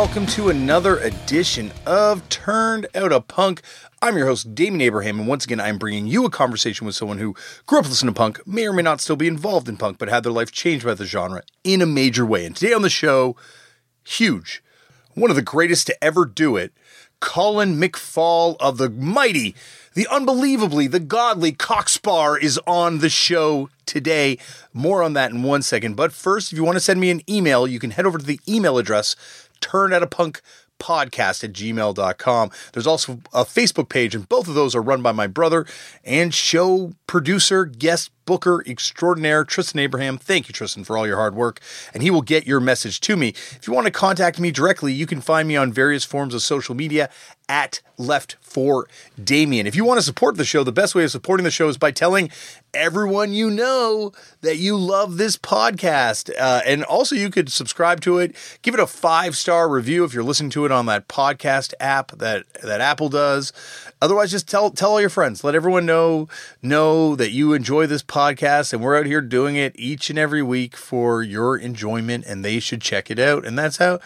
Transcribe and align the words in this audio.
Welcome 0.00 0.24
to 0.28 0.48
another 0.48 0.96
edition 1.00 1.70
of 1.84 2.26
Turned 2.30 2.86
Out 2.94 3.12
a 3.12 3.20
Punk. 3.20 3.60
I'm 4.00 4.16
your 4.16 4.28
host, 4.28 4.54
Damian 4.54 4.80
Abraham, 4.80 5.18
and 5.18 5.28
once 5.28 5.44
again, 5.44 5.60
I'm 5.60 5.76
bringing 5.76 6.06
you 6.06 6.24
a 6.24 6.30
conversation 6.30 6.86
with 6.86 6.96
someone 6.96 7.18
who 7.18 7.34
grew 7.66 7.80
up 7.80 7.84
listening 7.84 8.14
to 8.14 8.18
punk, 8.18 8.40
may 8.46 8.66
or 8.66 8.72
may 8.72 8.80
not 8.80 9.02
still 9.02 9.14
be 9.14 9.26
involved 9.26 9.68
in 9.68 9.76
punk, 9.76 9.98
but 9.98 10.08
had 10.08 10.22
their 10.22 10.32
life 10.32 10.52
changed 10.52 10.86
by 10.86 10.94
the 10.94 11.04
genre 11.04 11.42
in 11.64 11.82
a 11.82 11.86
major 11.86 12.24
way. 12.24 12.46
And 12.46 12.56
today 12.56 12.72
on 12.72 12.80
the 12.80 12.88
show, 12.88 13.36
huge, 14.02 14.62
one 15.12 15.28
of 15.28 15.36
the 15.36 15.42
greatest 15.42 15.86
to 15.88 16.02
ever 16.02 16.24
do 16.24 16.56
it, 16.56 16.72
Colin 17.20 17.78
McFaull 17.78 18.56
of 18.58 18.78
the 18.78 18.88
mighty, 18.88 19.54
the 19.92 20.06
unbelievably, 20.06 20.86
the 20.86 20.98
godly 20.98 21.52
Cock 21.52 21.90
Sparrer 21.90 22.38
is 22.38 22.58
on 22.66 23.00
the 23.00 23.10
show 23.10 23.68
today. 23.84 24.38
More 24.72 25.02
on 25.02 25.12
that 25.12 25.30
in 25.30 25.42
one 25.42 25.60
second. 25.60 25.94
But 25.94 26.14
first, 26.14 26.52
if 26.52 26.56
you 26.56 26.64
want 26.64 26.76
to 26.76 26.80
send 26.80 27.00
me 27.00 27.10
an 27.10 27.20
email, 27.28 27.66
you 27.66 27.78
can 27.78 27.90
head 27.90 28.06
over 28.06 28.16
to 28.16 28.24
the 28.24 28.40
email 28.48 28.78
address, 28.78 29.14
turn 29.60 29.92
out 29.92 30.02
a 30.02 30.06
punk 30.06 30.40
podcast 30.80 31.44
at 31.44 31.52
gmail.com. 31.52 32.50
There's 32.72 32.86
also 32.86 33.20
a 33.32 33.44
Facebook 33.44 33.88
page, 33.88 34.14
and 34.14 34.28
both 34.28 34.48
of 34.48 34.54
those 34.54 34.74
are 34.74 34.82
run 34.82 35.02
by 35.02 35.12
my 35.12 35.26
brother 35.26 35.66
and 36.04 36.34
show 36.34 36.94
producer, 37.06 37.66
guest 37.66 38.10
booker 38.24 38.62
extraordinaire, 38.66 39.44
Tristan 39.44 39.80
Abraham. 39.80 40.18
Thank 40.18 40.48
you, 40.48 40.52
Tristan, 40.52 40.84
for 40.84 40.96
all 40.96 41.06
your 41.06 41.16
hard 41.16 41.34
work, 41.34 41.60
and 41.92 42.02
he 42.02 42.10
will 42.10 42.22
get 42.22 42.46
your 42.46 42.60
message 42.60 43.00
to 43.00 43.16
me. 43.16 43.28
If 43.28 43.66
you 43.66 43.72
want 43.72 43.86
to 43.86 43.90
contact 43.90 44.38
me 44.38 44.50
directly, 44.50 44.92
you 44.92 45.06
can 45.06 45.20
find 45.20 45.48
me 45.48 45.56
on 45.56 45.72
various 45.72 46.04
forms 46.04 46.34
of 46.34 46.42
social 46.42 46.74
media 46.74 47.10
at 47.48 47.80
Left 47.98 48.36
for 48.40 48.86
Damian. 49.22 49.66
If 49.66 49.74
you 49.74 49.84
want 49.84 49.98
to 49.98 50.02
support 50.02 50.36
the 50.36 50.44
show, 50.44 50.62
the 50.62 50.72
best 50.72 50.94
way 50.94 51.04
of 51.04 51.10
supporting 51.10 51.44
the 51.44 51.50
show 51.50 51.68
is 51.68 51.76
by 51.76 51.90
telling 51.90 52.30
everyone 52.72 53.32
you 53.32 53.50
know 53.50 54.12
that 54.40 54.56
you 54.56 54.76
love 54.76 55.16
this 55.16 55.36
podcast. 55.36 56.30
Uh, 56.38 56.62
and 56.64 56.84
also, 56.84 57.16
you 57.16 57.28
could 57.28 57.50
subscribe 57.50 58.00
to 58.02 58.18
it, 58.18 58.36
give 58.62 58.72
it 58.72 58.80
a 58.80 58.86
five 58.86 59.36
star 59.36 59.68
review 59.68 60.04
if 60.04 60.14
you're 60.14 60.22
listening 60.22 60.50
to 60.50 60.64
it 60.64 60.70
on 60.72 60.86
that 60.86 61.08
podcast 61.08 61.74
app 61.80 62.12
that 62.12 62.44
that 62.62 62.80
Apple 62.80 63.08
does. 63.08 63.52
Otherwise, 64.02 64.30
just 64.30 64.48
tell 64.48 64.70
tell 64.70 64.92
all 64.92 65.00
your 65.00 65.10
friends. 65.10 65.44
Let 65.44 65.54
everyone 65.54 65.86
know 65.86 66.28
know 66.62 67.16
that 67.16 67.32
you 67.32 67.52
enjoy 67.52 67.86
this 67.86 68.02
podcast, 68.02 68.72
and 68.72 68.82
we're 68.82 68.96
out 68.96 69.06
here 69.06 69.20
doing 69.20 69.56
it 69.56 69.78
each 69.78 70.10
and 70.10 70.18
every 70.18 70.42
week 70.42 70.76
for 70.76 71.22
your 71.22 71.56
enjoyment, 71.56 72.24
and 72.26 72.44
they 72.44 72.60
should 72.60 72.80
check 72.80 73.10
it 73.10 73.18
out. 73.18 73.44
And 73.44 73.58
that's 73.58 73.76
how 73.76 74.00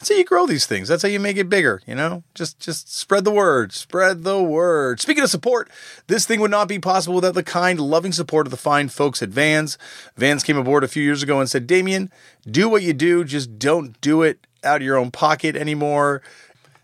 that's 0.00 0.08
how 0.08 0.16
you 0.16 0.24
grow 0.24 0.46
these 0.46 0.64
things. 0.64 0.88
That's 0.88 1.02
how 1.02 1.10
you 1.10 1.20
make 1.20 1.36
it 1.36 1.50
bigger, 1.50 1.82
you 1.86 1.94
know? 1.94 2.22
Just 2.34 2.58
just 2.58 2.94
spread 2.94 3.24
the 3.24 3.30
word. 3.30 3.74
Spread 3.74 4.24
the 4.24 4.42
word. 4.42 4.98
Speaking 4.98 5.22
of 5.22 5.28
support, 5.28 5.70
this 6.06 6.24
thing 6.24 6.40
would 6.40 6.50
not 6.50 6.68
be 6.68 6.78
possible 6.78 7.16
without 7.16 7.34
the 7.34 7.42
kind, 7.42 7.78
loving 7.78 8.12
support 8.12 8.46
of 8.46 8.50
the 8.50 8.56
fine 8.56 8.88
folks 8.88 9.22
at 9.22 9.28
Vans. 9.28 9.76
Vans 10.16 10.42
came 10.42 10.56
aboard 10.56 10.84
a 10.84 10.88
few 10.88 11.02
years 11.02 11.22
ago 11.22 11.38
and 11.38 11.50
said, 11.50 11.66
Damian, 11.66 12.10
do 12.50 12.66
what 12.66 12.82
you 12.82 12.94
do, 12.94 13.24
just 13.24 13.58
don't 13.58 14.00
do 14.00 14.22
it 14.22 14.46
out 14.64 14.76
of 14.76 14.82
your 14.82 14.96
own 14.96 15.10
pocket 15.10 15.54
anymore. 15.54 16.22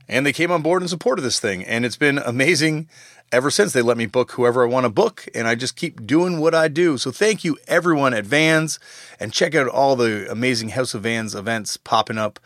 And 0.09 0.25
they 0.25 0.33
came 0.33 0.51
on 0.51 0.63
board 0.63 0.83
in 0.83 0.89
support 0.89 1.19
of 1.19 1.25
this 1.25 1.41
thing. 1.41 1.65
And 1.65 1.85
it's 1.85 1.97
been 1.97 2.19
amazing 2.19 2.89
ever 3.33 3.51
since. 3.51 3.73
They 3.73 3.83
let 3.83 3.97
me 3.97 4.07
book 4.07 4.33
whoever 4.33 4.63
I 4.63 4.69
want 4.69 4.85
to 4.85 4.91
book, 4.91 5.27
and 5.35 5.49
I 5.49 5.55
just 5.55 5.77
keep 5.77 6.07
doing 6.07 6.39
what 6.39 6.55
I 6.55 6.69
do. 6.69 6.99
So 6.99 7.11
thank 7.11 7.45
you, 7.45 7.59
everyone 7.67 8.15
at 8.15 8.25
Vans, 8.25 8.79
and 9.19 9.33
check 9.33 9.55
out 9.55 9.69
all 9.69 9.97
the 9.97 10.31
amazing 10.31 10.71
House 10.71 10.95
of 10.95 11.03
Vans 11.03 11.35
events 11.35 11.77
popping 11.77 12.19
up 12.19 12.39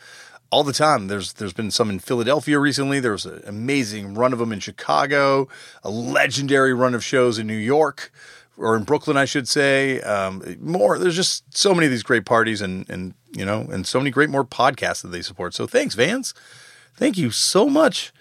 all 0.51 0.65
the 0.65 0.73
time. 0.73 1.09
There's 1.09 1.35
there's 1.35 1.53
been 1.53 1.71
some 1.71 1.91
in 1.91 1.99
Philadelphia 1.99 2.59
recently. 2.59 3.01
There 3.01 3.13
was 3.13 3.27
an 3.27 3.43
amazing 3.47 4.15
run 4.15 4.33
of 4.33 4.39
them 4.39 4.53
in 4.53 4.61
Chicago, 4.61 5.49
a 5.83 5.91
legendary 5.91 6.75
run 6.75 6.95
of 6.95 7.05
shows 7.05 7.39
in 7.39 7.47
New 7.47 7.55
York 7.55 8.13
or 8.57 8.77
in 8.77 8.85
Brooklyn, 8.85 9.17
I 9.17 9.25
should 9.25 9.49
say. 9.49 10.01
Um, 10.03 10.57
more. 10.61 10.99
There's 10.99 11.17
just 11.17 11.57
so 11.57 11.75
many 11.75 11.87
of 11.87 11.93
these 11.93 12.03
great 12.03 12.25
parties 12.25 12.61
and 12.61 12.89
and 12.91 13.15
you 13.33 13.45
know 13.45 13.61
and 13.71 13.87
so 13.87 13.99
many 13.99 14.11
great 14.11 14.31
more 14.31 14.45
podcasts 14.45 15.03
that 15.03 15.09
they 15.09 15.23
support. 15.23 15.55
So 15.55 15.67
thanks, 15.67 15.95
Vans. 15.95 16.35
Thank 16.97 17.17
you 17.19 17.31
so 17.31 17.69
much 17.69 18.13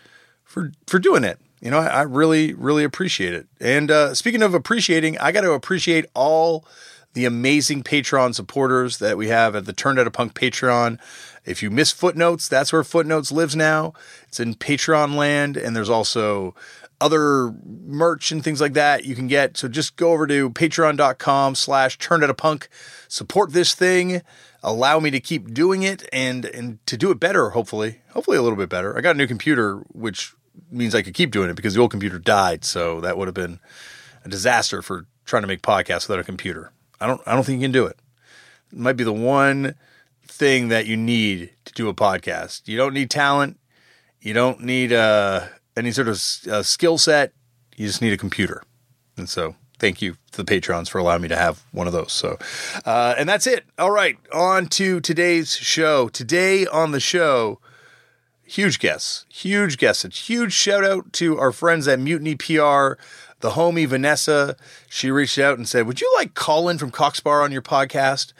for 0.44 0.72
for 0.88 1.00
doing 1.00 1.24
it. 1.24 1.40
You 1.62 1.72
know, 1.72 1.80
I, 1.80 1.88
I 1.88 2.02
really 2.04 2.54
really 2.54 2.84
appreciate 2.84 3.34
it. 3.34 3.48
And 3.60 3.92
uh, 3.92 4.14
speaking 4.14 4.42
of 4.42 4.54
appreciating, 4.54 5.18
I 5.20 5.32
got 5.32 5.42
to 5.42 5.52
appreciate 5.52 6.06
all 6.14 6.66
the 7.14 7.26
amazing 7.26 7.84
Patreon 7.84 8.36
supporters 8.36 9.00
that 9.00 9.18
we 9.18 9.30
have 9.30 9.56
at 9.56 9.66
the 9.66 9.74
Turned 9.74 10.00
Out 10.00 10.08
a 10.08 10.12
Punk 10.12 10.34
Patreon. 10.34 11.00
If 11.44 11.64
you 11.64 11.72
miss 11.72 11.92
Footnotes, 11.92 12.48
that's 12.48 12.72
where 12.72 12.84
Footnotes 12.84 13.32
lives 13.32 13.56
now. 13.56 13.94
It's 14.28 14.40
in 14.40 14.54
Patreon 14.54 15.16
land, 15.16 15.58
and 15.58 15.76
there's 15.76 15.90
also 15.90 16.54
other 17.02 17.54
merch 17.66 18.32
and 18.32 18.44
things 18.44 18.62
like 18.62 18.74
that 18.74 19.06
you 19.06 19.16
can 19.16 19.28
get. 19.28 19.58
So 19.58 19.68
just 19.68 19.96
go 19.96 20.12
over 20.12 20.28
to 20.28 20.50
patreon.com 20.50 21.56
slash 21.56 21.98
turned 21.98 22.24
out 22.24 22.30
a 22.30 22.34
punk, 22.34 22.70
support 23.08 23.54
this 23.54 23.74
thing, 23.74 24.22
allow 24.62 25.00
me 25.00 25.10
to 25.12 25.20
keep 25.20 25.54
doing 25.54 25.84
it 25.84 26.08
and 26.12 26.46
and 26.46 26.86
to 26.86 26.98
do 26.98 27.12
it 27.12 27.20
better, 27.20 27.52
hopefully. 27.52 28.02
Hopefully 28.12 28.38
a 28.38 28.42
little 28.42 28.58
bit 28.58 28.70
better. 28.70 28.98
I 28.98 29.02
got 29.02 29.16
a 29.16 29.18
new 29.18 29.28
computer, 29.28 29.78
which 29.92 30.34
means 30.72 30.96
I 30.96 31.02
could 31.02 31.14
keep 31.14 31.32
doing 31.32 31.50
it 31.50 31.56
because 31.56 31.74
the 31.74 31.82
old 31.82 31.92
computer 31.92 32.20
died. 32.20 32.66
So 32.66 33.02
that 33.02 33.18
would 33.18 33.28
have 33.28 33.36
been 33.36 33.60
a 34.26 34.30
disaster 34.30 34.82
for 34.82 35.06
trying 35.26 35.44
to 35.44 35.48
make 35.48 35.62
podcasts 35.62 36.08
without 36.08 36.20
a 36.20 36.24
computer. 36.24 36.72
I 37.00 37.08
don't 37.08 37.22
I 37.26 37.34
don't 37.34 37.46
think 37.46 37.62
you 37.62 37.66
can 37.66 37.72
do 37.72 37.86
it. 37.86 37.98
It 38.72 38.80
might 38.80 38.98
be 38.98 39.04
the 39.04 39.14
one 39.14 39.76
thing 40.28 40.70
that 40.70 40.86
you 40.86 40.96
need 40.98 41.52
to 41.66 41.74
do 41.74 41.90
a 41.90 41.94
podcast. 41.94 42.68
You 42.68 42.78
don't 42.78 42.94
need 42.94 43.10
talent. 43.10 43.60
You 44.22 44.34
don't 44.34 44.62
need 44.62 44.92
uh, 44.92 45.48
any 45.78 45.92
sort 45.92 46.08
of 46.08 46.16
uh, 46.52 46.64
skill 46.64 46.98
set. 46.98 47.34
You 47.78 47.88
just 47.88 48.02
need 48.02 48.14
a 48.14 48.18
computer. 48.18 48.64
And 49.18 49.30
so, 49.30 49.56
thank 49.80 50.02
you 50.02 50.18
to 50.32 50.38
the 50.38 50.46
patrons 50.46 50.90
for 50.90 50.98
allowing 50.98 51.22
me 51.22 51.30
to 51.30 51.36
have 51.36 51.64
one 51.72 51.88
of 51.88 51.94
those. 51.94 52.12
So, 52.12 52.38
uh, 52.86 53.16
and 53.18 53.28
that's 53.28 53.48
it. 53.48 53.66
All 53.78 53.92
right, 53.92 54.18
on 54.34 54.68
to 54.68 55.00
today's 55.00 55.56
show. 55.56 56.10
Today 56.10 56.68
on 56.68 56.92
the 56.92 57.00
show, 57.00 57.60
huge 58.50 58.80
guests, 58.80 59.26
huge 59.30 59.78
guests. 59.78 60.04
A 60.04 60.10
huge 60.10 60.54
shout 60.54 60.84
out 60.84 61.14
to 61.14 61.38
our 61.38 61.52
friends 61.52 61.88
at 61.88 62.00
Mutiny 62.00 62.36
PR. 62.36 62.98
The 63.42 63.52
homie 63.52 63.88
Vanessa, 63.88 64.58
she 64.90 65.12
reached 65.12 65.38
out 65.38 65.58
and 65.58 65.68
said, 65.68 65.86
"Would 65.86 66.02
you 66.02 66.12
like 66.16 66.34
Colin 66.34 66.78
from 66.78 66.92
Cock 66.92 67.16
Sparrer 67.16 67.44
on 67.44 67.52
your 67.52 67.62
podcast?" 67.62 68.34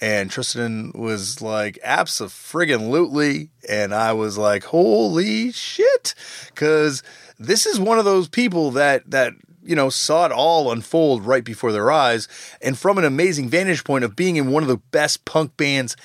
And 0.00 0.30
Tristan 0.30 0.92
was 0.94 1.40
like, 1.40 1.78
"Abso-friggin-lutely," 1.84 3.50
and 3.68 3.94
I 3.94 4.12
was 4.12 4.36
like, 4.36 4.64
"Holy 4.64 5.50
shit!" 5.50 6.14
Because 6.48 7.02
this 7.38 7.66
is 7.66 7.80
one 7.80 7.98
of 7.98 8.04
those 8.04 8.28
people 8.28 8.70
that 8.72 9.10
that 9.10 9.32
you 9.64 9.74
know 9.74 9.88
saw 9.88 10.26
it 10.26 10.32
all 10.32 10.70
unfold 10.70 11.24
right 11.24 11.44
before 11.44 11.72
their 11.72 11.90
eyes, 11.90 12.28
and 12.60 12.78
from 12.78 12.98
an 12.98 13.04
amazing 13.04 13.48
vantage 13.48 13.82
point 13.82 14.04
of 14.04 14.14
being 14.14 14.36
in 14.36 14.52
one 14.52 14.62
of 14.62 14.68
the 14.68 14.82
best 14.92 15.24
punk 15.24 15.56
bands 15.56 15.96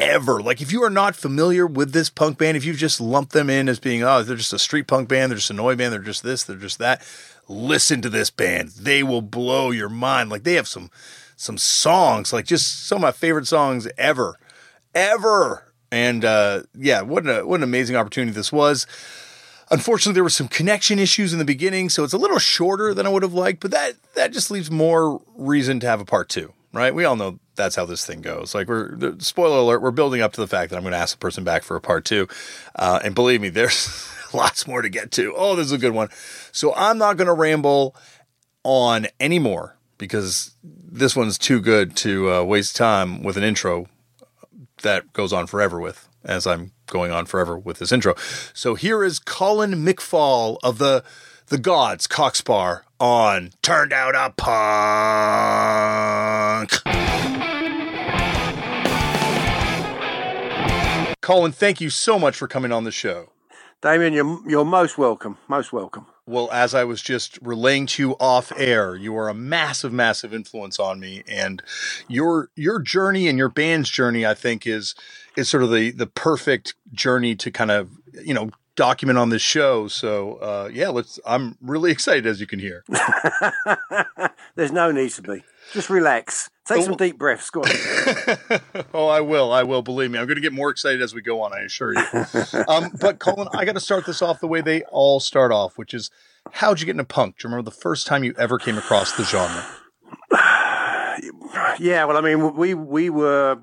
ever. 0.00 0.40
Like, 0.40 0.60
if 0.60 0.72
you 0.72 0.82
are 0.82 0.90
not 0.90 1.14
familiar 1.14 1.66
with 1.66 1.92
this 1.92 2.10
punk 2.10 2.38
band, 2.38 2.56
if 2.56 2.64
you've 2.64 2.76
just 2.76 3.00
lumped 3.00 3.32
them 3.32 3.48
in 3.48 3.68
as 3.68 3.78
being, 3.78 4.02
oh, 4.02 4.22
they're 4.22 4.36
just 4.36 4.52
a 4.52 4.58
street 4.58 4.88
punk 4.88 5.08
band, 5.08 5.30
they're 5.30 5.38
just 5.38 5.50
a 5.50 5.54
noise 5.54 5.76
band, 5.76 5.92
they're 5.92 6.00
just 6.00 6.24
this, 6.24 6.42
they're 6.42 6.56
just 6.56 6.78
that, 6.78 7.02
listen 7.46 8.00
to 8.02 8.08
this 8.08 8.30
band. 8.30 8.70
They 8.70 9.02
will 9.02 9.22
blow 9.22 9.70
your 9.70 9.88
mind. 9.88 10.30
Like, 10.30 10.42
they 10.42 10.54
have 10.54 10.66
some 10.66 10.90
some 11.36 11.56
songs, 11.56 12.34
like 12.34 12.44
just 12.44 12.86
some 12.86 12.96
of 12.96 13.02
my 13.02 13.12
favorite 13.12 13.46
songs 13.46 13.88
ever, 13.96 14.38
ever. 14.94 15.72
And 15.90 16.22
uh, 16.24 16.64
yeah, 16.74 17.00
what 17.00 17.24
what 17.46 17.60
an 17.60 17.62
amazing 17.62 17.96
opportunity 17.96 18.32
this 18.32 18.52
was. 18.52 18.86
Unfortunately, 19.70 20.14
there 20.14 20.24
were 20.24 20.30
some 20.30 20.48
connection 20.48 20.98
issues 20.98 21.32
in 21.32 21.38
the 21.38 21.44
beginning, 21.44 21.88
so 21.88 22.04
it's 22.04 22.12
a 22.12 22.18
little 22.18 22.40
shorter 22.40 22.92
than 22.92 23.06
I 23.06 23.08
would 23.08 23.22
have 23.22 23.32
liked, 23.32 23.60
but 23.60 23.70
that 23.70 23.94
that 24.14 24.32
just 24.32 24.50
leaves 24.50 24.70
more 24.70 25.22
reason 25.34 25.80
to 25.80 25.86
have 25.86 26.00
a 26.00 26.04
part 26.04 26.28
two, 26.28 26.52
right? 26.72 26.94
We 26.94 27.04
all 27.04 27.16
know 27.16 27.38
that's 27.56 27.76
how 27.76 27.84
this 27.84 28.06
thing 28.06 28.20
goes. 28.20 28.54
Like 28.54 28.68
we're 28.68 29.18
spoiler 29.18 29.58
alert, 29.58 29.82
we're 29.82 29.90
building 29.90 30.20
up 30.20 30.32
to 30.34 30.40
the 30.40 30.46
fact 30.46 30.70
that 30.70 30.76
I'm 30.76 30.82
going 30.82 30.92
to 30.92 30.98
ask 30.98 31.14
the 31.14 31.20
person 31.20 31.44
back 31.44 31.62
for 31.62 31.76
a 31.76 31.80
part 31.80 32.04
two, 32.04 32.28
uh, 32.76 33.00
and 33.04 33.14
believe 33.14 33.40
me, 33.40 33.48
there's 33.50 34.08
lots 34.32 34.66
more 34.66 34.82
to 34.82 34.88
get 34.88 35.10
to. 35.12 35.34
Oh, 35.36 35.56
this 35.56 35.66
is 35.66 35.72
a 35.72 35.78
good 35.78 35.92
one. 35.92 36.08
So 36.52 36.74
I'm 36.74 36.98
not 36.98 37.16
going 37.16 37.26
to 37.26 37.34
ramble 37.34 37.94
on 38.62 39.06
anymore 39.18 39.76
because 39.98 40.54
this 40.62 41.14
one's 41.14 41.38
too 41.38 41.60
good 41.60 41.96
to 41.96 42.32
uh, 42.32 42.42
waste 42.42 42.76
time 42.76 43.22
with 43.22 43.36
an 43.36 43.42
intro 43.42 43.86
that 44.82 45.12
goes 45.12 45.32
on 45.32 45.46
forever 45.46 45.78
with, 45.78 46.08
as 46.24 46.46
I'm 46.46 46.72
going 46.86 47.12
on 47.12 47.26
forever 47.26 47.58
with 47.58 47.78
this 47.78 47.92
intro. 47.92 48.14
So 48.54 48.74
here 48.74 49.04
is 49.04 49.18
Colin 49.18 49.74
McFaull 49.84 50.58
of 50.62 50.78
the 50.78 51.04
the 51.50 51.58
Gods 51.58 52.06
Cock 52.06 52.36
Sparrer 52.36 52.84
on 53.00 53.50
Turned 53.60 53.92
Out 53.92 54.14
a 54.14 54.32
Punk. 54.36 56.70
Colin, 61.20 61.50
thank 61.50 61.80
you 61.80 61.90
so 61.90 62.20
much 62.20 62.36
for 62.36 62.46
coming 62.46 62.70
on 62.70 62.84
the 62.84 62.92
show. 62.92 63.30
Damian, 63.82 64.12
you're, 64.12 64.48
you're 64.48 64.64
most 64.64 64.96
welcome. 64.96 65.38
Most 65.48 65.72
welcome. 65.72 66.06
Well, 66.24 66.48
as 66.52 66.72
I 66.72 66.84
was 66.84 67.02
just 67.02 67.36
relaying 67.42 67.86
to 67.86 68.02
you 68.02 68.12
off 68.20 68.52
air, 68.56 68.94
you 68.94 69.16
are 69.16 69.28
a 69.28 69.34
massive, 69.34 69.92
massive 69.92 70.32
influence 70.32 70.78
on 70.78 71.00
me, 71.00 71.24
and 71.26 71.60
your 72.06 72.50
your 72.54 72.78
journey 72.78 73.26
and 73.26 73.36
your 73.36 73.48
band's 73.48 73.90
journey, 73.90 74.24
I 74.24 74.34
think, 74.34 74.68
is 74.68 74.94
is 75.36 75.48
sort 75.48 75.64
of 75.64 75.72
the 75.72 75.90
the 75.90 76.06
perfect 76.06 76.76
journey 76.92 77.34
to 77.34 77.50
kind 77.50 77.72
of 77.72 77.90
you 78.22 78.34
know 78.34 78.50
document 78.76 79.18
on 79.18 79.30
this 79.30 79.42
show. 79.42 79.88
So 79.88 80.34
uh, 80.34 80.70
yeah, 80.72 80.88
let's. 80.88 81.18
I'm 81.26 81.56
really 81.60 81.90
excited, 81.90 82.26
as 82.26 82.40
you 82.40 82.46
can 82.46 82.58
hear. 82.58 82.84
There's 84.56 84.72
no 84.72 84.90
need 84.90 85.10
to 85.10 85.22
be. 85.22 85.44
Just 85.72 85.90
relax. 85.90 86.50
Take 86.66 86.78
oh. 86.78 86.82
some 86.82 86.96
deep 86.96 87.18
breaths. 87.18 87.50
Go 87.50 87.62
on. 87.62 87.70
oh, 88.94 89.08
I 89.08 89.20
will. 89.20 89.52
I 89.52 89.62
will. 89.62 89.82
Believe 89.82 90.10
me, 90.10 90.18
I'm 90.18 90.26
going 90.26 90.36
to 90.36 90.42
get 90.42 90.52
more 90.52 90.70
excited 90.70 91.02
as 91.02 91.14
we 91.14 91.22
go 91.22 91.42
on. 91.42 91.52
I 91.52 91.60
assure 91.60 91.94
you. 91.94 92.04
um, 92.68 92.90
but 93.00 93.18
Colin, 93.18 93.48
I 93.52 93.64
got 93.64 93.74
to 93.74 93.80
start 93.80 94.06
this 94.06 94.22
off 94.22 94.40
the 94.40 94.46
way 94.46 94.60
they 94.60 94.82
all 94.84 95.20
start 95.20 95.52
off, 95.52 95.78
which 95.78 95.94
is 95.94 96.10
how'd 96.52 96.80
you 96.80 96.86
get 96.86 96.92
into 96.92 97.04
punk? 97.04 97.38
Do 97.38 97.46
you 97.46 97.50
remember 97.52 97.70
the 97.70 97.76
first 97.76 98.06
time 98.06 98.24
you 98.24 98.34
ever 98.38 98.58
came 98.58 98.78
across 98.78 99.12
the 99.16 99.24
genre? 99.24 99.66
yeah, 101.78 102.04
well, 102.04 102.16
I 102.16 102.20
mean, 102.20 102.56
we 102.56 102.74
we 102.74 103.10
were 103.10 103.58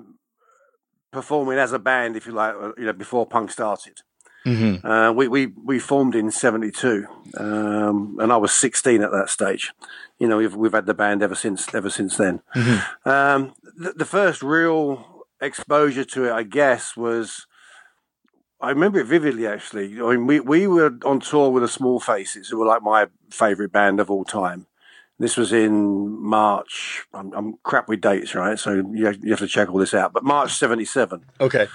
performing 1.12 1.58
as 1.58 1.72
a 1.72 1.78
band, 1.78 2.16
if 2.16 2.26
you 2.26 2.32
like, 2.32 2.54
uh, 2.54 2.72
you 2.76 2.84
know, 2.84 2.92
before 2.92 3.26
punk 3.26 3.50
started. 3.50 4.00
Mm-hmm. 4.48 4.86
Uh, 4.86 5.12
we, 5.12 5.28
we, 5.28 5.46
we 5.62 5.78
formed 5.78 6.14
in 6.14 6.30
72, 6.30 7.06
um, 7.36 8.16
and 8.18 8.32
I 8.32 8.38
was 8.38 8.52
16 8.54 9.02
at 9.02 9.10
that 9.10 9.28
stage. 9.28 9.72
You 10.18 10.26
know, 10.26 10.38
we've, 10.38 10.56
we've 10.56 10.72
had 10.72 10.86
the 10.86 10.94
band 10.94 11.22
ever 11.22 11.34
since, 11.34 11.72
ever 11.74 11.90
since 11.90 12.16
then. 12.16 12.40
Mm-hmm. 12.56 13.08
Um, 13.08 13.54
the, 13.76 13.92
the, 13.92 14.04
first 14.06 14.42
real 14.42 15.26
exposure 15.38 16.04
to 16.04 16.24
it, 16.24 16.32
I 16.32 16.44
guess, 16.44 16.96
was, 16.96 17.46
I 18.58 18.70
remember 18.70 19.00
it 19.00 19.06
vividly 19.06 19.46
actually. 19.46 20.00
I 20.00 20.16
mean, 20.16 20.26
we, 20.26 20.40
we 20.40 20.66
were 20.66 20.96
on 21.04 21.20
tour 21.20 21.50
with 21.50 21.62
the 21.62 21.68
Small 21.68 22.00
Faces, 22.00 22.48
who 22.48 22.58
were 22.58 22.66
like 22.66 22.82
my 22.82 23.08
favorite 23.30 23.70
band 23.70 24.00
of 24.00 24.10
all 24.10 24.24
time. 24.24 24.66
This 25.18 25.36
was 25.36 25.52
in 25.52 26.22
March. 26.22 27.04
I'm, 27.12 27.32
I'm 27.34 27.54
crap 27.64 27.86
with 27.86 28.00
dates, 28.00 28.34
right? 28.34 28.58
So 28.58 28.82
you 28.92 29.06
have, 29.06 29.22
you 29.22 29.30
have, 29.30 29.40
to 29.40 29.48
check 29.48 29.68
all 29.68 29.78
this 29.78 29.92
out. 29.92 30.14
But 30.14 30.24
March 30.24 30.54
77. 30.54 31.24
Okay. 31.40 31.66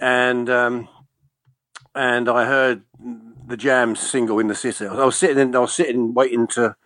And, 0.00 0.50
um, 0.50 0.88
and 1.94 2.28
I 2.28 2.44
heard 2.44 2.82
the 3.46 3.56
Jam 3.56 3.96
single 3.96 4.38
in 4.38 4.48
the 4.48 4.54
city. 4.54 4.86
I 4.86 5.04
was 5.04 5.16
sitting, 5.16 5.38
in, 5.38 5.56
I 5.56 5.60
was 5.60 5.74
sitting, 5.74 6.14
waiting 6.14 6.46
to 6.48 6.76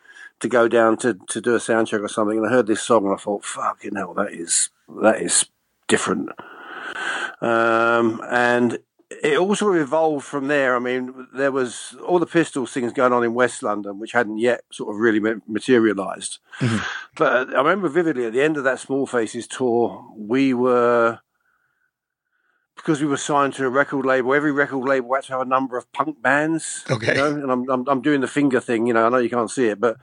to 0.40 0.48
go 0.48 0.66
down 0.66 0.96
to, 0.96 1.14
to 1.28 1.40
do 1.40 1.54
a 1.54 1.60
sound 1.60 1.86
check 1.86 2.00
or 2.00 2.08
something, 2.08 2.36
and 2.36 2.46
I 2.46 2.50
heard 2.50 2.66
this 2.66 2.82
song, 2.82 3.04
and 3.04 3.14
I 3.14 3.16
thought, 3.16 3.44
"Fucking 3.44 3.94
hell, 3.94 4.14
that 4.14 4.32
is 4.32 4.70
that 5.02 5.22
is 5.22 5.46
different." 5.88 6.30
Um, 7.40 8.20
and 8.30 8.78
it 9.22 9.38
also 9.38 9.72
evolved 9.72 10.24
from 10.24 10.48
there. 10.48 10.74
I 10.74 10.78
mean, 10.78 11.28
there 11.34 11.52
was 11.52 11.94
all 12.06 12.18
the 12.18 12.26
Pistols 12.26 12.72
things 12.72 12.92
going 12.92 13.12
on 13.12 13.24
in 13.24 13.34
West 13.34 13.62
London, 13.62 13.98
which 13.98 14.12
hadn't 14.12 14.38
yet 14.38 14.62
sort 14.72 14.94
of 14.94 15.00
really 15.00 15.20
materialised. 15.46 16.38
Mm-hmm. 16.58 16.84
But 17.16 17.54
I 17.54 17.58
remember 17.58 17.88
vividly 17.88 18.24
at 18.24 18.32
the 18.32 18.42
end 18.42 18.56
of 18.56 18.64
that 18.64 18.80
Small 18.80 19.06
Faces 19.06 19.46
tour, 19.46 20.04
we 20.16 20.54
were 20.54 21.20
because 22.82 23.00
we 23.00 23.06
were 23.06 23.16
signed 23.16 23.54
to 23.54 23.64
a 23.64 23.70
record 23.70 24.04
label, 24.04 24.34
every 24.34 24.50
record 24.50 24.84
label 24.84 25.14
had 25.14 25.22
to 25.24 25.32
have 25.32 25.40
a 25.40 25.44
number 25.44 25.76
of 25.76 25.90
punk 25.92 26.20
bands. 26.20 26.84
Okay. 26.90 27.14
You 27.14 27.14
know? 27.14 27.26
And 27.28 27.52
I'm, 27.52 27.70
I'm, 27.70 27.88
I'm 27.88 28.02
doing 28.02 28.20
the 28.20 28.26
finger 28.26 28.58
thing, 28.58 28.88
you 28.88 28.92
know, 28.92 29.06
I 29.06 29.08
know 29.08 29.18
you 29.18 29.30
can't 29.30 29.50
see 29.50 29.68
it, 29.68 29.78
but 29.78 29.98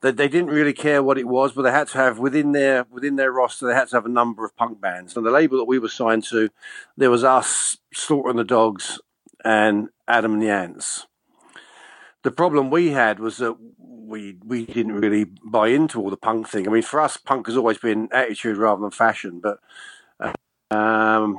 they, 0.00 0.10
they 0.10 0.26
didn't 0.26 0.50
really 0.50 0.72
care 0.72 1.00
what 1.00 1.16
it 1.16 1.28
was, 1.28 1.52
but 1.52 1.62
they 1.62 1.70
had 1.70 1.86
to 1.88 1.98
have 1.98 2.18
within 2.18 2.50
their, 2.50 2.86
within 2.90 3.14
their 3.14 3.30
roster, 3.30 3.68
they 3.68 3.74
had 3.74 3.88
to 3.88 3.96
have 3.96 4.06
a 4.06 4.10
number 4.10 4.44
of 4.44 4.56
punk 4.56 4.80
bands. 4.80 5.16
And 5.16 5.24
the 5.24 5.30
label 5.30 5.58
that 5.58 5.64
we 5.66 5.78
were 5.78 5.88
signed 5.88 6.24
to, 6.24 6.50
there 6.96 7.10
was 7.10 7.22
us, 7.22 7.76
Slaughter 7.92 8.30
and 8.30 8.38
the 8.38 8.44
Dogs, 8.44 9.00
and 9.44 9.90
Adam 10.08 10.32
and 10.32 10.42
the 10.42 10.50
Ants. 10.50 11.06
The 12.24 12.32
problem 12.32 12.68
we 12.68 12.90
had 12.90 13.20
was 13.20 13.36
that 13.36 13.56
we 13.78 14.36
we 14.44 14.66
didn't 14.66 14.92
really 14.92 15.24
buy 15.24 15.68
into 15.68 16.00
all 16.00 16.10
the 16.10 16.16
punk 16.16 16.48
thing. 16.48 16.66
I 16.66 16.70
mean, 16.70 16.82
for 16.82 17.00
us, 17.00 17.16
punk 17.16 17.46
has 17.46 17.56
always 17.56 17.78
been 17.78 18.08
attitude 18.12 18.56
rather 18.56 18.80
than 18.80 18.90
fashion, 18.90 19.40
but 19.40 19.58
um, 20.70 21.34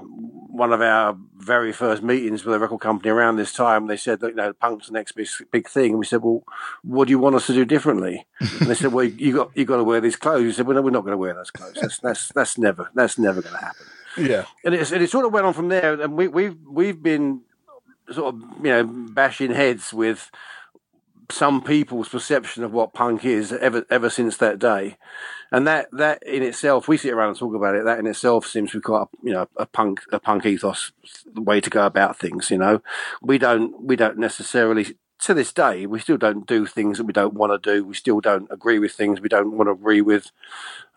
one 0.56 0.72
of 0.72 0.82
our 0.82 1.18
very 1.38 1.74
first 1.74 2.02
meetings 2.02 2.46
with 2.46 2.56
a 2.56 2.60
record 2.60 2.80
company 2.80 3.10
around 3.10 3.36
this 3.36 3.52
time, 3.52 3.88
they 3.88 3.98
said 3.98 4.20
that 4.22 4.30
you 4.30 4.36
know 4.36 4.54
punk's 4.54 4.88
the 4.88 4.94
next 4.94 5.12
big, 5.14 5.28
big 5.52 5.68
thing, 5.68 5.92
and 5.92 6.00
we 6.00 6.06
said, 6.06 6.22
"Well, 6.24 6.44
what 6.84 7.06
do 7.06 7.12
you 7.12 7.20
want 7.20 7.36
us 7.36 7.48
to 7.48 7.54
do 7.54 7.66
differently?" 7.66 8.26
and 8.40 8.70
they 8.70 8.76
said, 8.76 8.94
"Well, 8.94 9.06
you 9.06 9.36
got 9.36 9.52
you 9.56 9.66
got 9.66 9.78
to 9.78 9.84
wear 9.84 10.00
these 10.00 10.16
clothes." 10.16 10.44
We 10.44 10.52
said, 10.54 10.68
"Well, 10.68 10.76
no, 10.76 10.82
we're 10.82 10.92
not 10.92 11.02
going 11.02 11.12
to 11.12 11.18
wear 11.18 11.34
those 11.34 11.52
clothes. 11.52 11.78
That's 11.82 12.00
that's 12.00 12.30
that's 12.30 12.58
never 12.58 12.90
that's 12.94 13.18
never 13.18 13.42
going 13.42 13.56
to 13.56 13.62
happen." 13.62 13.86
Yeah, 14.18 14.46
and, 14.64 14.74
and 14.74 15.04
it 15.04 15.10
sort 15.10 15.26
of 15.26 15.34
went 15.34 15.46
on 15.46 15.54
from 15.54 15.68
there, 15.70 16.00
and 16.00 16.14
we, 16.14 16.28
we've 16.28 16.58
we've 16.68 17.02
been 17.04 17.42
sort 18.12 18.36
of 18.36 18.42
you 18.64 18.72
know 18.72 18.84
bashing 18.86 19.52
heads 19.52 19.94
with 19.94 20.32
some 21.32 21.62
people's 21.62 22.10
perception 22.10 22.64
of 22.64 22.72
what 22.72 22.94
punk 22.94 23.26
is 23.26 23.52
ever 23.52 23.86
ever 23.90 24.10
since 24.10 24.38
that 24.38 24.60
day 24.60 24.98
and 25.56 25.68
that 25.68 25.88
that 25.94 26.22
in 26.24 26.44
itself, 26.44 26.90
we 26.90 26.98
sit 26.98 27.14
around 27.14 27.30
and 27.30 27.38
talk 27.38 27.56
about 27.56 27.76
it. 27.76 27.86
That 27.86 27.98
in 27.98 28.08
itself 28.08 28.46
seems 28.46 28.72
to 28.72 28.80
be 28.80 28.82
quite 28.82 29.04
a, 29.04 29.08
you 29.24 29.32
know 29.32 29.48
a 29.56 29.66
punk 29.66 30.02
a 30.12 30.20
punk 30.20 30.46
ethos 30.46 30.92
way 31.34 31.62
to 31.62 31.70
go 31.70 31.86
about 31.86 32.20
things. 32.20 32.52
You 32.52 32.58
know, 32.58 32.82
we 33.22 33.38
don't 33.38 33.82
we 33.82 33.96
don't 33.96 34.18
necessarily 34.18 34.98
to 35.20 35.34
this 35.34 35.54
day 35.54 35.86
we 35.86 36.02
still 36.02 36.18
don't 36.18 36.46
do 36.46 36.66
things 36.66 36.98
that 36.98 37.06
we 37.06 37.14
don't 37.14 37.36
want 37.36 37.54
to 37.54 37.74
do. 37.74 37.86
We 37.86 37.94
still 37.94 38.20
don't 38.20 38.52
agree 38.52 38.80
with 38.80 38.92
things 38.92 39.22
we 39.22 39.30
don't 39.30 39.54
want 39.54 39.70
to 39.70 39.72
agree 39.72 40.02
with. 40.02 40.30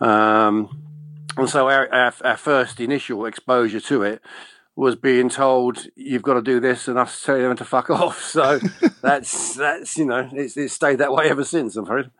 Um, 0.00 0.82
and 1.36 1.48
so 1.48 1.68
our, 1.68 1.88
our, 1.94 2.12
our 2.24 2.36
first 2.36 2.80
initial 2.80 3.26
exposure 3.26 3.80
to 3.80 4.02
it 4.02 4.20
was 4.78 4.94
being 4.94 5.28
told 5.28 5.88
you've 5.96 6.22
got 6.22 6.34
to 6.34 6.42
do 6.42 6.60
this 6.60 6.86
and 6.86 6.96
us 6.96 7.24
telling 7.24 7.42
them 7.42 7.56
to 7.56 7.64
fuck 7.64 7.90
off. 7.90 8.22
So 8.22 8.60
that's 9.02 9.56
that's 9.56 9.98
you 9.98 10.04
know 10.04 10.28
it's, 10.32 10.56
it's 10.56 10.72
stayed 10.72 10.98
that 10.98 11.12
way 11.12 11.28
ever 11.28 11.42
since. 11.42 11.74
I'm 11.74 11.84
afraid. 11.84 12.10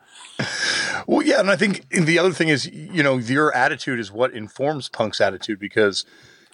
Well, 1.06 1.24
yeah, 1.24 1.38
and 1.38 1.50
I 1.50 1.56
think 1.56 1.88
the 1.90 2.18
other 2.18 2.32
thing 2.32 2.48
is, 2.48 2.66
you 2.66 3.02
know, 3.02 3.16
your 3.18 3.54
attitude 3.54 4.00
is 4.00 4.10
what 4.10 4.32
informs 4.32 4.88
Punk's 4.88 5.20
attitude 5.20 5.60
because, 5.60 6.04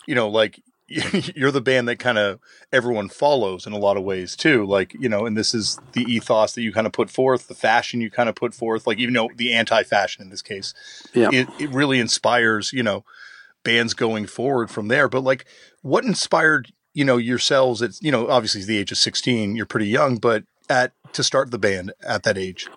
you 0.06 0.14
know, 0.14 0.28
like 0.28 0.60
you're 0.88 1.50
the 1.50 1.62
band 1.62 1.88
that 1.88 1.98
kind 1.98 2.18
of 2.18 2.38
everyone 2.70 3.08
follows 3.08 3.66
in 3.66 3.72
a 3.72 3.78
lot 3.78 3.96
of 3.96 4.04
ways 4.04 4.36
too. 4.36 4.66
Like, 4.66 4.94
you 4.94 5.08
know, 5.08 5.24
and 5.24 5.36
this 5.36 5.54
is 5.54 5.78
the 5.92 6.02
ethos 6.02 6.52
that 6.52 6.62
you 6.62 6.72
kind 6.72 6.86
of 6.86 6.92
put 6.92 7.10
forth, 7.10 7.48
the 7.48 7.54
fashion 7.54 8.02
you 8.02 8.10
kind 8.10 8.28
of 8.28 8.34
put 8.34 8.54
forth, 8.54 8.86
like 8.86 8.98
even 8.98 9.14
though 9.14 9.30
the 9.34 9.54
anti-fashion 9.54 10.22
in 10.22 10.28
this 10.28 10.42
case, 10.42 10.74
yeah. 11.14 11.30
it, 11.32 11.48
it 11.58 11.70
really 11.70 11.98
inspires, 11.98 12.72
you 12.74 12.82
know, 12.82 13.04
bands 13.64 13.94
going 13.94 14.26
forward 14.26 14.70
from 14.70 14.88
there. 14.88 15.08
But 15.08 15.24
like, 15.24 15.46
what 15.82 16.04
inspired 16.04 16.72
you 16.92 17.04
know 17.04 17.16
yourselves 17.16 17.82
at 17.82 18.00
you 18.00 18.12
know 18.12 18.28
obviously 18.28 18.62
the 18.62 18.78
age 18.78 18.92
of 18.92 18.98
16 18.98 19.56
you're 19.56 19.66
pretty 19.66 19.88
young 19.88 20.16
but 20.16 20.44
at 20.70 20.92
to 21.12 21.24
start 21.24 21.50
the 21.50 21.58
band 21.58 21.92
at 22.06 22.22
that 22.22 22.38
age 22.38 22.68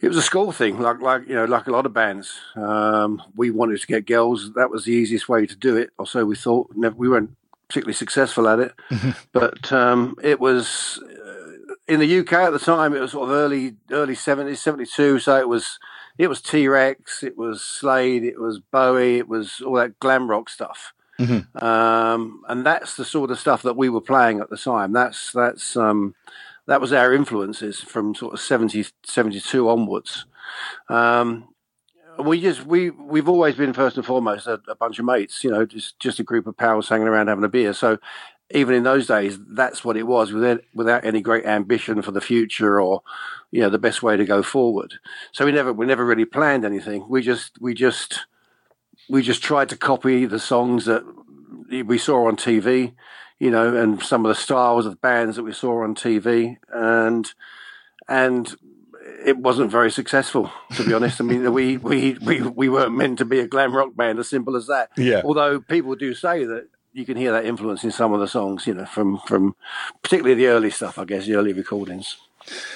it 0.00 0.08
was 0.08 0.16
a 0.16 0.22
school 0.22 0.52
thing, 0.52 0.78
like 0.78 1.00
like 1.00 1.28
you 1.28 1.34
know, 1.34 1.44
like 1.44 1.66
a 1.66 1.72
lot 1.72 1.86
of 1.86 1.92
bands. 1.92 2.38
Um, 2.54 3.20
we 3.34 3.50
wanted 3.50 3.80
to 3.80 3.86
get 3.86 4.06
girls. 4.06 4.52
That 4.54 4.70
was 4.70 4.84
the 4.84 4.92
easiest 4.92 5.28
way 5.28 5.44
to 5.46 5.56
do 5.56 5.76
it, 5.76 5.90
or 5.98 6.06
so 6.06 6.24
we 6.24 6.36
thought. 6.36 6.70
Never, 6.76 6.94
we 6.94 7.08
weren't 7.08 7.36
particularly 7.68 7.94
successful 7.94 8.48
at 8.48 8.60
it, 8.60 8.74
mm-hmm. 8.90 9.10
but 9.32 9.72
um, 9.72 10.14
it 10.22 10.38
was 10.38 11.02
uh, 11.02 11.74
in 11.88 11.98
the 11.98 12.18
UK 12.20 12.32
at 12.32 12.52
the 12.52 12.60
time. 12.60 12.94
It 12.94 13.00
was 13.00 13.10
sort 13.10 13.28
of 13.28 13.34
early 13.34 13.74
early 13.90 14.14
seventies, 14.14 14.62
seventy 14.62 14.86
two. 14.86 15.18
So 15.18 15.36
it 15.36 15.48
was 15.48 15.80
it 16.18 16.28
was 16.28 16.42
T 16.42 16.68
Rex, 16.68 17.22
it 17.22 17.38
was 17.38 17.62
Slade, 17.62 18.24
it 18.24 18.40
was 18.40 18.58
Bowie, 18.58 19.18
it 19.18 19.28
was 19.28 19.62
all 19.64 19.74
that 19.74 19.98
glam 20.00 20.28
rock 20.28 20.48
stuff. 20.48 20.92
Mm-hmm. 21.18 21.64
Um, 21.64 22.42
and 22.48 22.66
that's 22.66 22.96
the 22.96 23.04
sort 23.04 23.30
of 23.30 23.38
stuff 23.38 23.62
that 23.62 23.76
we 23.76 23.88
were 23.88 24.00
playing 24.00 24.40
at 24.40 24.50
the 24.50 24.56
time. 24.56 24.92
That's 24.92 25.32
that's 25.32 25.76
um, 25.76 26.14
that 26.66 26.80
was 26.80 26.92
our 26.92 27.14
influences 27.14 27.80
from 27.80 28.14
sort 28.14 28.34
of 28.34 28.40
70, 28.40 28.84
72 29.04 29.68
onwards. 29.68 30.26
Um, 30.88 31.48
we 32.18 32.40
just 32.40 32.66
we 32.66 32.90
we've 32.90 33.28
always 33.28 33.54
been 33.54 33.72
first 33.72 33.96
and 33.96 34.04
foremost 34.04 34.46
a, 34.46 34.60
a, 34.68 34.74
bunch 34.74 34.98
of 34.98 35.04
mates, 35.04 35.44
you 35.44 35.50
know, 35.50 35.64
just 35.64 35.98
just 35.98 36.18
a 36.18 36.24
group 36.24 36.46
of 36.46 36.56
pals 36.56 36.88
hanging 36.88 37.08
around 37.08 37.28
having 37.28 37.44
a 37.44 37.48
beer. 37.48 37.72
So 37.72 37.98
even 38.50 38.74
in 38.74 38.82
those 38.82 39.06
days, 39.06 39.38
that's 39.48 39.84
what 39.84 39.96
it 39.96 40.06
was, 40.06 40.32
without 40.32 40.60
without 40.74 41.04
any 41.04 41.20
great 41.20 41.44
ambition 41.44 42.02
for 42.02 42.12
the 42.12 42.20
future 42.20 42.80
or 42.80 43.02
you 43.50 43.60
know 43.60 43.70
the 43.70 43.78
best 43.78 44.02
way 44.02 44.16
to 44.16 44.24
go 44.24 44.42
forward. 44.42 44.94
So 45.32 45.44
we 45.44 45.52
never 45.52 45.72
we 45.72 45.86
never 45.86 46.04
really 46.04 46.24
planned 46.24 46.64
anything. 46.64 47.06
We 47.08 47.22
just 47.22 47.60
we 47.60 47.74
just 47.74 48.26
we 49.08 49.22
just 49.22 49.42
tried 49.42 49.68
to 49.70 49.76
copy 49.76 50.26
the 50.26 50.38
songs 50.38 50.86
that 50.86 51.04
we 51.70 51.98
saw 51.98 52.26
on 52.26 52.36
TV 52.36 52.94
you 53.38 53.50
know, 53.50 53.76
and 53.76 54.02
some 54.02 54.24
of 54.24 54.28
the 54.28 54.40
styles 54.40 54.86
of 54.86 55.00
bands 55.00 55.36
that 55.36 55.44
we 55.44 55.52
saw 55.52 55.82
on 55.84 55.94
TV, 55.94 56.56
and 56.72 57.32
and 58.08 58.56
it 59.24 59.38
wasn't 59.38 59.70
very 59.70 59.90
successful, 59.90 60.50
to 60.74 60.84
be 60.84 60.92
honest. 60.92 61.20
I 61.20 61.24
mean, 61.24 61.52
we, 61.52 61.76
we 61.76 62.14
we 62.14 62.40
we 62.40 62.68
weren't 62.68 62.96
meant 62.96 63.18
to 63.18 63.24
be 63.24 63.38
a 63.40 63.46
glam 63.46 63.74
rock 63.74 63.94
band, 63.94 64.18
as 64.18 64.28
simple 64.28 64.56
as 64.56 64.66
that. 64.66 64.90
Yeah. 64.96 65.22
Although 65.24 65.60
people 65.60 65.94
do 65.94 66.14
say 66.14 66.44
that 66.44 66.68
you 66.98 67.06
can 67.06 67.16
hear 67.16 67.32
that 67.32 67.46
influence 67.46 67.84
in 67.84 67.92
some 67.92 68.12
of 68.12 68.20
the 68.20 68.26
songs, 68.26 68.66
you 68.66 68.74
know, 68.74 68.84
from 68.84 69.18
from 69.20 69.54
particularly 70.02 70.34
the 70.34 70.48
early 70.48 70.70
stuff, 70.70 70.98
I 70.98 71.04
guess, 71.04 71.26
the 71.26 71.36
early 71.36 71.52
recordings. 71.52 72.16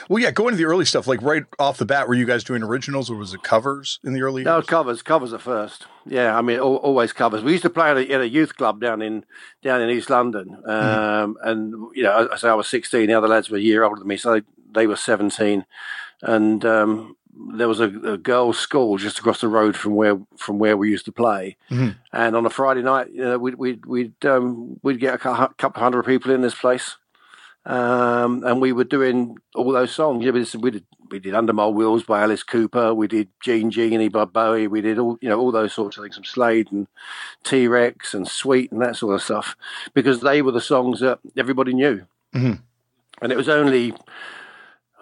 Well, 0.09 0.23
yeah, 0.23 0.31
going 0.31 0.53
to 0.53 0.57
the 0.57 0.67
early 0.67 0.85
stuff, 0.85 1.07
like 1.07 1.23
right 1.23 1.45
off 1.59 1.79
the 1.79 1.87
bat, 1.87 2.07
were 2.07 2.15
you 2.15 2.27
guys 2.27 2.45
doing 2.45 2.63
originals 2.63 3.11
or 3.11 3.17
was 3.17 3.33
it 3.33 3.43
covers 3.43 4.01
in 4.05 4.13
the 4.13 4.21
early? 4.23 4.43
No, 4.45 4.57
years? 4.57 4.67
covers. 4.67 5.03
Covers 5.03 5.33
at 5.33 5.41
first. 5.41 5.87
Yeah, 6.05 6.37
I 6.37 6.43
mean, 6.43 6.61
always 6.61 7.13
covers. 7.13 7.43
We 7.43 7.53
used 7.53 7.63
to 7.63 7.71
play 7.71 7.91
at 7.91 7.97
a, 7.97 8.13
at 8.13 8.21
a, 8.21 8.29
youth 8.29 8.57
club 8.57 8.81
down 8.81 9.03
in 9.03 9.25
down 9.63 9.81
in 9.81 9.91
East 9.91 10.11
London, 10.11 10.59
mm-hmm. 10.67 10.71
um, 10.71 11.37
mm. 11.37 11.49
and 11.51 11.75
you 11.95 12.03
know, 12.03 12.29
I, 12.31 12.47
I 12.47 12.55
was 12.55 12.69
sixteen. 12.69 13.07
The 13.07 13.15
other 13.15 13.29
lads 13.29 13.51
were 13.51 13.59
a 13.59 13.61
year 13.61 13.83
older 13.83 13.99
than 13.99 14.09
me, 14.09 14.17
so 14.17 14.35
they, 14.35 14.43
they 14.73 14.87
were 14.87 14.97
seventeen, 14.97 15.65
and 16.23 16.65
um, 16.65 17.17
there 17.55 17.69
was 17.69 17.81
a, 17.81 17.87
a, 17.87 18.19
girls' 18.19 18.59
school 18.59 18.99
just 18.99 19.19
across 19.19 19.41
the 19.41 19.49
road 19.49 19.77
from 19.77 19.95
where 19.95 20.19
from 20.37 20.59
where 20.59 20.77
we 20.77 20.91
used 20.91 21.07
to 21.07 21.13
play. 21.13 21.57
Mm-hmm. 21.71 21.91
And 22.13 22.37
on 22.37 22.47
a 22.47 22.51
Friday 22.51 22.83
night, 22.83 23.11
you 23.11 23.23
know, 23.23 23.39
we'd 23.39 23.55
we'd 23.55 23.87
we'd, 23.87 24.25
um, 24.27 24.79
we'd 24.83 25.01
get 25.01 25.15
a 25.15 25.19
couple 25.19 25.83
hundred 25.83 26.05
people 26.05 26.31
in 26.31 26.43
this 26.43 26.55
place 26.55 26.97
um, 27.65 28.43
and 28.45 28.61
we 28.61 28.73
were 28.73 28.85
doing 28.85 29.39
all 29.55 29.73
those 29.73 29.93
songs. 29.93 30.25
Yeah, 30.25 30.33
we 30.33 30.71
did, 30.71 30.85
we 31.11 31.19
did 31.21 31.35
Under 31.35 31.53
My 31.53 31.69
Wheels 31.69 32.03
by 32.03 32.23
Alice 32.23 32.43
Cooper. 32.43 32.93
We 32.93 33.07
did 33.07 33.29
Jean 33.41 33.71
Genie 33.71 34.09
by 34.09 34.25
Bowie. 34.25 34.67
We 34.67 34.81
did 34.81 34.99
all 34.99 35.17
you 35.21 35.29
know 35.29 35.39
all 35.39 35.53
those 35.53 35.73
sorts 35.73 35.97
of 35.97 36.03
things, 36.03 36.17
some 36.17 36.25
Slade 36.25 36.73
and 36.73 36.89
T 37.45 37.69
Rex 37.69 38.15
and 38.15 38.27
Sweet 38.27 38.73
and 38.73 38.83
that 38.83 38.97
sort 38.97 39.15
of 39.15 39.23
stuff, 39.23 39.57
because 39.95 40.21
they 40.21 40.43
were 40.43 40.53
the 40.53 40.61
songs 40.61 41.01
that 41.01 41.21
everybody 41.37 41.73
knew. 41.73 42.05
Mm-hmm. 42.35 42.55
And 43.21 43.33
it 43.33 43.37
was 43.37 43.49
only 43.49 43.95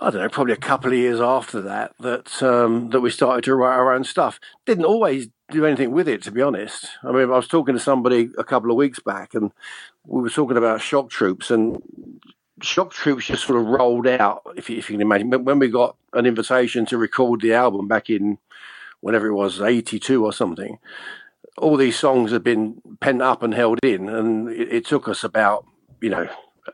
I 0.02 0.10
don't 0.10 0.22
know, 0.22 0.28
probably 0.30 0.54
a 0.54 0.56
couple 0.56 0.92
of 0.92 0.98
years 0.98 1.20
after 1.20 1.60
that 1.60 1.92
that 2.00 2.42
um, 2.42 2.88
that 2.90 3.00
we 3.00 3.10
started 3.10 3.44
to 3.44 3.54
write 3.54 3.76
our 3.76 3.92
own 3.94 4.04
stuff. 4.04 4.40
Didn't 4.64 4.86
always 4.86 5.28
do 5.50 5.66
anything 5.66 5.90
with 5.90 6.08
it, 6.08 6.22
to 6.22 6.30
be 6.30 6.40
honest. 6.40 6.86
I 7.02 7.12
mean, 7.12 7.24
I 7.24 7.36
was 7.36 7.46
talking 7.46 7.74
to 7.74 7.80
somebody 7.80 8.30
a 8.38 8.44
couple 8.44 8.70
of 8.70 8.78
weeks 8.78 8.98
back, 8.98 9.34
and 9.34 9.52
we 10.06 10.22
were 10.22 10.30
talking 10.30 10.56
about 10.56 10.80
shock 10.80 11.10
troops, 11.10 11.50
and 11.50 11.82
Shock 12.62 12.92
Troops 12.92 13.26
just 13.26 13.46
sort 13.46 13.60
of 13.60 13.66
rolled 13.66 14.06
out, 14.06 14.42
if 14.56 14.70
you, 14.70 14.76
if 14.76 14.90
you 14.90 14.94
can 14.94 15.02
imagine. 15.02 15.44
When 15.44 15.58
we 15.58 15.68
got 15.68 15.96
an 16.12 16.26
invitation 16.26 16.86
to 16.86 16.98
record 16.98 17.40
the 17.40 17.54
album 17.54 17.88
back 17.88 18.10
in 18.10 18.38
whenever 19.00 19.26
it 19.26 19.34
was, 19.34 19.60
82 19.60 20.24
or 20.24 20.32
something, 20.32 20.78
all 21.56 21.76
these 21.76 21.98
songs 21.98 22.32
had 22.32 22.44
been 22.44 22.80
pent 23.00 23.22
up 23.22 23.42
and 23.42 23.54
held 23.54 23.78
in. 23.82 24.08
And 24.08 24.50
it, 24.50 24.72
it 24.72 24.86
took 24.86 25.08
us 25.08 25.24
about, 25.24 25.66
you 26.00 26.10
know, 26.10 26.28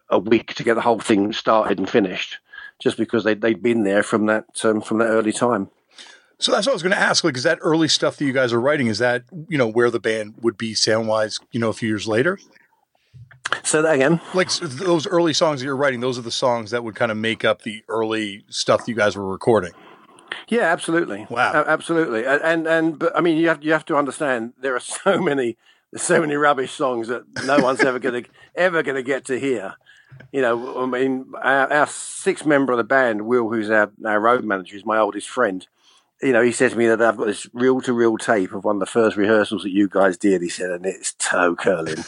a 0.09 0.19
week 0.19 0.55
to 0.55 0.65
get 0.65 0.75
the 0.75 0.81
whole 0.81 1.01
thing 1.01 1.33
started 1.33 1.79
and 1.79 1.89
finished 1.89 2.39
just 2.81 2.97
because 2.97 3.25
they, 3.25 3.35
they'd 3.35 3.63
been 3.63 3.85
there 3.85 4.03
from 4.03 4.27
that, 4.27 4.45
um, 4.65 4.81
from 4.81 4.99
that 4.99 5.07
early 5.07 5.33
time. 5.33 5.71
So 6.39 6.53
that's 6.53 6.67
what 6.67 6.73
I 6.73 6.75
was 6.75 6.83
going 6.83 6.95
to 6.95 7.01
ask. 7.01 7.25
Like, 7.25 7.37
is 7.37 7.45
that 7.45 7.59
early 7.63 7.89
stuff 7.89 8.17
that 8.19 8.25
you 8.25 8.33
guys 8.33 8.53
are 8.53 8.61
writing? 8.61 8.89
Is 8.89 8.99
that 8.99 9.25
you 9.49 9.57
know 9.57 9.69
where 9.69 9.91
the 9.91 10.01
band 10.01 10.35
would 10.43 10.59
be 10.59 10.75
sound 10.75 11.09
wise? 11.09 11.41
You 11.51 11.61
know, 11.61 11.71
a 11.71 11.73
few 11.73 11.89
years 11.89 12.07
later. 12.07 12.39
Say 13.63 13.81
that 13.81 13.95
again. 13.95 14.21
Like 14.35 14.51
those 14.57 15.07
early 15.07 15.33
songs 15.33 15.61
that 15.61 15.67
you're 15.67 15.77
writing, 15.77 16.01
those 16.01 16.19
are 16.19 16.23
the 16.23 16.33
songs 16.33 16.73
that 16.73 16.83
would 16.85 16.95
kind 16.95 17.13
of 17.13 17.17
make 17.17 17.45
up 17.45 17.63
the 17.63 17.83
early 17.89 18.45
stuff 18.49 18.87
you 18.87 18.95
guys 18.95 19.17
were 19.17 19.27
recording. 19.27 19.73
Yeah, 20.49 20.63
absolutely. 20.63 21.27
Wow, 21.31 21.65
absolutely. 21.67 22.27
And 22.27 22.67
and 22.67 22.99
but 22.99 23.17
I 23.17 23.21
mean, 23.21 23.39
you 23.39 23.49
have 23.49 23.65
you 23.65 23.73
have 23.73 23.85
to 23.87 23.97
understand 23.97 24.53
there 24.61 24.75
are 24.75 24.81
so 24.81 25.21
many 25.21 25.57
there's 25.93 26.03
so 26.03 26.21
many 26.21 26.35
rubbish 26.35 26.73
songs 26.73 27.09
that 27.09 27.25
no 27.45 27.59
one's 27.61 27.81
ever 27.81 27.99
going 27.99 28.25
to 28.25 28.31
ever 28.55 28.83
going 28.83 28.97
to 28.97 29.03
get 29.03 29.25
to 29.27 29.39
hear. 29.39 29.75
You 30.33 30.43
know, 30.43 30.83
I 30.83 30.87
mean, 30.87 31.33
our, 31.43 31.73
our 31.73 31.87
sixth 31.87 32.47
member 32.47 32.73
of 32.73 32.79
the 32.79 32.85
band, 32.85 33.27
Will, 33.27 33.49
who's 33.49 33.71
our, 33.71 33.91
our 34.05 34.21
road 34.21 34.45
manager, 34.45 34.77
is 34.77 34.85
my 34.85 34.99
oldest 34.99 35.29
friend. 35.29 35.67
You 36.23 36.33
know, 36.33 36.43
he 36.43 36.53
said 36.53 36.71
to 36.71 36.77
me 36.77 36.87
that 36.87 37.03
I've 37.03 37.17
got 37.17 37.27
this 37.27 37.47
reel 37.53 37.81
to 37.83 37.93
reel 37.93 38.17
tape 38.17 38.53
of 38.53 38.65
one 38.65 38.77
of 38.77 38.81
the 38.81 38.87
first 38.87 39.17
rehearsals 39.17 39.63
that 39.65 39.73
you 39.73 39.89
guys 39.89 40.17
did. 40.17 40.43
He 40.43 40.49
said, 40.49 40.71
and 40.71 40.87
it's 40.87 41.13
toe 41.15 41.55
curling. 41.55 42.05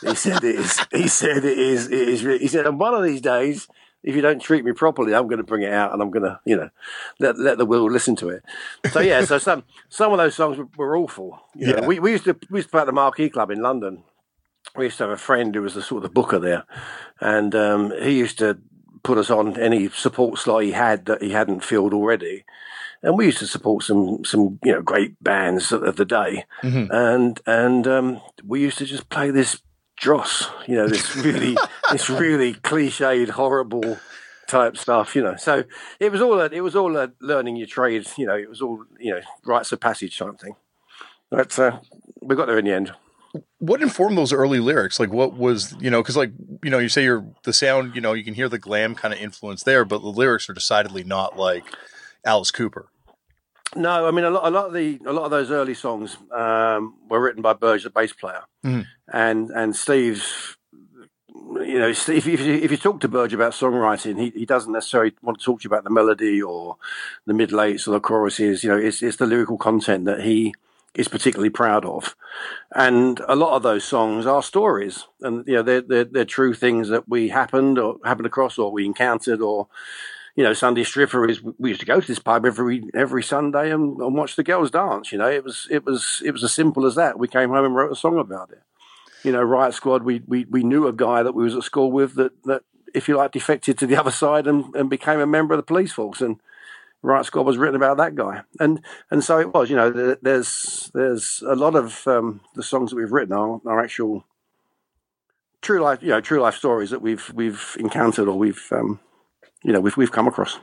He 0.00 0.14
said 0.14 0.42
it 0.44 0.56
is. 0.56 0.80
He 0.92 1.08
said 1.08 1.44
it 1.44 1.58
is. 1.58 1.86
It 1.88 2.08
is. 2.08 2.20
He 2.22 2.48
said, 2.48 2.66
and 2.66 2.80
one 2.80 2.94
of 2.94 3.02
these 3.02 3.20
days, 3.20 3.68
if 4.02 4.16
you 4.16 4.22
don't 4.22 4.40
treat 4.40 4.64
me 4.64 4.72
properly, 4.72 5.14
I'm 5.14 5.26
going 5.26 5.38
to 5.38 5.44
bring 5.44 5.62
it 5.62 5.72
out 5.72 5.92
and 5.92 6.00
I'm 6.00 6.10
going 6.10 6.22
to, 6.22 6.40
you 6.46 6.56
know, 6.56 6.70
let 7.18 7.38
let 7.38 7.58
the 7.58 7.66
world 7.66 7.92
listen 7.92 8.16
to 8.16 8.30
it. 8.30 8.42
So 8.92 9.00
yeah, 9.00 9.24
so 9.26 9.38
some 9.38 9.64
some 9.90 10.12
of 10.12 10.18
those 10.18 10.34
songs 10.34 10.56
were, 10.56 10.68
were 10.76 10.96
awful. 10.96 11.38
You 11.54 11.68
yeah, 11.68 11.80
know, 11.80 11.86
we, 11.86 11.98
we 11.98 12.12
used 12.12 12.24
to 12.24 12.38
we 12.48 12.60
used 12.60 12.68
to 12.68 12.72
play 12.72 12.80
at 12.80 12.86
the 12.86 12.92
Marquee 12.92 13.28
Club 13.28 13.50
in 13.50 13.60
London. 13.60 14.04
We 14.76 14.84
used 14.84 14.98
to 14.98 15.04
have 15.04 15.12
a 15.12 15.16
friend 15.16 15.54
who 15.54 15.62
was 15.62 15.74
the 15.74 15.82
sort 15.82 16.04
of 16.04 16.10
the 16.10 16.14
booker 16.14 16.38
there, 16.38 16.64
and 17.20 17.54
um, 17.54 17.92
he 18.00 18.18
used 18.18 18.38
to 18.38 18.58
put 19.02 19.18
us 19.18 19.30
on 19.30 19.58
any 19.58 19.88
support 19.88 20.38
slot 20.38 20.62
he 20.62 20.72
had 20.72 21.06
that 21.06 21.22
he 21.22 21.30
hadn't 21.30 21.64
filled 21.64 21.94
already. 21.94 22.44
And 23.02 23.16
we 23.16 23.26
used 23.26 23.38
to 23.38 23.46
support 23.46 23.84
some 23.84 24.24
some 24.24 24.58
you 24.62 24.72
know 24.72 24.82
great 24.82 25.22
bands 25.22 25.72
of 25.72 25.96
the 25.96 26.04
day, 26.04 26.44
mm-hmm. 26.62 26.92
and 26.92 27.40
and 27.46 27.86
um, 27.86 28.20
we 28.44 28.60
used 28.60 28.78
to 28.78 28.84
just 28.84 29.08
play 29.08 29.30
this 29.30 29.60
dross, 30.00 30.48
you 30.66 30.74
know, 30.74 30.88
this 30.88 31.14
really, 31.14 31.56
this 31.92 32.10
really 32.10 32.54
cliched, 32.54 33.28
horrible 33.28 34.00
type 34.48 34.76
stuff, 34.76 35.14
you 35.14 35.22
know. 35.22 35.36
So 35.36 35.64
it 36.00 36.10
was 36.10 36.20
all 36.20 36.40
a, 36.40 36.46
it 36.46 36.62
was 36.62 36.74
all 36.74 36.96
a 36.96 37.12
learning 37.20 37.56
your 37.56 37.68
trade, 37.68 38.08
you 38.16 38.26
know. 38.26 38.36
It 38.36 38.48
was 38.48 38.60
all 38.60 38.84
you 38.98 39.12
know, 39.12 39.20
rites 39.44 39.70
of 39.70 39.80
passage 39.80 40.18
type 40.18 40.40
thing. 40.40 40.56
But 41.30 41.56
uh, 41.58 41.78
we 42.20 42.34
got 42.34 42.46
there 42.46 42.58
in 42.58 42.64
the 42.64 42.72
end. 42.72 42.92
What 43.58 43.82
informed 43.82 44.18
those 44.18 44.32
early 44.32 44.58
lyrics? 44.58 44.98
Like, 44.98 45.12
what 45.12 45.34
was 45.34 45.76
you 45.80 45.90
know? 45.90 46.02
Because 46.02 46.16
like 46.16 46.32
you 46.64 46.70
know, 46.70 46.78
you 46.78 46.88
say 46.88 47.04
you're 47.04 47.26
the 47.44 47.52
sound, 47.52 47.94
you 47.94 48.00
know, 48.00 48.12
you 48.12 48.24
can 48.24 48.34
hear 48.34 48.48
the 48.48 48.58
glam 48.58 48.94
kind 48.94 49.14
of 49.14 49.20
influence 49.20 49.62
there, 49.62 49.84
but 49.84 50.00
the 50.00 50.08
lyrics 50.08 50.48
are 50.48 50.54
decidedly 50.54 51.04
not 51.04 51.38
like 51.38 51.64
Alice 52.24 52.50
Cooper. 52.50 52.90
No, 53.76 54.06
I 54.06 54.10
mean 54.10 54.24
a 54.24 54.30
lot, 54.30 54.48
a 54.48 54.50
lot 54.50 54.66
of 54.66 54.72
the 54.72 55.00
a 55.06 55.12
lot 55.12 55.24
of 55.24 55.30
those 55.30 55.50
early 55.50 55.74
songs 55.74 56.16
um, 56.32 56.96
were 57.08 57.20
written 57.20 57.40
by 57.40 57.52
Burge, 57.52 57.84
the 57.84 57.90
bass 57.90 58.12
player, 58.12 58.42
mm. 58.64 58.86
and 59.12 59.50
and 59.50 59.76
Steve's. 59.76 60.56
You 61.32 61.80
know, 61.80 61.88
if, 61.88 62.08
if, 62.08 62.26
if 62.26 62.70
you 62.70 62.76
talk 62.76 63.00
to 63.00 63.08
Burge 63.08 63.34
about 63.34 63.52
songwriting, 63.52 64.20
he, 64.20 64.30
he 64.30 64.46
doesn't 64.46 64.72
necessarily 64.72 65.12
want 65.20 65.38
to 65.38 65.44
talk 65.44 65.60
to 65.60 65.64
you 65.64 65.68
about 65.68 65.84
the 65.84 65.90
melody 65.90 66.40
or 66.40 66.76
the 67.26 67.34
mid 67.34 67.52
eights 67.52 67.88
or 67.88 67.92
the 67.92 68.00
choruses. 68.00 68.62
You 68.62 68.70
know, 68.70 68.76
it's 68.76 69.02
it's 69.02 69.16
the 69.16 69.26
lyrical 69.26 69.58
content 69.58 70.04
that 70.04 70.22
he 70.22 70.54
is 70.94 71.08
particularly 71.08 71.50
proud 71.50 71.84
of, 71.84 72.16
and 72.74 73.20
a 73.28 73.36
lot 73.36 73.56
of 73.56 73.62
those 73.62 73.84
songs 73.84 74.26
are 74.26 74.42
stories, 74.42 75.06
and 75.20 75.46
you 75.46 75.54
know 75.54 75.62
they're 75.62 75.82
they're, 75.82 76.04
they're 76.04 76.24
true 76.24 76.54
things 76.54 76.88
that 76.88 77.08
we 77.08 77.28
happened 77.28 77.78
or 77.78 77.96
happened 78.04 78.26
across 78.26 78.58
or 78.58 78.72
we 78.72 78.84
encountered 78.84 79.40
or 79.40 79.68
you 80.36 80.44
know, 80.44 80.52
Sunday 80.52 80.84
stripper 80.84 81.28
is 81.28 81.42
we 81.58 81.70
used 81.70 81.80
to 81.80 81.86
go 81.86 82.00
to 82.00 82.06
this 82.06 82.18
pub 82.18 82.46
every 82.46 82.84
every 82.94 83.22
Sunday 83.22 83.70
and, 83.70 84.00
and, 84.00 84.14
watch 84.14 84.36
the 84.36 84.42
girls 84.42 84.70
dance. 84.70 85.12
You 85.12 85.18
know, 85.18 85.28
it 85.28 85.44
was 85.44 85.66
it 85.70 85.84
was 85.84 86.22
it 86.24 86.30
was 86.30 86.44
as 86.44 86.52
simple 86.52 86.86
as 86.86 86.94
that. 86.94 87.18
We 87.18 87.28
came 87.28 87.50
home 87.50 87.64
and 87.64 87.74
wrote 87.74 87.92
a 87.92 87.96
song 87.96 88.18
about 88.18 88.50
it. 88.50 88.62
You 89.22 89.32
know, 89.32 89.42
Riot 89.42 89.74
Squad. 89.74 90.02
We 90.02 90.22
we 90.26 90.46
we 90.46 90.62
knew 90.62 90.86
a 90.86 90.92
guy 90.92 91.22
that 91.22 91.34
we 91.34 91.44
was 91.44 91.56
at 91.56 91.64
school 91.64 91.90
with 91.90 92.14
that 92.14 92.42
that 92.44 92.62
if 92.94 93.08
you 93.08 93.16
like 93.16 93.32
defected 93.32 93.78
to 93.78 93.86
the 93.86 93.96
other 93.96 94.10
side 94.10 94.46
and, 94.46 94.74
and 94.74 94.88
became 94.88 95.20
a 95.20 95.26
member 95.26 95.54
of 95.54 95.58
the 95.58 95.64
police 95.64 95.92
force 95.92 96.20
and. 96.20 96.40
Riot 97.02 97.24
Squad 97.26 97.46
was 97.46 97.56
written 97.56 97.76
about 97.76 97.96
that 97.96 98.14
guy, 98.14 98.42
and 98.58 98.80
and 99.10 99.24
so 99.24 99.38
it 99.38 99.54
was. 99.54 99.70
You 99.70 99.76
know, 99.76 100.16
there's 100.20 100.90
there's 100.92 101.42
a 101.46 101.54
lot 101.54 101.74
of 101.74 102.06
um, 102.06 102.40
the 102.54 102.62
songs 102.62 102.90
that 102.90 102.96
we've 102.96 103.12
written 103.12 103.32
are, 103.32 103.60
are 103.66 103.82
actual 103.82 104.26
true 105.62 105.80
life, 105.80 106.02
you 106.02 106.08
know, 106.08 106.20
true 106.20 106.40
life 106.40 106.56
stories 106.56 106.90
that 106.90 107.02
we've 107.02 107.30
we've 107.34 107.76
encountered 107.78 108.28
or 108.28 108.38
we've 108.38 108.66
um, 108.72 109.00
you 109.62 109.72
know 109.72 109.80
we've 109.80 109.96
we've 109.96 110.12
come 110.12 110.28
across. 110.28 110.58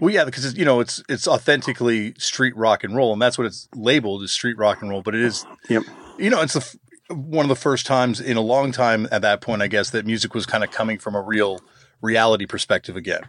Well, 0.00 0.14
yeah, 0.14 0.24
because 0.24 0.44
it's, 0.44 0.56
you 0.56 0.64
know 0.64 0.80
it's 0.80 1.02
it's 1.08 1.26
authentically 1.26 2.14
street 2.18 2.56
rock 2.56 2.84
and 2.84 2.94
roll, 2.94 3.12
and 3.12 3.20
that's 3.20 3.38
what 3.38 3.46
it's 3.46 3.68
labeled 3.74 4.22
as 4.22 4.30
street 4.30 4.58
rock 4.58 4.82
and 4.82 4.90
roll. 4.90 5.02
But 5.02 5.14
it 5.14 5.22
is, 5.22 5.44
Yep. 5.68 5.82
you 6.18 6.30
know, 6.30 6.40
it's 6.42 6.54
the, 6.54 7.14
one 7.14 7.44
of 7.44 7.48
the 7.48 7.56
first 7.56 7.86
times 7.86 8.20
in 8.20 8.36
a 8.36 8.40
long 8.42 8.72
time 8.72 9.08
at 9.10 9.22
that 9.22 9.40
point, 9.40 9.62
I 9.62 9.68
guess, 9.68 9.90
that 9.90 10.06
music 10.06 10.34
was 10.34 10.46
kind 10.46 10.62
of 10.62 10.70
coming 10.70 10.98
from 10.98 11.14
a 11.14 11.22
real 11.22 11.60
reality 12.00 12.46
perspective 12.46 12.94
again. 12.94 13.22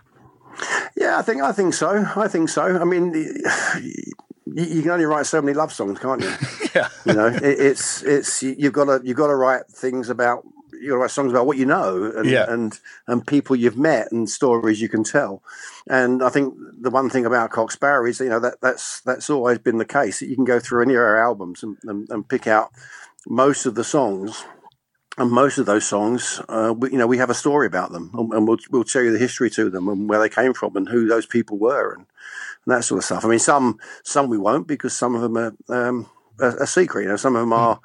Yeah, 1.00 1.18
I 1.18 1.22
think 1.22 1.42
I 1.42 1.52
think 1.54 1.74
so. 1.74 2.06
I 2.16 2.28
think 2.28 2.50
so. 2.50 2.62
I 2.80 2.84
mean, 2.84 3.14
you, 3.14 3.34
you 4.46 4.82
can 4.82 4.92
only 4.92 5.06
write 5.06 5.26
so 5.26 5.42
many 5.42 5.56
love 5.56 5.72
songs, 5.74 5.98
can't 6.00 6.22
you? 6.22 6.34
Yeah, 6.76 6.90
you 7.04 7.14
know, 7.14 7.26
it, 7.28 7.42
it's 7.44 8.04
it's 8.04 8.44
you've 8.44 8.74
got 8.74 8.86
to 8.86 9.02
you've 9.04 9.18
got 9.18 9.28
to 9.28 9.36
write 9.36 9.66
things 9.68 10.08
about 10.10 10.44
you 10.72 10.90
got 10.90 10.96
to 10.96 10.98
write 11.00 11.12
songs 11.12 11.32
about 11.32 11.48
what 11.48 11.58
you 11.58 11.66
know 11.66 12.12
and, 12.16 12.30
Yeah. 12.30 12.46
and 12.48 12.80
and 13.08 13.26
people 13.26 13.56
you've 13.56 13.78
met 13.78 14.12
and 14.12 14.30
stories 14.30 14.80
you 14.82 14.88
can 14.88 15.04
tell. 15.04 15.42
And 15.90 16.22
I 16.22 16.30
think 16.30 16.54
the 16.80 16.92
one 16.92 17.10
thing 17.10 17.26
about 17.26 17.50
Cock 17.50 17.72
Sparrer 17.72 18.08
is 18.08 18.20
you 18.20 18.30
know 18.30 18.40
that 18.42 18.62
that's 18.62 19.02
that's 19.02 19.30
always 19.32 19.58
been 19.58 19.78
the 19.80 19.86
case. 19.86 20.20
That 20.20 20.28
you 20.28 20.36
can 20.36 20.46
go 20.46 20.60
through 20.60 20.84
any 20.84 20.94
of 20.94 21.00
our 21.00 21.18
albums 21.24 21.64
and, 21.64 21.78
and, 21.86 22.08
and 22.10 22.28
pick 22.30 22.46
out 22.46 22.70
most 23.28 23.66
of 23.66 23.74
the 23.76 23.84
songs. 23.84 24.44
And 25.20 25.32
most 25.32 25.58
of 25.58 25.66
those 25.66 25.86
songs, 25.86 26.42
uh, 26.48 26.74
we, 26.76 26.92
you 26.92 26.98
know, 26.98 27.06
we 27.06 27.18
have 27.18 27.30
a 27.30 27.34
story 27.34 27.68
about 27.68 27.92
them, 27.92 28.10
and, 28.14 28.34
and 28.34 28.48
we'll 28.48 28.58
we'll 28.72 28.86
tell 28.86 29.04
you 29.04 29.12
the 29.12 29.20
history 29.20 29.50
to 29.52 29.70
them 29.70 29.90
and 29.90 30.08
where 30.08 30.20
they 30.20 30.30
came 30.30 30.54
from 30.54 30.78
and 30.78 30.88
who 30.88 31.08
those 31.08 31.26
people 31.26 31.58
were 31.58 31.92
and, 31.92 32.06
and 32.66 32.74
that 32.74 32.86
sort 32.86 33.00
of 33.00 33.04
stuff. 33.04 33.26
I 33.26 33.28
mean, 33.28 33.40
some 33.40 33.80
some 34.04 34.30
we 34.30 34.38
won't 34.38 34.66
because 34.66 34.96
some 34.96 35.16
of 35.16 35.22
them 35.22 35.36
are 35.36 35.54
um, 35.68 36.10
a, 36.40 36.48
a 36.62 36.68
secret. 36.68 37.04
You 37.04 37.10
know, 37.10 37.16
some 37.18 37.36
of 37.36 37.42
them 37.42 37.52
are 37.52 37.82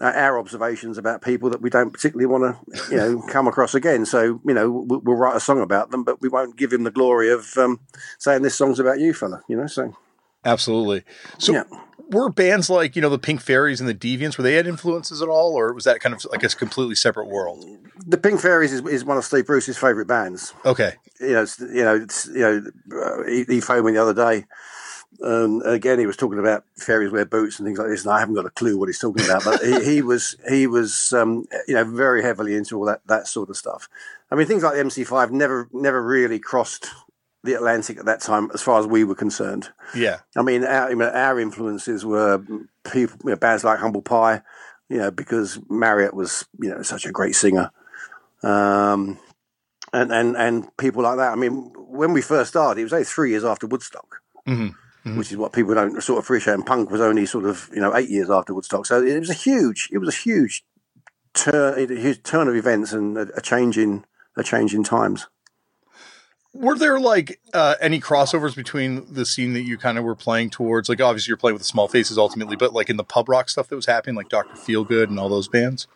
uh, 0.00 0.12
our 0.14 0.38
observations 0.38 0.96
about 0.96 1.20
people 1.20 1.50
that 1.50 1.60
we 1.60 1.68
don't 1.68 1.92
particularly 1.92 2.24
want 2.26 2.56
to, 2.56 2.90
you 2.90 2.96
know, 2.96 3.22
come 3.28 3.46
across 3.46 3.74
again. 3.74 4.06
So, 4.06 4.40
you 4.46 4.54
know, 4.54 4.70
we'll, 4.70 5.00
we'll 5.00 5.16
write 5.16 5.36
a 5.36 5.40
song 5.40 5.60
about 5.60 5.90
them, 5.90 6.04
but 6.04 6.22
we 6.22 6.30
won't 6.30 6.56
give 6.56 6.72
him 6.72 6.84
the 6.84 6.90
glory 6.90 7.30
of 7.30 7.54
um, 7.58 7.80
saying 8.18 8.42
this 8.42 8.54
song's 8.54 8.80
about 8.80 8.98
you, 8.98 9.12
fella. 9.12 9.42
You 9.46 9.56
know, 9.56 9.66
so 9.66 9.94
absolutely. 10.42 11.04
So, 11.38 11.52
Yeah. 11.52 11.64
Were 12.08 12.30
bands 12.30 12.70
like 12.70 12.96
you 12.96 13.02
know 13.02 13.10
the 13.10 13.18
Pink 13.18 13.40
Fairies 13.40 13.80
and 13.80 13.88
the 13.88 13.94
Deviants 13.94 14.38
were 14.38 14.44
they 14.44 14.54
had 14.54 14.66
influences 14.66 15.22
at 15.22 15.28
all, 15.28 15.52
or 15.52 15.72
was 15.72 15.84
that 15.84 16.00
kind 16.00 16.14
of 16.14 16.24
like 16.30 16.42
a 16.42 16.48
completely 16.48 16.94
separate 16.94 17.28
world? 17.28 17.64
the 18.06 18.18
Pink 18.18 18.40
Fairies 18.40 18.72
is, 18.72 18.80
is 18.86 19.04
one 19.04 19.18
of 19.18 19.24
Steve 19.24 19.46
Bruce's 19.46 19.76
favourite 19.76 20.08
bands. 20.08 20.54
Okay, 20.64 20.94
you 21.20 21.32
know, 21.32 21.42
it's, 21.42 21.60
you 21.60 21.84
know, 21.84 21.96
it's, 21.96 22.26
you 22.26 22.40
know, 22.40 22.62
uh, 22.96 23.22
he, 23.24 23.44
he 23.44 23.60
phoned 23.60 23.84
me 23.84 23.92
the 23.92 24.02
other 24.02 24.14
day. 24.14 24.46
Um, 25.22 25.62
again, 25.64 25.98
he 25.98 26.06
was 26.06 26.16
talking 26.16 26.38
about 26.38 26.64
fairies 26.76 27.10
wear 27.10 27.24
boots 27.24 27.58
and 27.58 27.66
things 27.66 27.78
like 27.78 27.88
this, 27.88 28.04
and 28.04 28.12
I 28.12 28.20
haven't 28.20 28.34
got 28.34 28.46
a 28.46 28.50
clue 28.50 28.78
what 28.78 28.88
he's 28.88 28.98
talking 28.98 29.24
about. 29.24 29.44
But 29.44 29.60
he, 29.62 29.84
he 29.84 30.02
was, 30.02 30.36
he 30.48 30.66
was, 30.66 31.12
um, 31.12 31.46
you 31.66 31.74
know, 31.74 31.84
very 31.84 32.22
heavily 32.22 32.54
into 32.54 32.78
all 32.78 32.86
that 32.86 33.06
that 33.06 33.26
sort 33.26 33.50
of 33.50 33.56
stuff. 33.56 33.88
I 34.30 34.36
mean, 34.36 34.46
things 34.46 34.62
like 34.62 34.74
the 34.74 34.82
MC5 34.82 35.30
never, 35.30 35.68
never 35.72 36.02
really 36.02 36.38
crossed 36.38 36.88
the 37.44 37.54
Atlantic 37.54 37.98
at 37.98 38.06
that 38.06 38.20
time, 38.20 38.50
as 38.52 38.62
far 38.62 38.80
as 38.80 38.86
we 38.86 39.04
were 39.04 39.14
concerned. 39.14 39.68
yeah, 39.94 40.20
I 40.36 40.42
mean, 40.42 40.64
our, 40.64 40.90
I 40.90 40.94
mean, 40.94 41.08
our 41.08 41.38
influences 41.38 42.04
were 42.04 42.38
people, 42.90 43.18
you 43.24 43.30
know, 43.30 43.36
bands 43.36 43.64
like 43.64 43.78
Humble 43.78 44.02
Pie, 44.02 44.42
you 44.88 44.98
know, 44.98 45.10
because 45.10 45.58
Marriott 45.68 46.14
was, 46.14 46.46
you 46.60 46.70
know, 46.70 46.82
such 46.82 47.06
a 47.06 47.12
great 47.12 47.34
singer. 47.34 47.70
Um, 48.42 49.18
and, 49.92 50.12
and, 50.12 50.36
and 50.36 50.76
people 50.76 51.02
like 51.02 51.16
that. 51.16 51.32
I 51.32 51.36
mean, 51.36 51.72
when 51.76 52.12
we 52.12 52.22
first 52.22 52.50
started, 52.50 52.80
it 52.80 52.84
was 52.84 52.92
only 52.92 53.04
three 53.04 53.30
years 53.30 53.44
after 53.44 53.66
Woodstock, 53.66 54.20
which 55.16 55.30
is 55.30 55.36
what 55.36 55.52
people 55.52 55.74
don't 55.74 56.02
sort 56.02 56.18
of 56.18 56.24
appreciate. 56.24 56.54
And 56.54 56.66
punk 56.66 56.90
was 56.90 57.00
only 57.00 57.26
sort 57.26 57.46
of, 57.46 57.70
you 57.72 57.80
know, 57.80 57.96
eight 57.96 58.10
years 58.10 58.30
after 58.30 58.52
Woodstock. 58.54 58.86
So 58.86 59.02
it 59.02 59.18
was 59.18 59.30
a 59.30 59.34
huge, 59.34 59.88
it 59.92 59.98
was 59.98 60.08
a 60.08 60.18
huge 60.18 60.64
turn, 61.34 61.78
a 61.78 62.00
huge 62.00 62.22
turn 62.22 62.48
of 62.48 62.56
events 62.56 62.92
and 62.92 63.16
a, 63.16 63.28
a 63.36 63.40
change 63.40 63.78
in, 63.78 64.04
a 64.36 64.42
change 64.42 64.74
in 64.74 64.84
times. 64.84 65.28
Were 66.58 66.76
there 66.76 66.98
like 66.98 67.40
uh, 67.54 67.76
any 67.80 68.00
crossovers 68.00 68.56
between 68.56 69.12
the 69.12 69.24
scene 69.24 69.52
that 69.52 69.62
you 69.62 69.78
kind 69.78 69.96
of 69.96 70.02
were 70.02 70.16
playing 70.16 70.50
towards? 70.50 70.88
Like, 70.88 71.00
obviously, 71.00 71.30
you're 71.30 71.36
playing 71.36 71.54
with 71.54 71.62
the 71.62 71.68
Small 71.68 71.86
Faces 71.86 72.18
ultimately, 72.18 72.56
but 72.56 72.72
like 72.72 72.90
in 72.90 72.96
the 72.96 73.04
pub 73.04 73.28
rock 73.28 73.48
stuff 73.48 73.68
that 73.68 73.76
was 73.76 73.86
happening, 73.86 74.16
like 74.16 74.28
Doctor 74.28 74.54
Feelgood 74.54 75.04
and 75.04 75.20
all 75.20 75.28
those 75.28 75.46
bands. 75.46 75.86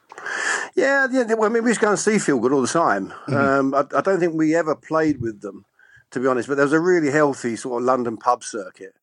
Yeah, 0.76 1.08
yeah. 1.10 1.24
Well, 1.34 1.50
I 1.50 1.52
mean, 1.52 1.64
we 1.64 1.70
used 1.70 1.80
to 1.80 1.86
go 1.86 1.90
and 1.90 1.98
see 1.98 2.12
Feelgood 2.12 2.52
all 2.52 2.62
the 2.62 2.68
time. 2.68 3.12
Um, 3.26 3.74
I, 3.74 3.84
I 3.96 4.00
don't 4.02 4.20
think 4.20 4.34
we 4.34 4.54
ever 4.54 4.76
played 4.76 5.20
with 5.20 5.40
them, 5.40 5.64
to 6.12 6.20
be 6.20 6.28
honest. 6.28 6.48
But 6.48 6.54
there 6.54 6.64
was 6.64 6.72
a 6.72 6.80
really 6.80 7.10
healthy 7.10 7.56
sort 7.56 7.82
of 7.82 7.86
London 7.86 8.16
pub 8.16 8.44
circuit 8.44 8.94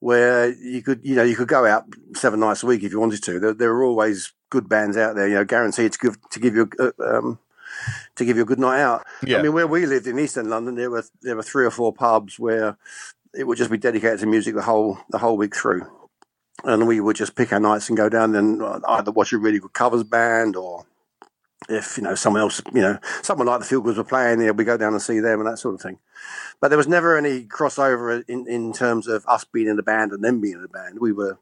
where 0.00 0.50
you 0.50 0.82
could, 0.82 1.00
you 1.04 1.14
know, 1.14 1.22
you 1.22 1.36
could 1.36 1.46
go 1.46 1.66
out 1.66 1.84
seven 2.14 2.40
nights 2.40 2.62
a 2.62 2.66
week 2.66 2.82
if 2.82 2.90
you 2.90 2.98
wanted 2.98 3.22
to. 3.22 3.38
There, 3.38 3.54
there 3.54 3.74
were 3.74 3.84
always 3.84 4.32
good 4.50 4.68
bands 4.68 4.96
out 4.96 5.14
there, 5.14 5.28
you 5.28 5.34
know, 5.34 5.44
guaranteed 5.44 5.92
to 5.92 5.98
give 5.98 6.30
to 6.30 6.40
give 6.40 6.54
you 6.54 6.70
a, 6.78 7.18
um, 7.18 7.38
to 8.16 8.24
give 8.24 8.36
you 8.36 8.42
a 8.42 8.46
good 8.46 8.58
night 8.58 8.80
out. 8.80 9.04
Yeah. 9.24 9.38
I 9.38 9.42
mean, 9.42 9.52
where 9.52 9.66
we 9.66 9.86
lived 9.86 10.06
in 10.06 10.18
Eastern 10.18 10.48
London, 10.48 10.74
there 10.74 10.90
were 10.90 11.04
there 11.22 11.36
were 11.36 11.42
three 11.42 11.64
or 11.64 11.70
four 11.70 11.92
pubs 11.92 12.38
where 12.38 12.76
it 13.34 13.44
would 13.44 13.58
just 13.58 13.70
be 13.70 13.78
dedicated 13.78 14.20
to 14.20 14.26
music 14.26 14.54
the 14.54 14.62
whole 14.62 14.98
the 15.10 15.18
whole 15.18 15.36
week 15.36 15.56
through. 15.56 15.86
And 16.64 16.86
we 16.86 17.00
would 17.00 17.16
just 17.16 17.34
pick 17.34 17.52
our 17.52 17.60
nights 17.60 17.88
and 17.88 17.96
go 17.96 18.08
down 18.08 18.34
and 18.34 18.62
uh, 18.62 18.80
either 18.86 19.10
watch 19.10 19.32
a 19.32 19.38
really 19.38 19.58
good 19.58 19.72
covers 19.72 20.04
band 20.04 20.54
or 20.54 20.86
if 21.68 21.96
you 21.96 22.02
know 22.02 22.14
someone 22.14 22.42
else, 22.42 22.60
you 22.72 22.82
know, 22.82 22.98
someone 23.22 23.46
like 23.46 23.60
the 23.60 23.66
Feel 23.66 23.80
Goods 23.80 23.98
were 23.98 24.04
playing, 24.04 24.40
know, 24.40 24.52
we 24.52 24.64
go 24.64 24.76
down 24.76 24.92
and 24.92 25.02
see 25.02 25.20
them 25.20 25.40
and 25.40 25.48
that 25.48 25.58
sort 25.58 25.74
of 25.74 25.80
thing. 25.80 25.98
But 26.60 26.68
there 26.68 26.78
was 26.78 26.88
never 26.88 27.16
any 27.16 27.44
crossover 27.44 28.24
in, 28.28 28.46
in 28.46 28.72
terms 28.72 29.08
of 29.08 29.24
us 29.26 29.44
being 29.44 29.68
in 29.68 29.76
the 29.76 29.82
band 29.82 30.12
and 30.12 30.22
them 30.22 30.40
being 30.40 30.54
in 30.54 30.62
the 30.62 30.68
band. 30.68 30.98
We 31.00 31.12
were 31.12 31.38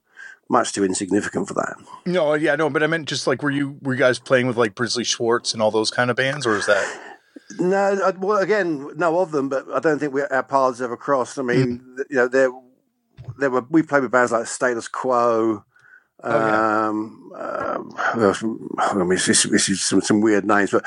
much 0.50 0.72
too 0.72 0.84
insignificant 0.84 1.48
for 1.48 1.54
that. 1.54 1.76
No, 2.04 2.34
yeah, 2.34 2.56
no, 2.56 2.68
but 2.68 2.82
I 2.82 2.86
meant 2.88 3.08
just 3.08 3.26
like, 3.26 3.42
were 3.42 3.50
you 3.50 3.78
were 3.82 3.94
you 3.94 3.98
guys 3.98 4.18
playing 4.18 4.46
with 4.48 4.56
like 4.56 4.74
Brinsley 4.74 5.06
Schwarz 5.06 5.52
and 5.52 5.62
all 5.62 5.70
those 5.70 5.90
kind 5.90 6.10
of 6.10 6.16
bands, 6.16 6.44
or 6.46 6.56
is 6.56 6.66
that? 6.66 7.00
No, 7.58 8.12
well, 8.18 8.38
again, 8.38 8.90
no 8.96 9.20
of 9.20 9.30
them, 9.30 9.48
but 9.48 9.66
I 9.72 9.78
don't 9.80 9.98
think 9.98 10.12
we, 10.12 10.22
our 10.22 10.42
paths 10.42 10.80
ever 10.80 10.96
crossed. 10.96 11.38
I 11.38 11.42
mean, 11.42 11.82
th- 11.96 12.08
you 12.10 12.16
know, 12.16 12.28
there, 12.28 12.50
there 13.38 13.50
were 13.50 13.64
we 13.70 13.82
played 13.82 14.02
with 14.02 14.10
bands 14.12 14.32
like 14.32 14.46
Status 14.46 14.88
Quo. 14.88 15.64
Oh, 16.22 16.28
yeah. 16.38 16.88
Um, 16.88 17.32
um. 17.34 17.96
I 18.78 18.94
mean, 18.94 19.08
this, 19.08 19.28
is- 19.28 19.44
this 19.44 19.68
is 19.68 19.80
some, 19.82 20.00
some 20.02 20.20
weird 20.20 20.44
names, 20.44 20.70
but 20.72 20.84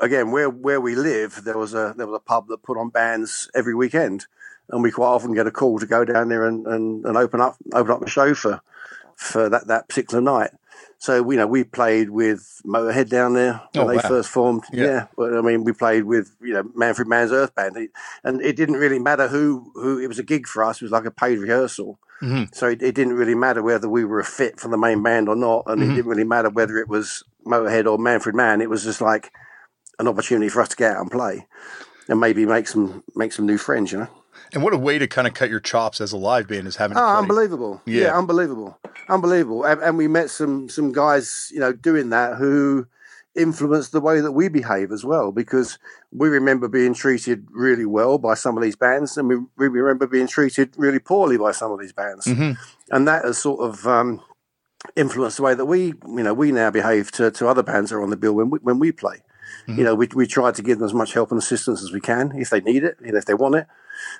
again, 0.00 0.30
where 0.30 0.50
where 0.50 0.80
we 0.80 0.94
live, 0.94 1.42
there 1.44 1.56
was 1.56 1.72
a 1.74 1.94
there 1.96 2.06
was 2.06 2.16
a 2.16 2.20
pub 2.28 2.48
that 2.48 2.62
put 2.62 2.76
on 2.76 2.90
bands 2.90 3.50
every 3.54 3.74
weekend, 3.74 4.26
and 4.70 4.82
we 4.82 4.90
quite 4.90 5.06
often 5.06 5.34
get 5.34 5.46
a 5.46 5.50
call 5.52 5.78
to 5.78 5.86
go 5.86 6.04
down 6.04 6.28
there 6.28 6.46
and, 6.46 6.66
and, 6.66 7.04
and 7.06 7.16
open 7.16 7.40
up 7.40 7.56
open 7.72 7.92
up 7.92 8.00
the 8.00 8.10
show 8.10 8.34
for 8.34 8.60
for 9.18 9.48
that, 9.50 9.66
that 9.66 9.88
particular 9.88 10.20
night. 10.22 10.50
So 10.98 11.28
you 11.30 11.36
know, 11.36 11.46
we 11.46 11.64
played 11.64 12.10
with 12.10 12.60
Motorhead 12.64 13.08
down 13.08 13.34
there 13.34 13.60
when 13.72 13.84
Oh, 13.84 13.88
they 13.88 13.96
wow. 13.96 14.02
first 14.02 14.28
formed. 14.30 14.64
Yeah. 14.72 14.84
Yeah. 14.84 15.06
Well, 15.16 15.36
I 15.36 15.40
mean, 15.42 15.64
we 15.64 15.72
played 15.72 16.04
with 16.04 16.34
you 16.40 16.54
know 16.54 16.64
Manfred 16.74 17.08
Mann's 17.08 17.32
Earth 17.32 17.54
Band, 17.54 17.76
and 18.24 18.40
it 18.42 18.56
didn't 18.56 18.76
really 18.76 18.98
matter 19.00 19.26
who 19.28 19.72
who 19.74 19.98
it 19.98 20.06
was 20.06 20.18
a 20.20 20.22
gig 20.24 20.46
for 20.46 20.62
us. 20.64 20.76
It 20.80 20.84
was 20.84 20.92
like 20.92 21.04
a 21.04 21.10
paid 21.10 21.38
rehearsal, 21.38 21.98
Mhm. 22.22 22.54
so 22.54 22.68
it, 22.68 22.80
it 22.82 22.94
didn't 22.94 23.14
really 23.14 23.34
matter 23.34 23.62
whether 23.62 23.88
we 23.88 24.04
were 24.04 24.20
a 24.20 24.24
fit 24.24 24.58
for 24.60 24.68
the 24.68 24.78
main 24.78 25.02
band 25.02 25.28
or 25.28 25.36
not, 25.36 25.64
and 25.66 25.80
Mm-hmm. 25.80 25.90
it 25.90 25.94
didn't 25.96 26.10
really 26.10 26.24
matter 26.24 26.50
whether 26.50 26.76
it 26.78 26.88
was 26.88 27.22
Motorhead 27.46 27.86
or 27.86 27.98
Manfred 27.98 28.34
Mann. 28.36 28.60
It 28.60 28.70
was 28.70 28.82
just 28.84 29.00
like 29.00 29.30
an 29.98 30.06
opportunity 30.08 30.48
for 30.48 30.62
us 30.62 30.68
to 30.70 30.76
get 30.76 30.92
out 30.96 31.02
and 31.02 31.10
play, 31.10 31.46
and 32.08 32.20
maybe 32.20 32.46
make 32.46 32.66
some 32.68 33.02
make 33.16 33.32
some 33.32 33.46
new 33.46 33.58
friends. 33.58 33.90
You 33.92 33.98
know. 33.98 34.08
And 34.52 34.62
what 34.62 34.74
a 34.74 34.78
way 34.78 34.98
to 34.98 35.06
kind 35.06 35.26
of 35.26 35.34
cut 35.34 35.50
your 35.50 35.60
chops 35.60 36.00
as 36.00 36.12
a 36.12 36.16
live 36.16 36.48
band 36.48 36.66
is 36.66 36.76
having. 36.76 36.96
to 36.96 37.00
Oh, 37.00 37.04
ah, 37.04 37.18
unbelievable! 37.18 37.82
Yeah. 37.84 38.02
Yeah, 38.02 38.18
unbelievable, 38.18 38.78
unbelievable. 39.08 39.64
And, 39.64 39.80
and 39.82 39.98
we 39.98 40.08
met 40.08 40.30
some 40.30 40.68
some 40.68 40.92
guys, 40.92 41.50
you 41.52 41.60
know, 41.60 41.72
doing 41.72 42.10
that 42.10 42.36
who 42.36 42.86
influenced 43.34 43.92
the 43.92 44.00
way 44.00 44.20
that 44.20 44.32
we 44.32 44.48
behave 44.48 44.90
as 44.90 45.04
well. 45.04 45.32
Because 45.32 45.78
we 46.12 46.28
remember 46.28 46.68
being 46.68 46.94
treated 46.94 47.46
really 47.50 47.86
well 47.86 48.18
by 48.18 48.34
some 48.34 48.56
of 48.56 48.62
these 48.62 48.76
bands, 48.76 49.16
and 49.16 49.28
we, 49.28 49.36
we 49.56 49.68
remember 49.68 50.06
being 50.06 50.26
treated 50.26 50.74
really 50.76 50.98
poorly 50.98 51.36
by 51.36 51.52
some 51.52 51.72
of 51.72 51.80
these 51.80 51.92
bands, 51.92 52.26
mm-hmm. 52.26 52.52
and 52.90 53.08
that 53.08 53.24
has 53.24 53.38
sort 53.38 53.60
of 53.60 53.86
um, 53.86 54.22
influenced 54.96 55.36
the 55.36 55.42
way 55.42 55.54
that 55.54 55.66
we, 55.66 55.86
you 56.06 56.22
know, 56.22 56.34
we 56.34 56.52
now 56.52 56.70
behave 56.70 57.10
to, 57.12 57.30
to 57.30 57.48
other 57.48 57.62
bands 57.62 57.90
that 57.90 57.96
are 57.96 58.02
on 58.02 58.10
the 58.10 58.16
bill 58.16 58.34
when 58.34 58.50
we, 58.50 58.58
when 58.60 58.78
we 58.78 58.92
play. 58.92 59.22
You 59.66 59.74
mm-hmm. 59.74 59.82
know, 59.82 59.94
we 59.94 60.08
we 60.14 60.26
try 60.26 60.50
to 60.50 60.62
give 60.62 60.78
them 60.78 60.86
as 60.86 60.94
much 60.94 61.12
help 61.12 61.30
and 61.30 61.38
assistance 61.38 61.82
as 61.82 61.92
we 61.92 62.00
can 62.00 62.32
if 62.36 62.50
they 62.50 62.60
need 62.60 62.84
it, 62.84 62.96
and 63.00 63.16
if 63.16 63.26
they 63.26 63.34
want 63.34 63.54
it. 63.56 63.66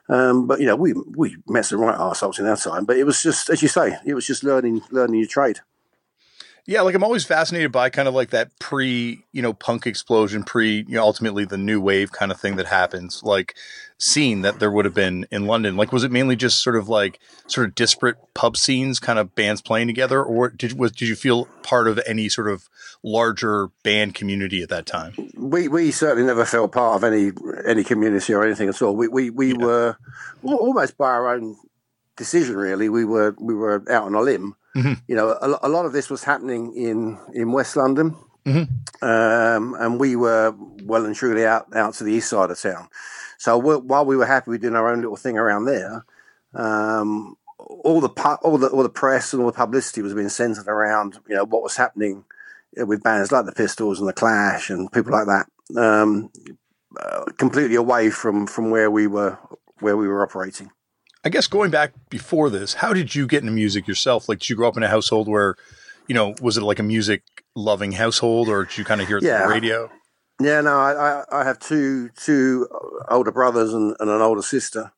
Um, 0.09 0.47
but 0.47 0.61
you 0.61 0.67
know, 0.67 0.77
we 0.77 0.93
we 0.93 1.37
met 1.47 1.67
some 1.67 1.81
right 1.81 1.99
arseholes 1.99 2.39
in 2.39 2.47
our 2.47 2.57
time. 2.57 2.85
But 2.85 2.97
it 2.97 3.05
was 3.05 3.23
just, 3.23 3.51
as 3.51 3.63
you 3.63 3.69
say, 3.69 3.99
it 4.05 4.15
was 4.15 4.27
just 4.27 4.45
learning 4.45 4.83
learning 4.91 5.17
your 5.17 5.29
trade. 5.29 5.61
Yeah, 6.69 6.83
like 6.83 6.95
I'm 6.95 7.03
always 7.03 7.25
fascinated 7.25 7.73
by 7.73 7.89
kind 7.89 8.09
of 8.09 8.13
like 8.13 8.29
that 8.29 8.51
pre, 8.59 9.25
you 9.33 9.41
know, 9.41 9.55
punk 9.55 9.87
explosion, 9.87 10.45
pre, 10.45 10.85
you 10.87 10.97
know, 10.97 11.03
ultimately 11.03 11.47
the 11.47 11.57
new 11.57 11.81
wave 11.81 12.13
kind 12.13 12.31
of 12.31 12.39
thing 12.39 12.57
that 12.57 12.67
happens, 12.67 13.23
like 13.23 13.57
scene 13.97 14.43
that 14.43 14.61
there 14.61 14.71
would 14.71 14.85
have 14.85 14.93
been 14.93 15.27
in 15.31 15.47
London. 15.47 15.79
Like, 15.79 15.93
was 15.93 16.05
it 16.05 16.13
mainly 16.13 16.37
just 16.37 16.63
sort 16.63 16.77
of 16.77 16.87
like 16.87 17.21
sort 17.47 17.67
of 17.67 17.75
disparate 17.75 18.17
pub 18.35 18.59
scenes, 18.59 19.01
kind 19.01 19.19
of 19.19 19.35
bands 19.35 19.63
playing 19.63 19.87
together, 19.87 20.23
or 20.23 20.51
did 20.51 20.79
was 20.79 20.93
did 20.93 21.09
you 21.09 21.17
feel 21.17 21.47
part 21.63 21.89
of 21.89 21.99
any 22.07 22.29
sort 22.29 22.49
of 22.49 22.69
larger 23.03 23.69
band 23.83 24.15
community 24.15 24.63
at 24.63 24.69
that 24.69 24.85
time? 24.85 25.15
We 25.39 25.69
we 25.69 25.91
certainly 25.91 26.27
never 26.27 26.45
felt 26.45 26.73
part 26.73 26.97
of 26.97 27.05
any 27.05 27.33
any 27.67 27.83
community 27.83 28.35
or 28.35 28.45
anything 28.45 28.69
at 28.69 28.83
all. 28.83 28.95
We 28.95 29.09
we, 29.09 29.31
we 29.31 29.55
were 29.55 29.97
al- 30.47 30.57
almost 30.57 30.99
by 30.99 31.13
our 31.13 31.35
own 31.35 31.57
decision. 32.19 32.57
Really, 32.57 32.91
we 32.91 33.07
were 33.07 33.35
we 33.41 33.55
were 33.55 33.83
out 33.91 34.05
on 34.05 34.15
a 34.15 34.21
limb. 34.21 34.55
You 34.75 35.17
know, 35.17 35.31
a, 35.31 35.59
a 35.63 35.69
lot 35.69 35.87
of 35.87 35.93
this 35.93 36.09
was 36.11 36.25
happening 36.25 36.73
in 36.77 37.19
in 37.35 37.53
West 37.53 37.77
London. 37.77 38.17
um, 39.03 39.75
and 39.79 40.01
we 40.01 40.17
were 40.17 40.55
well 40.85 41.05
and 41.05 41.15
truly 41.15 41.45
out 41.45 41.67
out 41.77 41.95
to 41.95 42.05
the 42.05 42.13
east 42.13 42.31
side 42.31 42.51
of 42.51 42.59
town. 42.61 42.89
So 43.39 43.59
while 43.59 44.05
we 44.07 44.17
were 44.17 44.27
happy 44.27 44.51
with 44.51 44.63
doing 44.63 44.75
our 44.75 44.89
own 44.91 45.01
little 45.01 45.17
thing 45.17 45.37
around 45.39 45.67
there, 45.67 46.05
um, 46.55 47.37
all 47.59 48.01
the 48.01 48.09
pu- 48.09 48.39
all 48.43 48.57
the 48.59 48.69
all 48.69 48.83
the 48.83 48.89
press 48.89 49.33
and 49.33 49.43
all 49.43 49.51
the 49.51 49.57
publicity 49.57 50.03
was 50.03 50.15
being 50.15 50.29
centered 50.29 50.67
around 50.69 51.19
you 51.29 51.37
know 51.37 51.45
what 51.45 51.63
was 51.63 51.77
happening 51.77 52.25
with 52.77 53.03
bands 53.03 53.33
like 53.33 53.45
the 53.47 53.53
Pistols 53.53 53.99
and 53.99 54.09
the 54.09 54.13
Clash 54.13 54.71
and 54.71 54.91
people 54.93 55.13
like 55.13 55.27
that, 55.27 55.47
um, 55.81 56.31
uh, 56.99 57.25
completely 57.37 57.77
away 57.77 58.11
from 58.11 58.47
from 58.47 58.71
where 58.71 58.91
we 58.91 59.07
were 59.07 59.39
where 59.81 59.97
we 59.97 60.09
were 60.09 60.23
operating. 60.23 60.71
I 61.25 61.31
guess 61.31 61.47
going 61.47 61.71
back 61.71 61.93
before 62.11 62.49
this, 62.49 62.75
how 62.75 62.93
did 62.93 63.15
you 63.15 63.27
get 63.27 63.43
into 63.43 63.53
music 63.53 63.89
yourself? 63.89 64.29
Like, 64.29 64.39
did 64.39 64.51
you 64.51 64.57
grow 64.57 64.69
up 64.69 64.77
in 64.77 64.83
a 64.83 64.89
household 64.89 65.29
where, 65.29 65.57
you 66.07 66.15
know, 66.15 66.35
was 66.41 66.57
it 66.57 66.63
like 66.63 66.79
a 66.79 66.85
music 66.85 67.23
loving 67.57 67.93
household, 67.93 68.49
or 68.49 68.65
did 68.65 68.79
you 68.79 68.85
kind 68.85 69.01
of 69.01 69.09
hear 69.09 69.19
it 69.19 69.25
Yeah. 69.25 69.39
through 69.39 69.47
the 69.49 69.53
radio? 69.55 69.91
Yeah, 70.41 70.61
no, 70.61 70.79
I, 70.79 71.25
I, 71.33 71.43
have 71.43 71.59
two 71.59 72.11
two 72.11 72.69
older 73.09 73.33
brothers 73.33 73.75
and, 73.75 73.97
and 73.99 74.09
an 74.09 74.21
older 74.21 74.43
sister, 74.43 74.93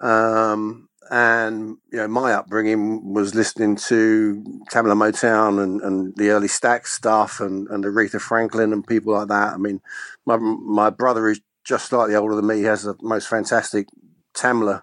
um, 0.00 0.88
and 1.08 1.76
you 1.92 1.98
know 1.98 2.08
my 2.08 2.32
upbringing 2.32 3.14
was 3.14 3.32
listening 3.32 3.76
to 3.76 4.42
Tamla 4.72 4.94
Motown 4.96 5.62
and, 5.62 5.80
and 5.82 6.16
the 6.16 6.30
early 6.30 6.48
Stax 6.48 6.86
stuff 6.88 7.38
and, 7.38 7.68
and 7.68 7.84
Aretha 7.84 8.20
Franklin 8.20 8.72
and 8.72 8.84
people 8.84 9.12
like 9.14 9.28
that. 9.28 9.54
I 9.54 9.56
mean, 9.56 9.80
my 10.26 10.36
my 10.36 10.90
brother 10.90 11.28
is 11.28 11.40
just 11.62 11.86
slightly 11.86 12.16
older 12.16 12.34
than 12.34 12.48
me. 12.48 12.56
He 12.56 12.64
has 12.64 12.82
the 12.82 12.96
most 13.00 13.28
fantastic 13.28 13.86
Tamla 14.34 14.82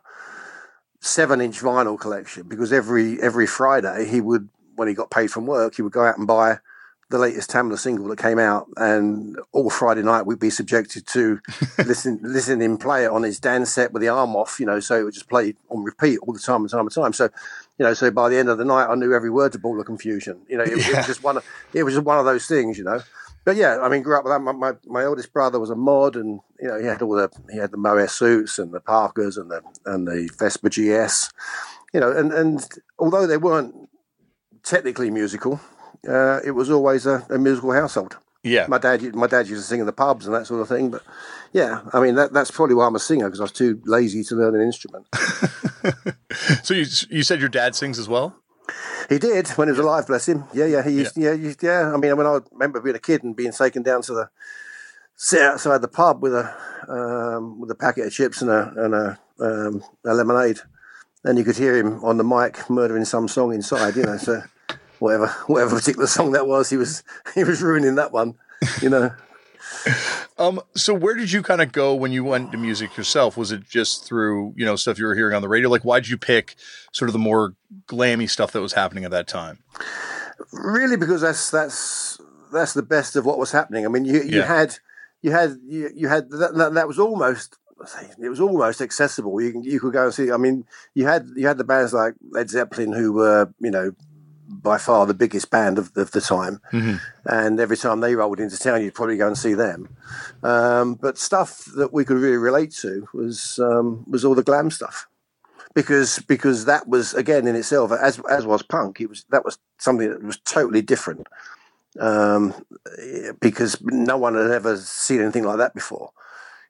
seven 1.00 1.42
inch 1.42 1.62
vinyl 1.62 2.00
collection 2.00 2.44
because 2.48 2.74
every 2.74 3.22
every 3.22 3.48
Friday 3.48 4.06
he 4.06 4.20
would 4.22 4.50
when 4.76 4.88
he 4.88 4.94
got 4.94 5.10
paid 5.10 5.32
from 5.32 5.46
work 5.46 5.76
he 5.76 5.82
would 5.82 5.94
go 5.94 6.06
out 6.06 6.18
and 6.18 6.28
buy 6.28 6.60
the 7.10 7.18
latest 7.18 7.50
Tamla 7.50 7.78
single 7.78 8.08
that 8.08 8.20
came 8.20 8.38
out, 8.38 8.68
and 8.78 9.38
all 9.52 9.70
Friday 9.70 10.04
night 10.04 10.28
we'd 10.28 10.40
be 10.40 10.52
subjected 10.52 11.08
to 11.08 11.40
listen, 11.80 12.20
listen 12.22 12.62
him 12.62 12.78
play 12.78 13.06
it 13.06 13.12
on 13.12 13.24
his 13.24 13.40
Dansette 13.40 13.92
with 13.92 14.02
the 14.02 14.10
arm 14.10 14.36
off, 14.36 14.60
you 14.60 14.66
know, 14.66 14.80
so 14.80 15.00
it 15.00 15.04
would 15.04 15.14
just 15.14 15.28
play 15.28 15.56
on 15.70 15.84
repeat 15.84 16.20
all 16.20 16.34
the 16.34 16.40
time 16.40 16.62
and 16.62 16.70
time 16.70 16.82
and 16.82 16.92
time. 16.92 17.14
So, 17.14 17.30
you 17.80 17.86
know, 17.86 17.96
so 17.96 18.12
by 18.12 18.30
the 18.30 18.38
end 18.38 18.50
of 18.50 18.60
the 18.60 18.66
night, 18.66 18.88
I 18.88 18.96
knew 18.96 19.14
every 19.14 19.32
word 19.32 19.54
to 19.54 19.60
Ball 19.60 19.80
of 19.80 19.88
Confusion. 19.88 20.42
You 20.48 20.58
know, 20.58 20.64
it, 20.64 20.74
it 20.74 20.96
was 20.96 21.08
just 21.08 21.24
one 21.24 21.38
of 21.38 21.46
it 21.74 21.84
was 21.84 21.96
just 21.96 22.06
one 22.06 22.20
of 22.20 22.26
those 22.26 22.46
things, 22.46 22.78
you 22.78 22.84
know. 22.84 23.02
But 23.46 23.56
yeah, 23.56 23.80
I 23.82 23.90
mean, 23.90 24.04
grew 24.04 24.18
up 24.18 24.24
with 24.24 24.34
that. 24.34 24.40
My, 24.40 24.52
my, 24.52 24.74
my 24.86 25.06
oldest 25.06 25.34
brother 25.34 25.60
was 25.60 25.70
a 25.70 25.76
mod, 25.76 26.16
and 26.16 26.40
you 26.60 26.68
know, 26.68 26.80
he 26.80 26.86
had 26.86 27.02
all 27.02 27.16
the 27.16 27.30
he 27.52 27.58
had 27.58 27.72
the 27.72 27.78
Mohair 27.78 28.08
suits 28.08 28.60
and 28.60 28.74
the 28.74 28.80
Parkers 28.80 29.38
and 29.38 29.50
the 29.50 29.62
and 29.86 30.08
the 30.08 30.30
Vespa 30.38 30.70
GS, 30.70 31.32
you 31.94 32.00
know, 32.00 32.12
and 32.12 32.32
and 32.32 32.68
although 32.98 33.26
they 33.26 33.38
weren't 33.38 33.90
technically 34.64 35.10
musical, 35.10 35.60
uh, 36.08 36.40
it 36.46 36.52
was 36.52 36.70
always 36.70 37.06
a, 37.06 37.26
a 37.30 37.38
musical 37.38 37.72
household. 37.72 38.18
Yeah. 38.44 38.68
My 38.70 38.78
dad, 38.78 39.16
my 39.16 39.28
dad 39.28 39.48
used 39.50 39.62
to 39.62 39.68
sing 39.68 39.82
in 39.82 39.86
the 39.86 39.92
pubs 39.92 40.26
and 40.26 40.34
that 40.34 40.48
sort 40.48 40.62
of 40.62 40.70
thing. 40.70 40.92
But 40.92 41.04
yeah, 41.52 41.82
I 41.92 42.00
mean 42.00 42.16
that, 42.16 42.32
that's 42.32 42.52
probably 42.52 42.76
why 42.76 42.86
I'm 42.86 42.96
a 42.96 43.00
singer 43.00 43.26
because 43.26 43.42
I 43.42 43.44
was 43.44 43.52
too 43.52 43.82
lazy 43.86 44.24
to 44.26 44.36
learn 44.36 44.56
an 44.56 44.62
instrument. 44.62 45.08
so 46.64 46.74
you 46.74 46.86
you 47.10 47.24
said 47.24 47.40
your 47.40 47.50
dad 47.50 47.76
sings 47.76 48.00
as 48.00 48.08
well? 48.08 48.36
He 49.10 49.20
did 49.20 49.48
when 49.50 49.68
he 49.68 49.72
was 49.72 49.80
alive, 49.80 50.08
bless 50.08 50.28
him. 50.28 50.46
Yeah, 50.54 50.66
yeah, 50.66 50.84
he 50.84 50.92
used, 50.92 51.18
yeah, 51.18 51.34
yeah, 51.34 51.54
yeah. 51.62 51.94
I 51.94 51.98
mean, 51.98 52.16
when 52.16 52.28
I 52.28 52.40
remember 52.52 52.80
being 52.80 52.96
a 52.96 53.00
kid 53.00 53.24
and 53.24 53.36
being 53.36 53.52
taken 53.52 53.84
down 53.84 54.02
to 54.04 54.14
the 54.14 54.30
sit 55.16 55.42
outside 55.42 55.82
the 55.82 55.88
pub 55.88 56.24
with 56.24 56.34
a 56.34 56.56
um, 56.88 57.60
with 57.60 57.70
a 57.70 57.76
packet 57.76 58.08
of 58.08 58.14
chips 58.14 58.42
and 58.42 58.50
a 58.50 58.74
and 58.78 58.96
a, 58.96 59.20
um, 59.40 59.84
a 60.06 60.14
lemonade, 60.14 60.60
and 61.24 61.38
you 61.38 61.44
could 61.44 61.58
hear 61.58 61.76
him 61.76 62.04
on 62.04 62.18
the 62.18 62.24
mic 62.24 62.70
murdering 62.70 63.06
some 63.06 63.28
song 63.28 63.54
inside. 63.54 63.96
You 63.96 64.04
know, 64.04 64.18
so 64.18 64.42
whatever 65.00 65.28
whatever 65.48 65.76
particular 65.76 66.08
song 66.08 66.32
that 66.32 66.48
was, 66.48 66.70
he 66.70 66.78
was 66.78 67.04
he 67.36 67.44
was 67.44 67.62
ruining 67.62 67.96
that 67.96 68.12
one. 68.12 68.36
You 68.82 68.90
know. 68.90 69.12
Um, 70.38 70.62
so 70.76 70.94
where 70.94 71.16
did 71.16 71.32
you 71.32 71.42
kind 71.42 71.62
of 71.62 71.72
go 71.72 71.94
when 71.94 72.12
you 72.12 72.24
went 72.24 72.52
to 72.54 72.58
music 72.58 72.96
yourself? 72.96 73.36
Was 73.36 73.52
it 73.52 73.68
just 73.68 74.06
through, 74.06 74.54
you 74.56 74.66
know, 74.66 74.76
stuff 74.76 74.98
you 74.98 75.06
were 75.06 75.16
hearing 75.16 75.36
on 75.36 75.42
the 75.42 75.50
radio? 75.50 75.70
Like 75.70 75.84
why 75.84 76.00
did 76.00 76.10
you 76.10 76.18
pick 76.18 76.56
sort 76.94 77.10
of 77.10 77.14
the 77.14 77.20
more 77.20 77.56
glammy 77.88 78.30
stuff 78.30 78.52
that 78.54 78.62
was 78.62 78.74
happening 78.74 79.04
at 79.06 79.12
that 79.12 79.28
time? 79.28 79.60
really 80.54 80.98
because 80.98 81.22
that's 81.22 81.52
that's 81.52 82.20
that's 82.52 82.74
the 82.74 82.82
best 82.84 83.16
of 83.16 83.26
what 83.26 83.38
was 83.38 83.52
happening. 83.52 83.86
I 83.86 83.90
mean, 83.90 84.06
you 84.06 84.22
you 84.22 84.40
Yeah. 84.40 84.46
had 84.46 84.76
you 85.22 85.32
had 85.32 85.58
you, 85.68 85.90
you 85.94 86.08
had 86.08 86.30
that, 86.32 86.56
that, 86.56 86.74
that 86.74 86.88
was 86.88 86.98
almost 87.00 87.58
it 88.22 88.30
was 88.30 88.40
almost 88.40 88.82
accessible. 88.82 89.40
You 89.42 89.52
can, 89.52 89.64
you 89.64 89.80
could 89.80 89.94
go 89.94 90.06
and 90.06 90.14
see. 90.14 90.32
I 90.32 90.38
mean, 90.38 90.66
you 90.94 91.06
had 91.06 91.28
you 91.36 91.48
had 91.48 91.58
the 91.58 91.64
bands 91.64 91.94
like 91.94 92.14
Led 92.32 92.50
Zeppelin 92.50 92.94
who 92.94 93.14
were 93.14 93.54
you 93.60 93.72
know 93.72 93.92
by 94.50 94.78
far 94.78 95.06
the 95.06 95.14
biggest 95.14 95.50
band 95.52 95.78
of, 95.78 95.92
of 95.96 96.12
the 96.12 96.22
time, 96.22 96.60
and 97.26 97.60
every 97.60 97.78
time 97.78 98.00
they 98.00 98.16
rolled 98.16 98.40
into 98.40 98.58
town, 98.58 98.82
you'd 98.82 98.96
probably 98.96 99.18
go 99.18 99.28
and 99.28 99.38
see 99.38 99.54
them. 99.54 99.96
Um, 100.44 100.96
but 100.96 101.18
stuff 101.18 101.66
that 101.76 101.94
we 101.94 102.04
could 102.04 102.18
really 102.18 102.38
relate 102.38 102.72
to 102.82 103.08
was 103.14 103.60
um, 103.60 104.04
was 104.08 104.26
all 104.26 104.36
the 104.36 104.44
glam 104.44 104.72
stuff 104.72 105.08
because 105.74 106.20
because 106.20 106.66
that 106.66 106.88
was 106.88 107.14
again 107.14 107.48
in 107.48 107.56
itself 107.56 107.92
as 107.92 108.20
as 108.30 108.46
was 108.46 108.64
punk. 108.64 109.00
It 109.00 109.10
was 109.10 109.26
that 109.30 109.46
was 109.46 109.58
something 109.78 110.10
that 110.10 110.24
was 110.24 110.38
totally 110.40 110.82
different 110.82 111.28
um, 112.00 112.54
because 113.40 113.82
no 113.82 114.18
one 114.18 114.36
had 114.36 114.52
ever 114.52 114.78
seen 114.78 115.22
anything 115.22 115.44
like 115.44 115.58
that 115.58 115.74
before. 115.74 116.12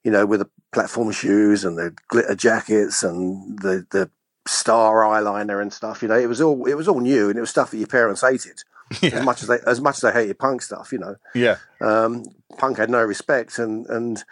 You 0.04 0.12
know, 0.12 0.26
with 0.26 0.40
the 0.40 0.50
platform 0.72 1.12
shoes 1.12 1.66
and 1.66 1.78
the 1.78 1.94
glitter 2.08 2.36
jackets 2.36 3.04
and 3.04 3.60
the 3.60 3.86
the 3.92 4.10
star 4.48 5.04
eyeliner 5.04 5.62
and 5.62 5.72
stuff. 5.72 6.02
You 6.02 6.08
know, 6.08 6.18
it 6.18 6.28
was 6.28 6.42
all 6.42 6.66
it 6.66 6.76
was 6.76 6.88
all 6.88 7.00
new 7.00 7.30
and 7.30 7.38
it 7.38 7.42
was 7.42 7.50
stuff 7.50 7.72
that 7.72 7.78
your 7.78 7.88
parents 7.88 8.22
hated 8.22 8.64
as 9.04 9.24
much 9.24 9.42
as 9.42 9.48
they 9.48 9.58
as 9.68 9.82
much 9.82 9.96
as 9.96 10.02
they 10.02 10.12
hated 10.12 10.40
punk 10.40 10.62
stuff. 10.62 10.92
You 10.92 11.00
know, 11.00 11.16
Yeah. 11.36 11.58
um, 11.82 12.26
punk 12.58 12.78
had 12.78 12.90
no 12.90 13.04
respect 13.04 13.60
and 13.60 13.86
and 13.88 14.24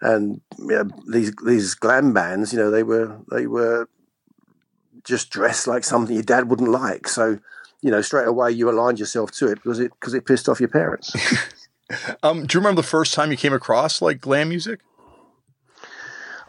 and 0.00 0.40
you 0.58 0.66
know, 0.68 0.88
these 1.10 1.32
these 1.46 1.74
glam 1.74 2.12
bands, 2.12 2.52
you 2.52 2.58
know, 2.58 2.70
they 2.70 2.82
were 2.82 3.18
they 3.30 3.46
were 3.46 3.88
just 5.04 5.30
dressed 5.30 5.66
like 5.66 5.84
something 5.84 6.14
your 6.14 6.22
dad 6.22 6.48
wouldn't 6.50 6.70
like. 6.70 7.08
So, 7.08 7.38
you 7.82 7.90
know, 7.90 8.02
straight 8.02 8.28
away 8.28 8.50
you 8.52 8.68
aligned 8.68 8.98
yourself 8.98 9.30
to 9.32 9.48
it 9.48 9.56
because 9.56 9.78
it 9.78 9.92
because 9.98 10.14
it 10.14 10.26
pissed 10.26 10.48
off 10.48 10.60
your 10.60 10.68
parents. 10.68 11.14
Um, 12.22 12.46
do 12.46 12.56
you 12.56 12.60
remember 12.60 12.80
the 12.82 12.86
first 12.86 13.14
time 13.14 13.32
you 13.32 13.36
came 13.36 13.52
across 13.52 14.00
like 14.00 14.20
glam 14.20 14.48
music? 14.50 14.78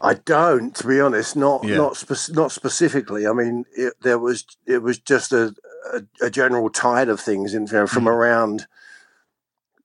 I 0.01 0.15
don't, 0.15 0.75
to 0.75 0.87
be 0.87 0.99
honest, 0.99 1.35
not 1.35 1.63
Yeah. 1.63 1.77
not 1.77 1.95
spec- 1.95 2.35
not 2.35 2.51
specifically. 2.51 3.27
I 3.27 3.33
mean, 3.33 3.65
it, 3.75 3.93
there 4.01 4.19
was 4.19 4.45
it 4.65 4.81
was 4.81 4.97
just 4.97 5.31
a, 5.31 5.53
a, 5.93 6.25
a 6.25 6.29
general 6.29 6.69
tide 6.69 7.09
of 7.09 7.19
things 7.19 7.53
in 7.53 7.67
from 7.67 7.87
hmm. 7.87 8.07
around 8.07 8.67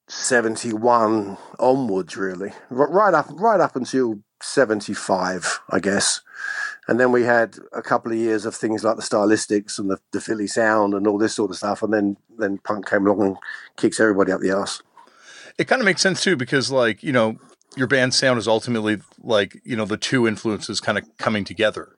seventy 0.08 0.72
one 0.72 1.36
onwards, 1.58 2.16
really, 2.16 2.52
R- 2.70 2.90
right 2.90 3.14
up 3.14 3.26
right 3.30 3.60
up 3.60 3.76
until 3.76 4.20
seventy 4.42 4.94
five, 4.94 5.60
I 5.70 5.80
guess. 5.80 6.22
And 6.88 7.00
then 7.00 7.10
we 7.10 7.24
had 7.24 7.56
a 7.72 7.82
couple 7.82 8.12
of 8.12 8.18
years 8.18 8.46
of 8.46 8.54
things 8.54 8.84
like 8.84 8.96
the 8.96 9.02
stylistics 9.02 9.78
and 9.78 9.90
the, 9.90 9.98
the 10.12 10.20
Philly 10.20 10.46
sound 10.46 10.94
and 10.94 11.06
all 11.06 11.18
this 11.18 11.34
sort 11.34 11.50
of 11.50 11.56
stuff. 11.56 11.82
And 11.82 11.92
then 11.92 12.16
then 12.38 12.58
punk 12.58 12.88
came 12.88 13.06
along 13.06 13.26
and 13.26 13.36
kicks 13.76 13.98
everybody 13.98 14.30
up 14.32 14.40
the 14.40 14.50
ass 14.50 14.82
It 15.58 15.66
kind 15.66 15.82
of 15.82 15.86
makes 15.86 16.00
sense 16.00 16.22
too 16.22 16.36
because 16.36 16.70
like, 16.70 17.02
you 17.02 17.12
know, 17.12 17.38
your 17.76 17.86
band 17.86 18.14
sound 18.14 18.38
is 18.38 18.48
ultimately 18.48 18.98
like, 19.22 19.60
you 19.64 19.76
know, 19.76 19.84
the 19.84 19.96
two 19.96 20.26
influences 20.26 20.80
kind 20.80 20.98
of 20.98 21.04
coming 21.18 21.44
together. 21.44 21.96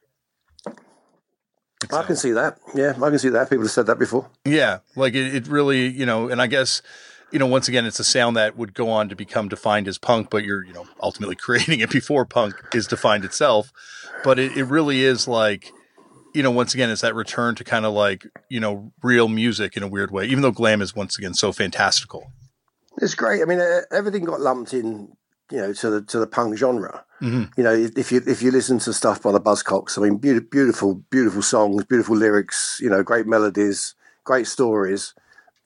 I 1.92 2.02
can 2.02 2.16
see 2.16 2.32
that. 2.32 2.58
Yeah, 2.74 2.94
I 2.96 3.08
can 3.08 3.18
see 3.18 3.28
that. 3.28 3.48
People 3.48 3.64
have 3.64 3.70
said 3.70 3.86
that 3.86 3.98
before. 3.98 4.28
Yeah, 4.44 4.80
like 4.96 5.14
it, 5.14 5.34
it 5.34 5.46
really, 5.46 5.86
you 5.88 6.04
know, 6.04 6.28
and 6.28 6.42
I 6.42 6.48
guess, 6.48 6.82
you 7.30 7.38
know, 7.38 7.46
once 7.46 7.68
again, 7.68 7.86
it's 7.86 8.00
a 8.00 8.04
sound 8.04 8.36
that 8.36 8.56
would 8.56 8.74
go 8.74 8.90
on 8.90 9.08
to 9.08 9.16
become 9.16 9.48
defined 9.48 9.86
as 9.86 9.96
punk, 9.96 10.28
but 10.28 10.44
you're, 10.44 10.64
you 10.64 10.72
know, 10.72 10.86
ultimately 11.00 11.36
creating 11.40 11.80
it 11.80 11.90
before 11.90 12.24
punk 12.24 12.56
is 12.74 12.86
defined 12.86 13.24
itself. 13.24 13.70
But 14.24 14.38
it, 14.38 14.56
it 14.56 14.64
really 14.64 15.04
is 15.04 15.28
like, 15.28 15.70
you 16.34 16.42
know, 16.42 16.50
once 16.50 16.74
again, 16.74 16.90
it's 16.90 17.02
that 17.02 17.14
return 17.14 17.54
to 17.54 17.64
kind 17.64 17.86
of 17.86 17.92
like, 17.94 18.26
you 18.48 18.58
know, 18.58 18.92
real 19.02 19.28
music 19.28 19.76
in 19.76 19.82
a 19.82 19.88
weird 19.88 20.10
way, 20.10 20.26
even 20.26 20.42
though 20.42 20.50
glam 20.50 20.82
is 20.82 20.96
once 20.96 21.16
again 21.16 21.34
so 21.34 21.52
fantastical. 21.52 22.32
It's 23.00 23.14
great. 23.14 23.40
I 23.42 23.44
mean, 23.44 23.60
uh, 23.60 23.82
everything 23.92 24.24
got 24.24 24.40
lumped 24.40 24.74
in, 24.74 25.12
you 25.50 25.58
know, 25.58 25.72
to 25.72 25.90
the 25.90 26.02
to 26.02 26.18
the 26.18 26.26
punk 26.26 26.56
genre. 26.56 27.04
Mm-hmm. 27.20 27.44
You 27.56 27.64
know, 27.64 27.72
if 27.74 28.12
you 28.12 28.22
if 28.26 28.42
you 28.42 28.50
listen 28.50 28.78
to 28.80 28.92
stuff 28.92 29.22
by 29.22 29.32
the 29.32 29.40
Buzzcocks, 29.40 29.98
I 29.98 30.02
mean, 30.02 30.16
beautiful, 30.18 30.48
beautiful, 30.50 30.94
beautiful 31.10 31.42
songs, 31.42 31.84
beautiful 31.84 32.16
lyrics. 32.16 32.78
You 32.80 32.90
know, 32.90 33.02
great 33.02 33.26
melodies, 33.26 33.94
great 34.24 34.46
stories, 34.46 35.14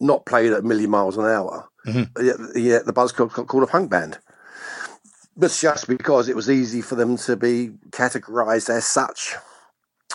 not 0.01 0.27
played 0.27 0.53
at 0.53 0.61
a 0.61 0.63
million 0.63 0.91
miles 0.91 1.17
an 1.17 1.25
hour. 1.25 1.69
Mm-hmm. 1.87 2.25
Yet, 2.25 2.37
yet 2.63 2.87
the 2.87 2.93
Buzzcocks 2.93 3.35
got 3.35 3.49
called 3.49 3.65
a 3.65 3.67
punk 3.67 3.91
band. 3.91 4.19
But 5.37 5.47
it's 5.47 5.61
just 5.61 5.89
because 5.89 6.29
it 6.29 6.37
was 6.37 6.51
easy 6.51 6.83
for 6.83 6.95
them 6.95 7.17
to 7.19 7.37
be 7.37 7.71
categorized 7.91 8.69
as 8.69 8.87
such 8.87 9.35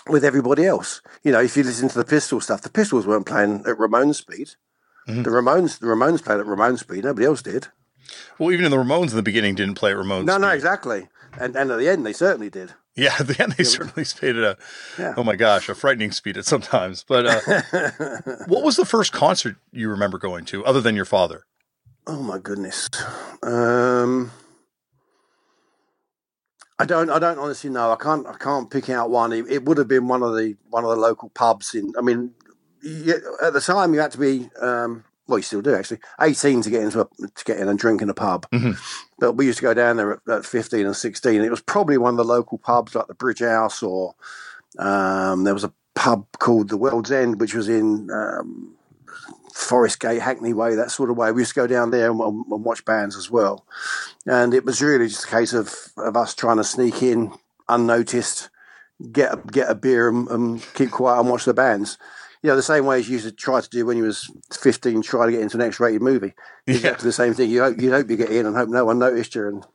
with 0.08 0.24
everybody 0.24 0.64
else. 0.64 1.02
You 1.22 1.32
know, 1.32 1.40
if 1.40 1.56
you 1.56 1.64
listen 1.64 1.88
to 1.88 1.98
the 1.98 2.04
Pistol 2.04 2.40
stuff, 2.40 2.62
the 2.62 2.70
Pistols 2.70 3.06
weren't 3.06 3.26
playing 3.26 3.60
at 3.60 3.78
Ramones 3.78 4.16
speed. 4.16 4.50
Mm-hmm. 5.08 5.22
The 5.22 5.30
Ramones, 5.30 5.78
the 5.78 5.86
Ramones 5.86 6.24
played 6.24 6.40
at 6.40 6.46
Ramones 6.46 6.80
speed. 6.80 7.04
Nobody 7.04 7.26
else 7.26 7.42
did. 7.42 7.68
Well, 8.38 8.52
even 8.52 8.64
in 8.64 8.70
the 8.70 8.76
Ramones 8.76 9.10
in 9.10 9.16
the 9.16 9.22
beginning 9.22 9.54
didn't 9.54 9.74
play 9.74 9.90
at 9.90 9.96
Ramones. 9.96 10.24
No, 10.24 10.38
no, 10.38 10.48
exactly. 10.50 11.08
And 11.38 11.54
and 11.56 11.70
at 11.70 11.78
the 11.78 11.88
end, 11.88 12.04
they 12.06 12.12
certainly 12.12 12.50
did. 12.50 12.74
Yeah, 12.96 13.14
at 13.20 13.26
the 13.28 13.40
end 13.42 13.52
they 13.52 13.64
certainly 13.64 14.04
stayed 14.04 14.36
at 14.36 14.42
a, 14.44 14.56
Yeah. 14.98 15.14
oh 15.16 15.22
my 15.24 15.36
gosh, 15.36 15.68
a 15.68 15.74
frightening 15.74 16.10
speed 16.12 16.36
at 16.36 16.44
sometimes. 16.46 17.04
But 17.06 17.26
uh, 17.26 17.62
what 18.46 18.64
was 18.64 18.76
the 18.76 18.84
first 18.86 19.12
concert 19.12 19.56
you 19.72 19.88
remember 19.90 20.18
going 20.18 20.44
to, 20.46 20.64
other 20.64 20.80
than 20.80 20.96
your 20.96 21.04
father? 21.04 21.44
Oh 22.06 22.22
my 22.22 22.38
goodness. 22.38 22.88
Um, 23.42 24.32
I 26.78 26.84
don't. 26.86 27.10
I 27.10 27.18
don't 27.18 27.38
honestly 27.38 27.70
know. 27.70 27.90
I 27.92 27.96
can't. 27.96 28.26
I 28.26 28.34
can't 28.38 28.70
pick 28.70 28.88
out 28.88 29.10
one. 29.10 29.32
It, 29.32 29.46
it 29.50 29.64
would 29.64 29.78
have 29.78 29.88
been 29.88 30.08
one 30.08 30.22
of 30.22 30.34
the 30.34 30.56
one 30.70 30.84
of 30.84 30.90
the 30.90 30.96
local 30.96 31.28
pubs 31.30 31.74
in. 31.74 31.92
I 31.98 32.02
mean, 32.02 32.32
you, 32.82 33.14
at 33.42 33.52
the 33.52 33.60
time 33.60 33.92
you 33.94 34.00
had 34.00 34.12
to 34.12 34.18
be. 34.18 34.48
Um, 34.60 35.04
well, 35.28 35.38
you 35.38 35.42
still 35.42 35.62
do 35.62 35.74
actually. 35.74 36.00
Eighteen 36.20 36.62
to 36.62 36.70
get 36.70 36.82
into 36.82 37.02
a, 37.02 37.08
to 37.34 37.44
get 37.44 37.58
in 37.58 37.68
and 37.68 37.78
drink 37.78 38.02
in 38.02 38.10
a 38.10 38.14
pub. 38.14 38.46
But 39.18 39.34
we 39.34 39.46
used 39.46 39.58
to 39.58 39.62
go 39.62 39.74
down 39.74 39.96
there 39.96 40.14
at, 40.14 40.28
at 40.28 40.44
fifteen 40.46 40.86
and 40.86 40.96
sixteen. 40.96 41.42
It 41.42 41.50
was 41.50 41.60
probably 41.60 41.98
one 41.98 42.14
of 42.14 42.16
the 42.16 42.24
local 42.24 42.58
pubs 42.58 42.94
like 42.94 43.06
the 43.06 43.14
Bridge 43.14 43.40
House, 43.40 43.82
or 43.82 44.14
um, 44.78 45.44
there 45.44 45.54
was 45.54 45.64
a 45.64 45.72
pub 45.94 46.26
called 46.38 46.68
the 46.68 46.76
World's 46.76 47.12
End, 47.12 47.40
which 47.40 47.54
was 47.54 47.68
in 47.68 48.08
um, 48.10 48.74
Forest 49.52 49.98
Gate, 49.98 50.22
Hackney 50.22 50.52
Way, 50.52 50.76
that 50.76 50.92
sort 50.92 51.10
of 51.10 51.16
way. 51.16 51.32
We 51.32 51.42
used 51.42 51.54
to 51.54 51.60
go 51.60 51.66
down 51.66 51.90
there 51.90 52.10
and, 52.10 52.20
and 52.20 52.64
watch 52.64 52.84
bands 52.84 53.16
as 53.16 53.28
well. 53.28 53.66
And 54.24 54.54
it 54.54 54.64
was 54.64 54.80
really 54.80 55.08
just 55.08 55.24
a 55.24 55.28
case 55.28 55.52
of, 55.52 55.74
of 55.96 56.16
us 56.16 56.34
trying 56.34 56.58
to 56.58 56.64
sneak 56.64 57.02
in 57.02 57.32
unnoticed, 57.68 58.48
get 59.10 59.34
a, 59.34 59.36
get 59.50 59.68
a 59.68 59.74
beer 59.74 60.08
and, 60.08 60.28
and 60.28 60.62
keep 60.74 60.92
quiet 60.92 61.20
and 61.20 61.28
watch 61.28 61.44
the 61.44 61.54
bands. 61.54 61.98
You 62.42 62.50
know, 62.50 62.56
the 62.56 62.62
same 62.62 62.86
way 62.86 63.00
as 63.00 63.08
you 63.08 63.14
used 63.14 63.26
to 63.26 63.32
try 63.32 63.60
to 63.60 63.68
do 63.68 63.84
when 63.84 63.96
you 63.96 64.04
was 64.04 64.30
15, 64.52 65.02
try 65.02 65.26
to 65.26 65.32
get 65.32 65.40
into 65.40 65.56
an 65.56 65.62
X-rated 65.62 66.02
movie. 66.02 66.34
Exactly 66.66 67.04
the 67.04 67.12
same 67.12 67.34
thing. 67.34 67.50
You 67.50 67.62
hope, 67.62 67.80
you 67.80 67.90
hope 67.90 68.08
you 68.08 68.16
get 68.16 68.30
in 68.30 68.46
and 68.46 68.56
hope 68.56 68.68
no 68.68 68.84
one 68.84 68.98
noticed 68.98 69.34
you 69.34 69.48
and 69.48 69.66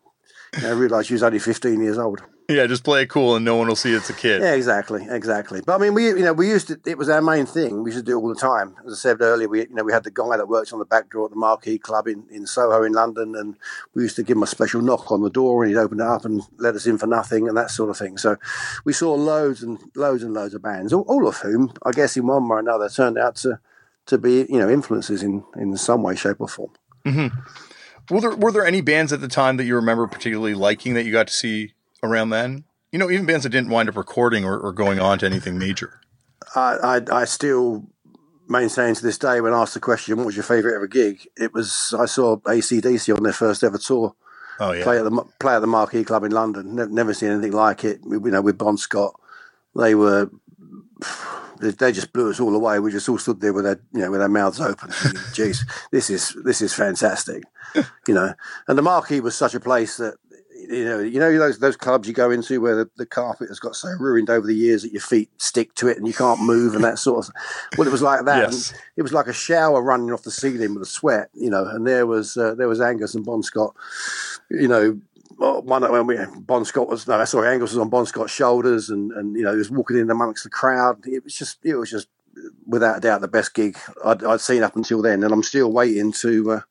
you 0.58 0.62
know, 0.62 0.76
realise 0.76 1.10
you 1.10 1.16
was 1.16 1.24
only 1.24 1.40
15 1.40 1.82
years 1.82 1.98
old. 1.98 2.24
Yeah, 2.50 2.68
just 2.68 2.84
play 2.84 3.04
it 3.04 3.10
cool 3.10 3.36
and 3.36 3.46
no 3.46 3.56
one 3.56 3.68
will 3.68 3.76
see 3.76 3.94
it's 3.94 4.10
a 4.10 4.14
kid. 4.14 4.42
Yeah, 4.42 4.54
exactly, 4.54 5.08
exactly. 5.10 5.62
But 5.66 5.76
I 5.76 5.78
mean, 5.78 5.94
we 5.94 6.08
you 6.08 6.20
know 6.20 6.34
we 6.34 6.50
used 6.50 6.68
to. 6.68 6.80
It 6.86 6.98
was 6.98 7.08
our 7.08 7.22
main 7.22 7.46
thing. 7.46 7.84
We 7.84 7.92
used 7.92 8.06
to 8.06 8.12
do 8.12 8.20
it 8.20 8.22
all 8.22 8.28
the 8.28 8.36
time. 8.36 8.76
As 8.86 8.94
I 8.94 8.96
said 8.96 9.22
earlier, 9.22 9.48
we 9.48 9.62
you 9.62 9.74
know 9.74 9.84
we 9.84 9.94
had 9.94 10.04
the 10.04 10.12
guy 10.12 10.36
that 10.36 10.50
worked 10.50 10.74
on 10.74 10.80
the 10.80 10.86
back 10.86 11.10
door 11.10 11.26
at 11.26 11.32
the 11.32 11.38
Marquee 11.38 11.78
Club 11.78 12.08
in, 12.08 12.26
in 12.30 12.46
Soho 12.46 12.84
in 12.84 12.92
London, 12.92 13.34
and 13.36 13.56
we 13.94 14.04
used 14.04 14.18
to 14.18 14.24
give 14.24 14.36
him 14.36 14.44
a 14.44 14.48
special 14.48 14.82
knock 14.82 15.10
on 15.10 15.22
the 15.22 15.30
door, 15.30 15.64
and 15.64 15.72
he'd 15.72 15.80
open 15.80 16.02
it 16.02 16.06
up 16.06 16.26
and 16.26 16.44
let 16.58 16.76
us 16.76 16.86
in 16.86 16.98
for 16.98 17.08
nothing, 17.08 17.48
and 17.48 17.56
that 17.56 17.72
sort 17.72 17.90
of 17.90 17.98
thing. 17.98 18.18
So 18.18 18.36
we 18.84 18.92
saw 18.92 19.14
loads 19.14 19.64
and 19.64 19.80
loads 19.96 20.22
and 20.22 20.34
loads 20.34 20.54
of 20.54 20.62
bands, 20.62 20.92
all, 20.92 21.06
all 21.08 21.28
of 21.28 21.38
whom, 21.38 21.72
I 21.84 21.92
guess, 21.92 22.18
in 22.18 22.28
one 22.28 22.48
way 22.50 22.58
or 22.58 22.60
another, 22.60 22.90
turned 22.90 23.18
out 23.18 23.38
to 23.38 23.60
to 24.08 24.18
be 24.18 24.46
you 24.50 24.60
know 24.60 24.70
influences 24.70 25.24
in 25.24 25.44
in 25.56 25.76
some 25.78 26.04
way, 26.04 26.16
shape, 26.16 26.42
or 26.42 26.50
form. 26.50 26.72
Mm-hmm. 27.06 28.14
Were 28.14 28.22
there 28.22 28.36
were 28.36 28.52
there 28.52 28.66
any 28.66 28.82
bands 28.82 29.14
at 29.14 29.22
the 29.22 29.30
time 29.30 29.56
that 29.58 29.64
you 29.64 29.76
remember 29.76 30.08
particularly 30.08 30.54
liking 30.54 30.94
that 30.96 31.06
you 31.06 31.12
got 31.14 31.28
to 31.28 31.34
see 31.34 31.74
around 32.04 32.30
then? 32.30 32.66
You 32.92 33.00
know, 33.00 33.10
even 33.10 33.26
bands 33.26 33.44
that 33.44 33.50
didn't 33.50 33.72
wind 33.72 33.90
up 33.90 33.98
recording 33.98 34.46
or, 34.46 34.60
or 34.60 34.72
going 34.72 35.00
on 35.00 35.18
to 35.20 35.26
anything 35.26 35.58
major. 35.58 36.00
I, 36.56 37.00
I, 37.12 37.22
I 37.22 37.26
still 37.26 37.88
maintain 38.48 38.94
to 38.94 39.02
this 39.02 39.18
day 39.18 39.42
when 39.42 39.54
asked 39.54 39.74
the 39.74 39.80
question, 39.80 40.18
"What 40.18 40.28
was 40.28 40.36
your 40.36 40.44
favourite 40.44 40.76
ever 40.76 40.88
gig?" 40.88 41.28
It 41.36 41.54
was 41.54 41.96
I 41.98 42.06
saw 42.06 42.38
ACDC 42.38 43.16
on 43.16 43.24
their 43.24 43.34
first 43.34 43.64
ever 43.64 43.78
tour. 43.78 44.16
Oh 44.60 44.72
yeah, 44.72 44.84
Play 44.84 45.00
at 45.00 45.04
the 45.04 45.26
play 45.40 45.56
at 45.56 45.60
the 45.60 45.68
Marquee 45.68 46.04
Club 46.04 46.24
in 46.24 46.32
London. 46.32 46.76
Never, 46.76 46.92
never 46.92 47.14
seen 47.14 47.30
anything 47.30 47.54
like 47.54 47.84
it. 47.84 48.02
You 48.06 48.20
know, 48.20 48.42
with 48.42 48.60
Bon 48.60 48.78
Scott, 48.78 49.20
they 49.76 49.96
were 49.96 50.30
they, 51.60 51.92
just 51.92 52.14
blew 52.14 52.30
us 52.30 52.40
all 52.40 52.54
away. 52.56 52.80
We 52.80 52.92
just 52.92 53.08
all 53.08 53.18
stood 53.18 53.40
there 53.40 53.54
with 53.54 53.66
our 53.66 53.80
you 53.94 54.02
know 54.02 54.12
with 54.12 54.22
our 54.22 54.30
mouths 54.30 54.60
open. 54.60 54.90
Jeez, 55.34 55.60
this 55.92 56.10
is 56.10 56.36
this 56.44 56.62
is 56.62 56.74
fantastic. 56.74 57.44
You 58.08 58.14
know, 58.14 58.34
and 58.68 58.78
the 58.78 58.84
Marquee 58.84 59.20
was 59.20 59.36
such 59.36 59.56
a 59.56 59.60
place 59.60 59.98
that 59.98 60.16
you 60.70 60.86
know, 60.86 61.00
you 61.00 61.20
know 61.20 61.38
those 61.38 61.60
those 61.60 61.76
clubs 61.76 62.08
you 62.08 62.14
go 62.14 62.32
into 62.32 62.62
where 62.62 62.76
the, 62.76 62.90
the 62.98 63.06
carpet 63.06 63.50
has 63.50 63.60
got 63.60 63.76
so 63.76 63.90
ruined 64.00 64.30
over 64.30 64.46
the 64.46 64.56
years 64.56 64.84
that 64.84 64.92
your 64.92 65.02
feet 65.02 65.30
stick 65.38 65.74
to 65.76 65.88
it 65.88 65.98
and 65.98 66.08
you 66.08 66.14
can't 66.14 66.42
move 66.42 66.76
and 66.76 66.84
that 66.84 67.00
sort 67.00 67.26
of. 67.26 67.34
Well, 67.78 67.88
it 67.88 67.92
was 67.92 68.02
like 68.02 68.26
that. 68.26 68.52
Yes. 68.52 68.74
It 68.96 69.02
was 69.02 69.14
like 69.14 69.28
a 69.28 69.34
shower 69.34 69.82
running 69.82 70.12
off 70.12 70.24
the 70.24 70.32
ceiling 70.32 70.74
with 70.74 70.84
a 70.84 70.88
sweat, 70.88 71.30
you 71.34 71.50
know. 71.50 71.66
And 71.66 71.86
there 71.86 72.06
was 72.06 72.38
uh, 72.38 72.56
there 72.56 72.68
was 72.68 72.82
Angus 72.82 73.16
and 73.16 73.26
Bon 73.26 73.44
Scott, 73.44 73.76
you 74.50 74.68
know. 74.68 75.00
One 75.38 75.92
when 75.92 76.08
we 76.08 76.18
Bon 76.38 76.64
Scott 76.64 76.88
was 76.88 77.08
no, 77.08 77.24
sorry, 77.26 77.50
Angus 77.50 77.72
was 77.72 77.80
on 77.80 77.90
Bon 77.90 78.06
Scott's 78.06 78.32
shoulders, 78.32 78.90
and 78.90 79.12
and 79.12 79.36
you 79.36 79.44
know 79.44 79.52
he 79.52 79.58
was 79.58 79.72
walking 79.72 79.98
in 79.98 80.10
amongst 80.10 80.44
the 80.44 80.50
crowd. 80.50 81.06
It 81.06 81.24
was 81.24 81.36
just 81.36 81.58
it 81.64 81.76
was 81.76 81.90
just 81.90 82.08
without 82.66 82.98
a 82.98 83.02
doubt 83.02 83.22
the 83.22 83.28
best 83.28 83.54
gig 83.54 83.78
I'd, 84.06 84.24
I'd 84.24 84.42
seen 84.42 84.64
up 84.64 84.76
until 84.76 85.02
then, 85.02 85.24
and 85.24 85.34
I'm 85.34 85.44
still 85.44 85.72
waiting 85.72 86.12
to 86.14 86.52
uh, 86.52 86.62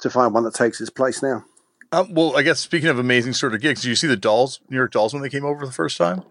to 0.00 0.10
find 0.10 0.32
one 0.32 0.44
that 0.44 0.54
takes 0.54 0.80
its 0.80 0.90
place 0.90 1.22
now. 1.22 1.44
Um, 1.92 2.12
well, 2.12 2.36
I 2.36 2.42
guess 2.42 2.60
speaking 2.60 2.88
of 2.88 2.98
amazing 2.98 3.32
sort 3.32 3.54
of 3.54 3.60
gigs, 3.60 3.82
did 3.82 3.88
you 3.88 3.94
see 3.96 4.06
the 4.06 4.16
Dolls, 4.16 4.60
New 4.68 4.76
York 4.76 4.92
Dolls, 4.92 5.12
when 5.12 5.22
they 5.22 5.30
came 5.30 5.44
over 5.44 5.64
the 5.64 5.72
first 5.72 5.96
time? 5.96 6.22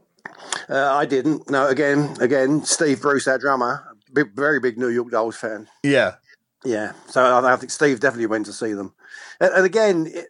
Uh, 0.70 0.94
I 0.94 1.06
didn't. 1.06 1.50
No, 1.50 1.68
again, 1.68 2.16
again, 2.20 2.64
Steve 2.64 3.02
Bruce, 3.02 3.28
our 3.28 3.38
drummer, 3.38 3.96
big, 4.14 4.36
very 4.36 4.60
big 4.60 4.78
New 4.78 4.90
York 4.90 5.12
Dolls 5.12 5.36
fan. 5.36 5.68
Yeah, 5.84 6.16
Yeah, 6.64 6.94
so 7.08 7.24
I, 7.24 7.54
I 7.54 7.56
think 7.56 7.72
Steve 7.72 8.00
definitely 8.00 8.28
went 8.28 8.46
to 8.48 8.54
see 8.54 8.74
them, 8.74 8.94
and, 9.40 9.54
and 9.54 9.66
again, 9.66 10.08
it, 10.08 10.28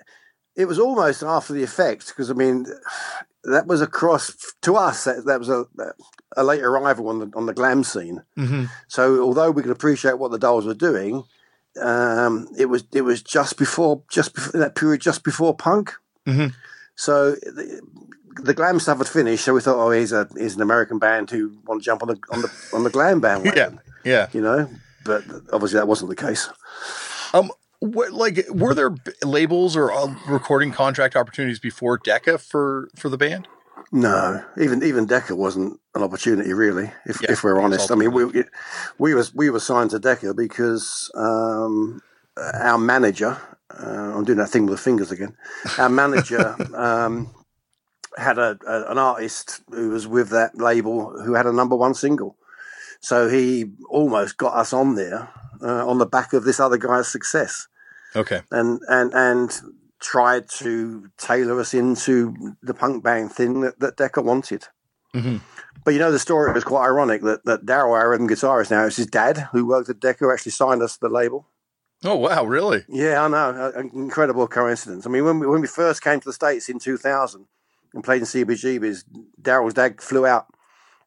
it 0.56 0.66
was 0.66 0.80
almost 0.80 1.24
after 1.24 1.54
the 1.54 1.64
effect 1.64 2.08
because 2.08 2.30
I 2.30 2.34
mean, 2.34 2.68
that 3.44 3.68
was 3.68 3.82
across 3.82 4.54
to 4.62 4.76
us. 4.76 5.06
That, 5.06 5.26
that 5.26 5.40
was 5.40 5.50
a 5.50 5.66
a 6.36 6.44
late 6.44 6.62
arrival 6.62 7.10
on 7.10 7.20
the 7.20 7.32
on 7.36 7.46
the 7.46 7.54
glam 7.54 7.84
scene. 7.84 8.24
mm-hmm. 8.38 8.66
So 8.88 9.22
although 9.22 9.52
we 9.52 9.62
could 9.62 9.72
appreciate 9.72 10.20
what 10.20 10.32
the 10.32 10.40
Dolls 10.40 10.66
were 10.66 10.74
doing, 10.74 11.24
um, 11.82 12.48
it 12.58 12.66
was 12.66 12.84
it 12.94 13.02
was 13.02 13.22
just 13.22 13.58
before 13.58 14.04
just 14.10 14.34
before, 14.34 14.60
that 14.60 14.76
period 14.76 15.02
just 15.02 15.24
before 15.24 15.56
punk. 15.56 15.94
Mhm. 16.28 16.54
So 16.96 17.32
the, 17.32 17.82
the 18.42 18.54
glam 18.54 18.80
stuff 18.80 18.98
had 18.98 19.08
finished. 19.08 19.46
So 19.46 19.54
we 19.54 19.62
thought, 19.62 19.78
oh, 19.78 19.92
he's 19.92 20.12
a 20.12 20.28
he's 20.38 20.56
an 20.56 20.62
American 20.62 21.00
band 21.00 21.30
who 21.32 21.58
want 21.66 21.82
to 21.82 21.86
jump 21.86 22.02
on 22.02 22.10
the 22.10 22.20
on 22.32 22.42
the 22.42 22.52
on 22.74 22.84
the 22.84 22.90
glam 22.90 23.20
bandwagon. 23.26 23.80
yeah, 24.04 24.12
yeah. 24.12 24.28
you 24.34 24.42
know. 24.42 24.70
But 25.06 25.24
obviously 25.54 25.78
that 25.80 25.88
wasn't 25.88 26.10
the 26.10 26.16
case. 26.16 26.50
Um, 27.34 27.50
what 27.80 28.12
like 28.12 28.46
were 28.50 28.74
there 28.74 28.90
b- 28.90 29.12
labels 29.24 29.78
or 29.78 29.92
uh, 29.92 30.14
recording 30.28 30.72
contract 30.72 31.16
opportunities 31.16 31.60
before 31.60 31.98
Decca 31.98 32.40
for 32.40 32.90
for 32.96 33.10
the 33.10 33.18
band? 33.18 33.48
No, 33.92 34.44
even 34.60 34.84
even 34.84 35.06
Decca 35.06 35.36
wasn't 35.36 35.80
an 35.96 36.04
opportunity 36.04 36.54
really. 36.54 36.92
If 37.06 37.22
Yeah, 37.22 37.32
if 37.32 37.44
we're 37.44 37.62
honest, 37.62 37.92
I 37.92 37.96
mean 37.96 38.12
we 38.12 38.44
we 38.98 39.14
was 39.14 39.34
we 39.34 39.50
were 39.50 39.60
signed 39.60 39.92
to 39.92 40.00
Decca 40.00 40.34
because 40.34 41.12
um, 41.16 42.02
our 42.38 42.78
manager. 42.78 43.38
Uh, 43.70 44.16
I'm 44.16 44.24
doing 44.24 44.38
that 44.38 44.50
thing 44.50 44.66
with 44.66 44.78
the 44.78 44.84
fingers 44.84 45.12
again. 45.12 45.36
Our 45.78 45.90
manager 45.90 46.56
um, 46.76 47.34
had 48.18 48.38
a, 48.38 48.58
a 48.68 48.92
an 48.92 48.98
artist 48.98 49.62
who 49.70 49.90
was 49.90 50.08
with 50.08 50.30
that 50.30 50.58
label 50.58 51.22
who 51.24 51.34
had 51.34 51.46
a 51.46 51.54
number 51.54 51.76
one 51.76 51.94
single, 51.94 52.36
so 53.00 53.30
he 53.30 53.72
almost 53.90 54.38
got 54.38 54.54
us 54.56 54.74
on 54.74 54.96
there 54.96 55.30
uh, 55.62 55.88
on 55.88 55.98
the 55.98 56.06
back 56.06 56.34
of 56.34 56.44
this 56.44 56.60
other 56.60 56.78
guy's 56.78 57.08
success 57.08 57.68
Okay, 58.18 58.42
and 58.52 58.82
and 58.88 59.14
and 59.14 59.62
tried 60.00 60.50
to 60.50 61.10
tailor 61.18 61.60
us 61.60 61.74
into 61.74 62.56
the 62.62 62.74
punk 62.74 63.04
band 63.04 63.32
thing 63.32 63.62
that, 63.62 63.80
that 63.80 63.98
Decca 63.98 64.22
wanted. 64.22 64.68
Mhm. 65.16 65.42
But 65.84 65.94
you 65.94 66.00
know, 66.00 66.12
the 66.12 66.20
story 66.20 66.52
was 66.54 66.64
quite 66.64 66.86
ironic 66.86 67.22
that, 67.22 67.46
that 67.46 67.66
Daryl, 67.66 67.92
our 67.92 68.10
rhythm 68.10 68.28
guitarist 68.28 68.72
now, 68.72 68.86
it's 68.86 68.98
his 68.98 69.08
dad 69.08 69.50
who 69.52 69.66
worked 69.66 69.90
at 69.90 70.00
Decca, 70.00 70.26
who 70.26 70.32
actually 70.32 70.52
signed 70.52 70.82
us 70.82 70.94
to 70.96 71.00
the 71.02 71.10
label. 71.10 71.48
Oh 72.04 72.16
wow, 72.16 72.46
really? 72.46 72.86
Yeah, 72.88 73.24
I 73.24 73.28
know. 73.28 73.72
An 73.76 73.90
incredible 73.94 74.48
coincidence. 74.48 75.08
I 75.08 75.10
mean, 75.10 75.26
when 75.26 75.40
we, 75.40 75.48
when 75.48 75.62
we 75.62 75.68
first 75.68 76.04
came 76.04 76.20
to 76.20 76.30
the 76.30 76.34
States 76.34 76.70
in 76.70 76.78
2000 76.80 77.48
and 77.94 78.04
played 78.04 78.22
in 78.22 78.28
CBGB's, 78.28 79.06
Daryl's 79.42 79.74
dad 79.74 80.00
flew 80.02 80.26
out 80.26 80.48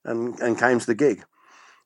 and, 0.05 0.39
and 0.41 0.59
came 0.59 0.81
to 0.81 0.87
the 0.87 0.95
gig. 0.95 1.25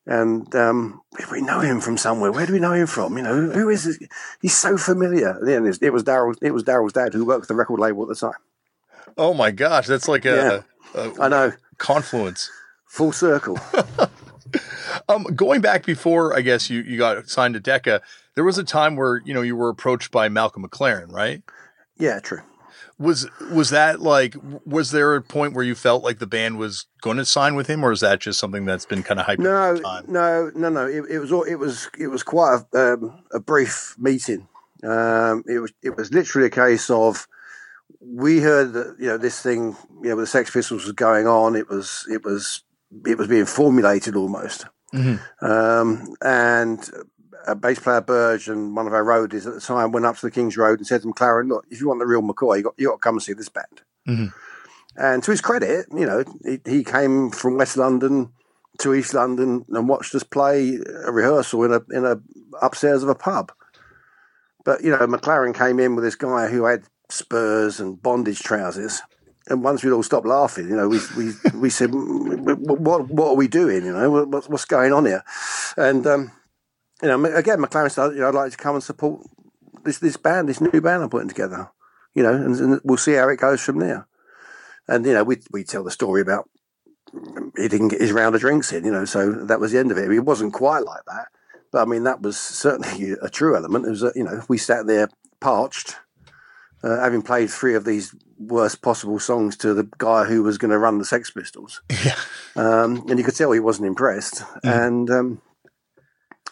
And 0.07 0.55
um, 0.55 1.01
we 1.33 1.41
know 1.41 1.61
him 1.61 1.81
from 1.81 1.97
somewhere. 1.97 2.31
Where 2.31 2.45
do 2.47 2.53
we 2.53 2.61
know 2.61 2.73
him 2.73 2.87
from? 2.87 3.17
You 3.17 3.23
know, 3.23 3.51
who 3.51 3.71
is 3.71 3.85
this? 3.85 3.99
He's 4.43 4.57
so 4.57 4.77
familiar. 4.77 5.31
And 5.31 5.67
it 5.81 5.93
was 5.93 6.05
Daryl. 6.05 6.37
It 6.43 6.51
was 6.51 6.63
Daryl's 6.63 6.93
dad 6.93 7.15
who 7.15 7.25
worked 7.25 7.49
the 7.49 7.55
record 7.55 7.81
label 7.81 8.03
at 8.03 8.09
the 8.09 8.15
time. 8.15 8.39
Oh 9.17 9.33
my 9.33 9.51
gosh, 9.51 9.87
that's 9.87 10.09
like 10.09 10.25
a, 10.27 10.65
a 10.95 11.13
I 11.21 11.29
know, 11.29 11.53
confluence. 11.79 12.51
full 12.87 13.13
circle. 13.13 13.59
Um, 15.09 15.25
going 15.25 15.61
back 15.61 15.85
before, 15.85 16.37
I 16.37 16.41
guess 16.41 16.71
you 16.71 16.81
you 16.83 16.97
got 16.97 17.29
signed 17.29 17.55
to 17.55 17.61
Decca, 17.61 18.01
there 18.37 18.45
was 18.45 18.57
a 18.57 18.65
time 18.65 18.95
where 18.97 19.21
you 19.25 19.35
know 19.35 19.43
you 19.43 19.57
were 19.57 19.69
approached 19.69 20.11
by 20.13 20.29
Malcolm 20.29 20.65
McLaren, 20.65 21.11
right? 21.11 21.43
yeah, 21.99 22.21
true. 22.21 22.41
Was 22.97 23.29
was 23.51 23.71
that 23.71 24.01
like 24.01 24.37
was 24.65 24.93
there 24.93 25.17
a 25.17 25.21
point 25.23 25.53
where 25.55 25.65
you 25.65 25.75
felt 25.75 26.05
like 26.05 26.21
the 26.21 26.29
band 26.29 26.59
was 26.59 26.87
going 27.03 27.17
to 27.17 27.25
sign 27.25 27.57
with 27.57 27.67
him, 27.67 27.83
or 27.85 27.91
is 27.91 28.01
that 28.01 28.21
just 28.21 28.39
something 28.39 28.65
that's 28.67 28.87
been 28.87 29.03
kind 29.03 29.19
of 29.19 29.27
hyped 29.27 29.41
No, 29.41 29.51
up 29.51 29.71
over 29.73 29.83
time? 29.83 30.05
no, 30.07 30.51
no, 30.55 30.69
no. 30.69 30.87
It, 30.87 31.05
it 31.11 31.19
was 31.19 31.33
all, 31.33 31.43
it 31.43 31.57
was 31.57 31.91
it 31.99 32.07
was 32.07 32.23
quite 32.23 32.61
a, 32.73 32.93
um, 32.95 33.25
a 33.33 33.41
brief 33.41 33.97
meeting. 33.99 34.47
Um, 34.85 35.43
it 35.49 35.59
was 35.59 35.73
it 35.83 35.97
was 35.97 36.13
literally 36.13 36.47
a 36.47 36.51
case 36.51 36.89
of 36.89 37.27
we 38.01 38.39
heard 38.39 38.75
that 38.75 38.95
you 39.01 39.07
know 39.09 39.19
this 39.19 39.41
thing 39.41 39.77
you 40.03 40.11
know 40.11 40.17
with 40.17 40.25
the 40.25 40.31
Sex 40.31 40.51
Pistols 40.53 40.85
was 40.85 40.93
going 40.93 41.27
on. 41.27 41.57
It 41.57 41.69
was 41.69 42.07
it 42.09 42.23
was 42.25 42.63
it 43.07 43.19
was 43.19 43.27
being 43.27 43.47
formulated 43.47 44.15
almost, 44.15 44.67
um, 45.41 46.15
and 46.23 46.89
a 47.47 47.55
bass 47.55 47.79
player 47.79 48.01
Burge 48.01 48.49
and 48.49 48.75
one 48.75 48.87
of 48.87 48.93
our 48.93 49.05
roadies 49.05 49.47
at 49.47 49.55
the 49.55 49.61
time 49.61 49.93
went 49.93 50.07
up 50.07 50.17
to 50.17 50.27
the 50.27 50.31
King's 50.31 50.57
Road 50.57 50.79
and 50.79 50.87
said 50.87 51.03
to 51.03 51.09
McLaren, 51.09 51.49
"Look, 51.49 51.67
if 51.71 51.81
you 51.81 51.89
want 51.89 52.01
the 52.01 52.07
real 52.07 52.23
McCoy, 52.23 52.59
you 52.59 52.63
got 52.65 52.75
you 52.77 52.89
got 52.89 52.95
to 52.95 52.99
come 52.99 53.17
and 53.17 53.23
see 53.23 53.33
this 53.33 53.49
band." 53.49 53.83
Mhm. 54.09 54.33
And 54.97 55.23
to 55.25 55.31
his 55.31 55.41
credit, 55.41 55.87
you 55.93 56.07
know, 56.07 56.25
he, 56.45 56.61
he 56.65 56.85
came 56.85 57.31
from 57.31 57.57
West 57.59 57.77
London 57.77 58.31
to 58.79 58.95
East 58.95 59.15
London 59.15 59.65
and 59.69 59.89
watched 59.89 60.15
us 60.15 60.23
play 60.23 60.79
a 61.05 61.13
rehearsal 61.13 61.65
in 61.65 61.73
a 61.73 61.81
in 61.91 62.05
a 62.05 62.21
upstairs 62.63 63.03
of 63.03 63.09
a 63.09 63.15
pub. 63.15 63.53
But 64.65 64.83
you 64.83 64.91
know, 64.91 65.07
McLaren 65.07 65.55
came 65.55 65.79
in 65.79 65.95
with 65.95 66.05
this 66.05 66.15
guy 66.15 66.49
who 66.49 66.65
had 66.65 66.85
spurs 67.09 67.81
and 67.81 68.03
bondage 68.03 68.41
trousers. 68.43 69.03
And 69.47 69.63
once 69.63 69.85
we'd 69.85 69.93
all 69.93 70.03
stopped 70.03 70.27
laughing, 70.27 70.69
you 70.71 70.77
know, 70.77 70.89
we 70.89 71.01
we, 71.19 71.33
we 71.55 71.69
said, 71.71 71.91
"What 71.93 73.11
what 73.11 73.29
are 73.29 73.35
we 73.35 73.47
doing? 73.47 73.85
You 73.85 73.93
know, 73.93 74.11
what, 74.11 74.49
what's 74.49 74.65
going 74.65 74.93
on 74.93 75.05
here?" 75.05 75.23
And 75.77 76.07
um, 76.07 76.33
you 77.03 77.09
know, 77.09 77.25
again, 77.25 77.59
McLaren 77.59 77.91
said, 77.91 78.13
"You 78.13 78.21
know, 78.21 78.29
I'd 78.29 78.35
like 78.35 78.51
to 78.53 78.57
come 78.57 78.75
and 78.77 78.85
support 78.85 79.21
this 79.85 79.99
this 79.99 80.17
band, 80.17 80.49
this 80.49 80.61
new 80.61 80.81
band 80.81 81.03
I'm 81.03 81.11
putting 81.11 81.29
together." 81.29 81.71
You 82.15 82.23
know, 82.23 82.33
and, 82.33 82.55
and 82.57 82.81
we'll 82.85 82.97
see 82.97 83.15
how 83.15 83.29
it 83.29 83.41
goes 83.41 83.61
from 83.61 83.79
there. 83.79 84.07
And 84.87 85.05
you 85.05 85.13
know, 85.13 85.25
we 85.25 85.39
we 85.51 85.65
tell 85.65 85.85
the 85.85 85.91
story 85.91 86.21
about 86.21 86.49
he 87.57 87.69
didn't 87.69 87.89
get 87.89 88.01
his 88.01 88.13
round 88.13 88.35
of 88.35 88.41
drinks 88.41 88.73
in, 88.73 88.85
you 88.85 88.93
know, 88.93 89.05
so 89.05 89.31
that 89.31 89.61
was 89.61 89.73
the 89.73 89.79
end 89.79 89.91
of 89.91 89.99
it. 89.99 90.05
I 90.05 90.09
mean, 90.09 90.19
it 90.19 90.25
wasn't 90.25 90.53
quite 90.53 90.85
like 90.85 91.05
that, 91.07 91.29
but 91.73 91.83
I 91.83 91.85
mean, 91.85 92.05
that 92.05 92.23
was 92.23 92.37
certainly 92.37 93.13
a 93.23 93.29
true 93.29 93.57
element. 93.57 93.87
It 93.87 93.91
was, 93.91 94.03
a, 94.03 94.13
you 94.15 94.25
know, 94.25 94.43
we 94.49 94.59
sat 94.59 94.87
there 94.87 95.09
parched, 95.41 95.97
uh, 96.83 97.01
having 97.01 97.23
played 97.23 97.51
three 97.51 97.75
of 97.75 97.85
these 97.85 98.15
worst 98.39 98.83
possible 98.83 99.19
songs 99.19 99.57
to 99.59 99.75
the 99.75 99.89
guy 99.99 100.25
who 100.25 100.43
was 100.43 100.59
going 100.59 100.71
to 100.71 100.79
run 100.79 100.99
the 100.99 101.05
Sex 101.05 101.31
Pistols. 101.31 101.83
Yeah. 102.05 102.17
Um, 102.57 103.07
and 103.09 103.19
you 103.19 103.25
could 103.25 103.35
tell 103.35 103.51
he 103.51 103.61
wasn't 103.61 103.89
impressed. 103.89 104.37
Mm. 104.65 104.87
And, 104.87 105.11
um, 105.11 105.43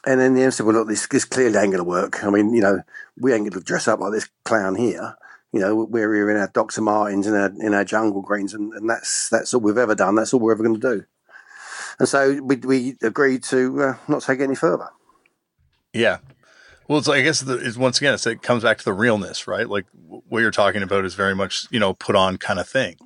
and 0.04 0.20
then 0.20 0.34
the 0.34 0.42
end 0.42 0.54
said, 0.54 0.66
well, 0.66 0.76
look, 0.76 0.88
this, 0.88 1.06
this 1.06 1.24
clearly 1.24 1.58
ain't 1.58 1.72
going 1.72 1.78
to 1.78 1.84
work. 1.84 2.24
I 2.24 2.30
mean, 2.30 2.54
you 2.54 2.60
know, 2.60 2.82
we 3.18 3.32
ain't 3.32 3.42
going 3.42 3.52
to 3.52 3.60
dress 3.60 3.88
up 3.88 4.00
like 4.00 4.12
this 4.12 4.28
clown 4.44 4.74
here 4.74 5.16
you 5.52 5.60
know, 5.60 5.74
we're 5.74 6.14
here 6.14 6.30
in 6.30 6.38
our 6.38 6.48
Dr. 6.48 6.80
Martens 6.80 7.26
and 7.26 7.36
our, 7.36 7.52
in 7.60 7.74
our 7.74 7.84
jungle 7.84 8.22
greens, 8.22 8.54
and, 8.54 8.72
and 8.72 8.88
that's 8.88 9.28
that's 9.28 9.52
all 9.52 9.60
we've 9.60 9.76
ever 9.76 9.94
done. 9.94 10.14
That's 10.14 10.32
all 10.32 10.40
we're 10.40 10.52
ever 10.52 10.62
going 10.62 10.80
to 10.80 10.96
do. 10.96 11.04
And 11.98 12.08
so 12.08 12.40
we, 12.42 12.56
we 12.56 12.96
agreed 13.02 13.42
to 13.44 13.82
uh, 13.82 13.94
not 14.08 14.22
take 14.22 14.40
it 14.40 14.44
any 14.44 14.54
further. 14.54 14.88
Yeah. 15.92 16.18
Well, 16.88 16.98
it's 16.98 17.08
I 17.08 17.20
guess 17.20 17.40
the, 17.40 17.58
it's, 17.58 17.76
once 17.76 17.98
again, 17.98 18.14
it's, 18.14 18.26
it 18.26 18.40
comes 18.40 18.62
back 18.62 18.78
to 18.78 18.84
the 18.84 18.94
realness, 18.94 19.46
right? 19.46 19.68
Like 19.68 19.84
what 19.92 20.40
you're 20.40 20.50
talking 20.50 20.82
about 20.82 21.04
is 21.04 21.14
very 21.14 21.34
much, 21.34 21.66
you 21.70 21.78
know, 21.78 21.92
put 21.92 22.16
on 22.16 22.38
kind 22.38 22.58
of 22.58 22.66
thing. 22.66 22.96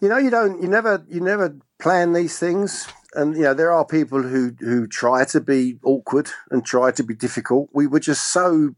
You 0.00 0.08
know, 0.08 0.18
you 0.18 0.30
don't, 0.30 0.60
you 0.60 0.68
never, 0.68 1.04
you 1.08 1.20
never 1.20 1.56
plan 1.78 2.12
these 2.12 2.38
things. 2.38 2.88
And, 3.14 3.36
you 3.36 3.42
know, 3.42 3.54
there 3.54 3.72
are 3.72 3.86
people 3.86 4.22
who, 4.22 4.54
who 4.60 4.86
try 4.86 5.24
to 5.26 5.40
be 5.40 5.78
awkward 5.82 6.28
and 6.50 6.64
try 6.64 6.90
to 6.92 7.02
be 7.02 7.14
difficult. 7.14 7.70
We 7.72 7.86
were 7.86 8.00
just 8.00 8.32
so 8.32 8.74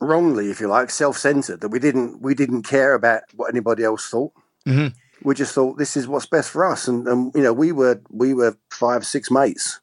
wrongly, 0.00 0.50
if 0.50 0.60
you 0.60 0.68
like, 0.68 0.90
self-centered 0.90 1.60
that 1.60 1.68
we 1.68 1.78
didn't 1.78 2.22
we 2.22 2.34
didn't 2.34 2.62
care 2.62 2.94
about 2.94 3.22
what 3.34 3.50
anybody 3.50 3.84
else 3.84 4.08
thought. 4.08 4.32
Mm-hmm. 4.66 4.96
We 5.22 5.34
just 5.34 5.54
thought 5.54 5.78
this 5.78 5.96
is 5.96 6.08
what's 6.08 6.26
best 6.26 6.50
for 6.50 6.64
us, 6.64 6.88
and, 6.88 7.06
and 7.06 7.32
you 7.34 7.42
know 7.42 7.52
we 7.52 7.72
were 7.72 8.00
we 8.08 8.32
were 8.32 8.56
five 8.70 9.04
six 9.04 9.30
mates, 9.30 9.80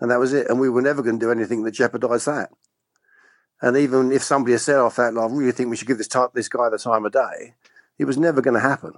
and 0.00 0.10
that 0.10 0.18
was 0.18 0.32
it. 0.32 0.48
And 0.48 0.58
we 0.58 0.70
were 0.70 0.82
never 0.82 1.02
going 1.02 1.18
to 1.18 1.26
do 1.26 1.30
anything 1.30 1.64
that 1.64 1.72
jeopardised 1.72 2.26
that. 2.26 2.50
And 3.60 3.76
even 3.76 4.10
if 4.10 4.22
somebody 4.22 4.52
had 4.52 4.62
said 4.62 4.76
off 4.76 4.96
that, 4.96 5.16
I 5.18 5.26
really 5.26 5.52
think 5.52 5.68
we 5.68 5.76
should 5.76 5.88
give 5.88 5.98
this 5.98 6.08
type, 6.08 6.30
this 6.32 6.48
guy 6.48 6.70
the 6.70 6.78
time 6.78 7.04
of 7.04 7.12
day, 7.12 7.54
it 7.98 8.06
was 8.06 8.16
never 8.16 8.40
going 8.40 8.54
to 8.54 8.60
happen 8.60 8.94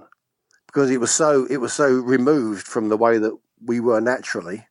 because 0.73 0.89
it 0.89 0.99
was 0.99 1.11
so 1.11 1.45
it 1.49 1.57
was 1.57 1.73
so 1.73 1.87
removed 1.87 2.65
from 2.65 2.89
the 2.89 2.97
way 2.97 3.17
that 3.17 3.37
we 3.63 3.79
were 3.79 4.01
naturally 4.01 4.65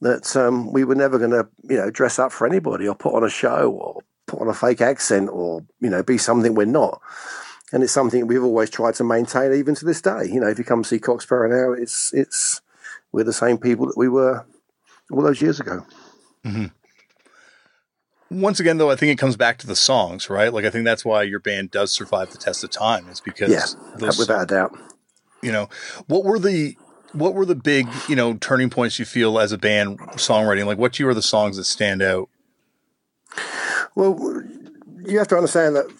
that 0.00 0.36
um, 0.36 0.72
we 0.72 0.84
were 0.84 0.94
never 0.94 1.18
going 1.18 1.30
to 1.30 1.48
you 1.64 1.76
know 1.76 1.90
dress 1.90 2.18
up 2.18 2.32
for 2.32 2.46
anybody 2.46 2.86
or 2.86 2.94
put 2.94 3.14
on 3.14 3.24
a 3.24 3.30
show 3.30 3.70
or 3.70 4.02
put 4.26 4.40
on 4.40 4.48
a 4.48 4.54
fake 4.54 4.80
accent 4.80 5.28
or 5.30 5.64
you 5.80 5.90
know 5.90 6.02
be 6.02 6.18
something 6.18 6.54
we're 6.54 6.66
not. 6.66 7.00
And 7.72 7.82
it's 7.82 7.92
something 7.92 8.28
we've 8.28 8.44
always 8.44 8.70
tried 8.70 8.94
to 8.94 9.04
maintain 9.04 9.52
even 9.52 9.74
to 9.74 9.84
this 9.84 10.00
day. 10.00 10.26
You 10.26 10.40
know, 10.40 10.46
if 10.46 10.56
you 10.56 10.64
come 10.64 10.84
see 10.84 11.00
Cock 11.00 11.22
Sparrer 11.22 11.48
now, 11.48 11.72
it's 11.72 12.14
it's 12.14 12.60
we're 13.10 13.24
the 13.24 13.32
same 13.32 13.58
people 13.58 13.86
that 13.86 13.96
we 13.96 14.08
were 14.08 14.46
all 15.10 15.22
those 15.22 15.42
years 15.42 15.58
ago. 15.58 15.84
Mm-hmm. 16.44 16.66
Once 18.30 18.60
again, 18.60 18.78
though, 18.78 18.90
I 18.90 18.96
think 18.96 19.12
it 19.12 19.18
comes 19.18 19.36
back 19.36 19.58
to 19.58 19.66
the 19.66 19.76
songs, 19.76 20.30
right? 20.30 20.52
Like 20.52 20.64
I 20.64 20.70
think 20.70 20.84
that's 20.84 21.04
why 21.04 21.24
your 21.24 21.40
band 21.40 21.72
does 21.72 21.92
survive 21.92 22.30
the 22.30 22.38
test 22.38 22.62
of 22.62 22.70
time. 22.70 23.08
Is 23.08 23.20
because 23.20 23.50
yeah, 23.50 23.98
those, 23.98 24.18
without 24.18 24.42
a 24.42 24.46
doubt. 24.46 24.78
You 25.42 25.52
know, 25.52 25.68
what 26.06 26.24
were 26.24 26.38
the 26.38 26.76
what 27.12 27.34
were 27.34 27.46
the 27.46 27.54
big 27.54 27.88
you 28.08 28.16
know 28.16 28.34
turning 28.34 28.70
points 28.70 28.98
you 28.98 29.04
feel 29.04 29.38
as 29.38 29.52
a 29.52 29.58
band 29.58 29.98
songwriting? 30.16 30.66
Like, 30.66 30.78
what 30.78 30.98
you 30.98 31.08
are 31.08 31.14
the 31.14 31.22
songs 31.22 31.56
that 31.56 31.64
stand 31.64 32.02
out 32.02 32.28
well, 33.96 34.42
you 35.04 35.18
have 35.18 35.28
to 35.28 35.36
understand 35.36 35.74
that 35.74 35.90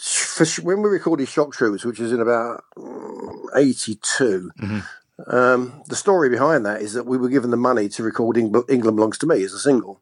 for, 0.00 0.46
when 0.62 0.82
we 0.82 0.88
recorded 0.88 1.28
Shock 1.28 1.52
Troops, 1.52 1.84
which 1.84 2.00
was 2.00 2.10
in 2.10 2.20
about 2.20 2.64
mm, 2.76 3.46
82, 3.54 4.50
mm-hmm. 4.58 5.34
um, 5.34 5.82
the 5.88 5.94
story 5.94 6.30
behind 6.30 6.64
that 6.66 6.80
is 6.80 6.94
that 6.94 7.06
we 7.06 7.18
were 7.18 7.28
given 7.28 7.50
the 7.50 7.56
money 7.56 7.88
to 7.90 8.02
record 8.02 8.38
England 8.38 8.96
Belongs 8.96 9.18
to 9.18 9.26
Me 9.26 9.42
as 9.44 9.52
a 9.52 9.58
single. 9.58 10.00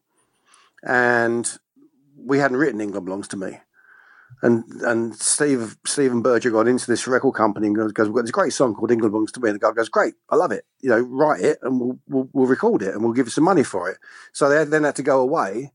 And 0.82 1.58
we 2.16 2.38
hadn't 2.38 2.58
written 2.58 2.80
England 2.80 3.06
Belongs 3.06 3.28
to 3.28 3.36
Me. 3.36 3.58
And 4.42 4.64
and 4.82 5.16
Steve 5.16 5.76
Stephen 5.86 6.20
Burgess 6.20 6.52
got 6.52 6.68
into 6.68 6.86
this 6.86 7.06
record 7.06 7.34
company 7.34 7.68
and 7.68 7.76
goes, 7.76 7.92
goes 7.92 8.08
We've 8.08 8.16
got 8.16 8.22
this 8.22 8.30
great 8.30 8.52
song 8.52 8.74
called 8.74 8.90
England 8.90 9.12
Belongs 9.12 9.32
to 9.32 9.40
Me. 9.40 9.48
And 9.48 9.56
the 9.56 9.66
guy 9.66 9.72
goes, 9.72 9.88
Great, 9.88 10.14
I 10.28 10.36
love 10.36 10.52
it. 10.52 10.64
You 10.80 10.90
know, 10.90 11.00
write 11.00 11.40
it 11.40 11.58
and 11.62 11.80
we'll, 11.80 11.98
we'll, 12.06 12.28
we'll 12.32 12.46
record 12.46 12.82
it 12.82 12.94
and 12.94 13.02
we'll 13.02 13.14
give 13.14 13.26
you 13.26 13.30
some 13.30 13.44
money 13.44 13.62
for 13.62 13.90
it. 13.90 13.98
So 14.32 14.48
they 14.48 14.62
then 14.64 14.84
had 14.84 14.96
to 14.96 15.02
go 15.02 15.20
away 15.20 15.72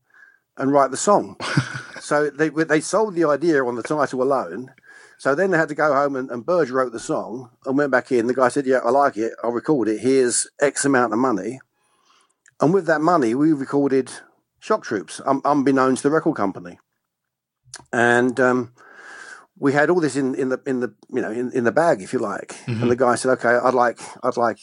and 0.56 0.72
write 0.72 0.90
the 0.90 0.96
song. 0.96 1.36
so 2.00 2.30
they 2.30 2.50
they 2.50 2.80
sold 2.80 3.14
the 3.14 3.24
idea 3.24 3.64
on 3.64 3.74
the 3.74 3.82
title 3.82 4.22
alone. 4.22 4.72
So 5.18 5.34
then 5.34 5.50
they 5.50 5.58
had 5.58 5.68
to 5.68 5.74
go 5.74 5.94
home 5.94 6.16
and, 6.16 6.30
and 6.30 6.44
Burge 6.44 6.70
wrote 6.70 6.92
the 6.92 7.00
song 7.00 7.50
and 7.64 7.78
went 7.78 7.92
back 7.92 8.10
in. 8.12 8.26
The 8.26 8.34
guy 8.34 8.48
said, 8.48 8.66
"Yeah, 8.66 8.78
I 8.84 8.90
like 8.90 9.16
it. 9.16 9.32
I'll 9.42 9.52
record 9.52 9.88
it. 9.88 10.00
Here's 10.00 10.46
X 10.60 10.84
amount 10.84 11.12
of 11.12 11.18
money." 11.18 11.60
And 12.60 12.72
with 12.72 12.86
that 12.86 13.00
money, 13.00 13.34
we 13.34 13.52
recorded 13.52 14.10
Shock 14.60 14.84
Troops, 14.84 15.20
um, 15.26 15.42
unbeknownst 15.44 16.02
to 16.02 16.08
the 16.08 16.14
record 16.14 16.36
company. 16.36 16.78
And 17.92 18.38
um, 18.40 18.72
we 19.58 19.72
had 19.72 19.90
all 19.90 20.00
this 20.00 20.16
in, 20.16 20.34
in 20.34 20.48
the 20.48 20.60
in 20.66 20.80
the 20.80 20.94
you 21.12 21.22
know 21.22 21.30
in, 21.30 21.52
in 21.52 21.64
the 21.64 21.72
bag, 21.72 22.02
if 22.02 22.12
you 22.12 22.18
like. 22.18 22.48
Mm-hmm. 22.66 22.82
And 22.82 22.90
the 22.90 22.96
guy 22.96 23.14
said, 23.14 23.32
"Okay, 23.32 23.48
I'd 23.50 23.74
like 23.74 24.00
I'd 24.22 24.36
like 24.36 24.58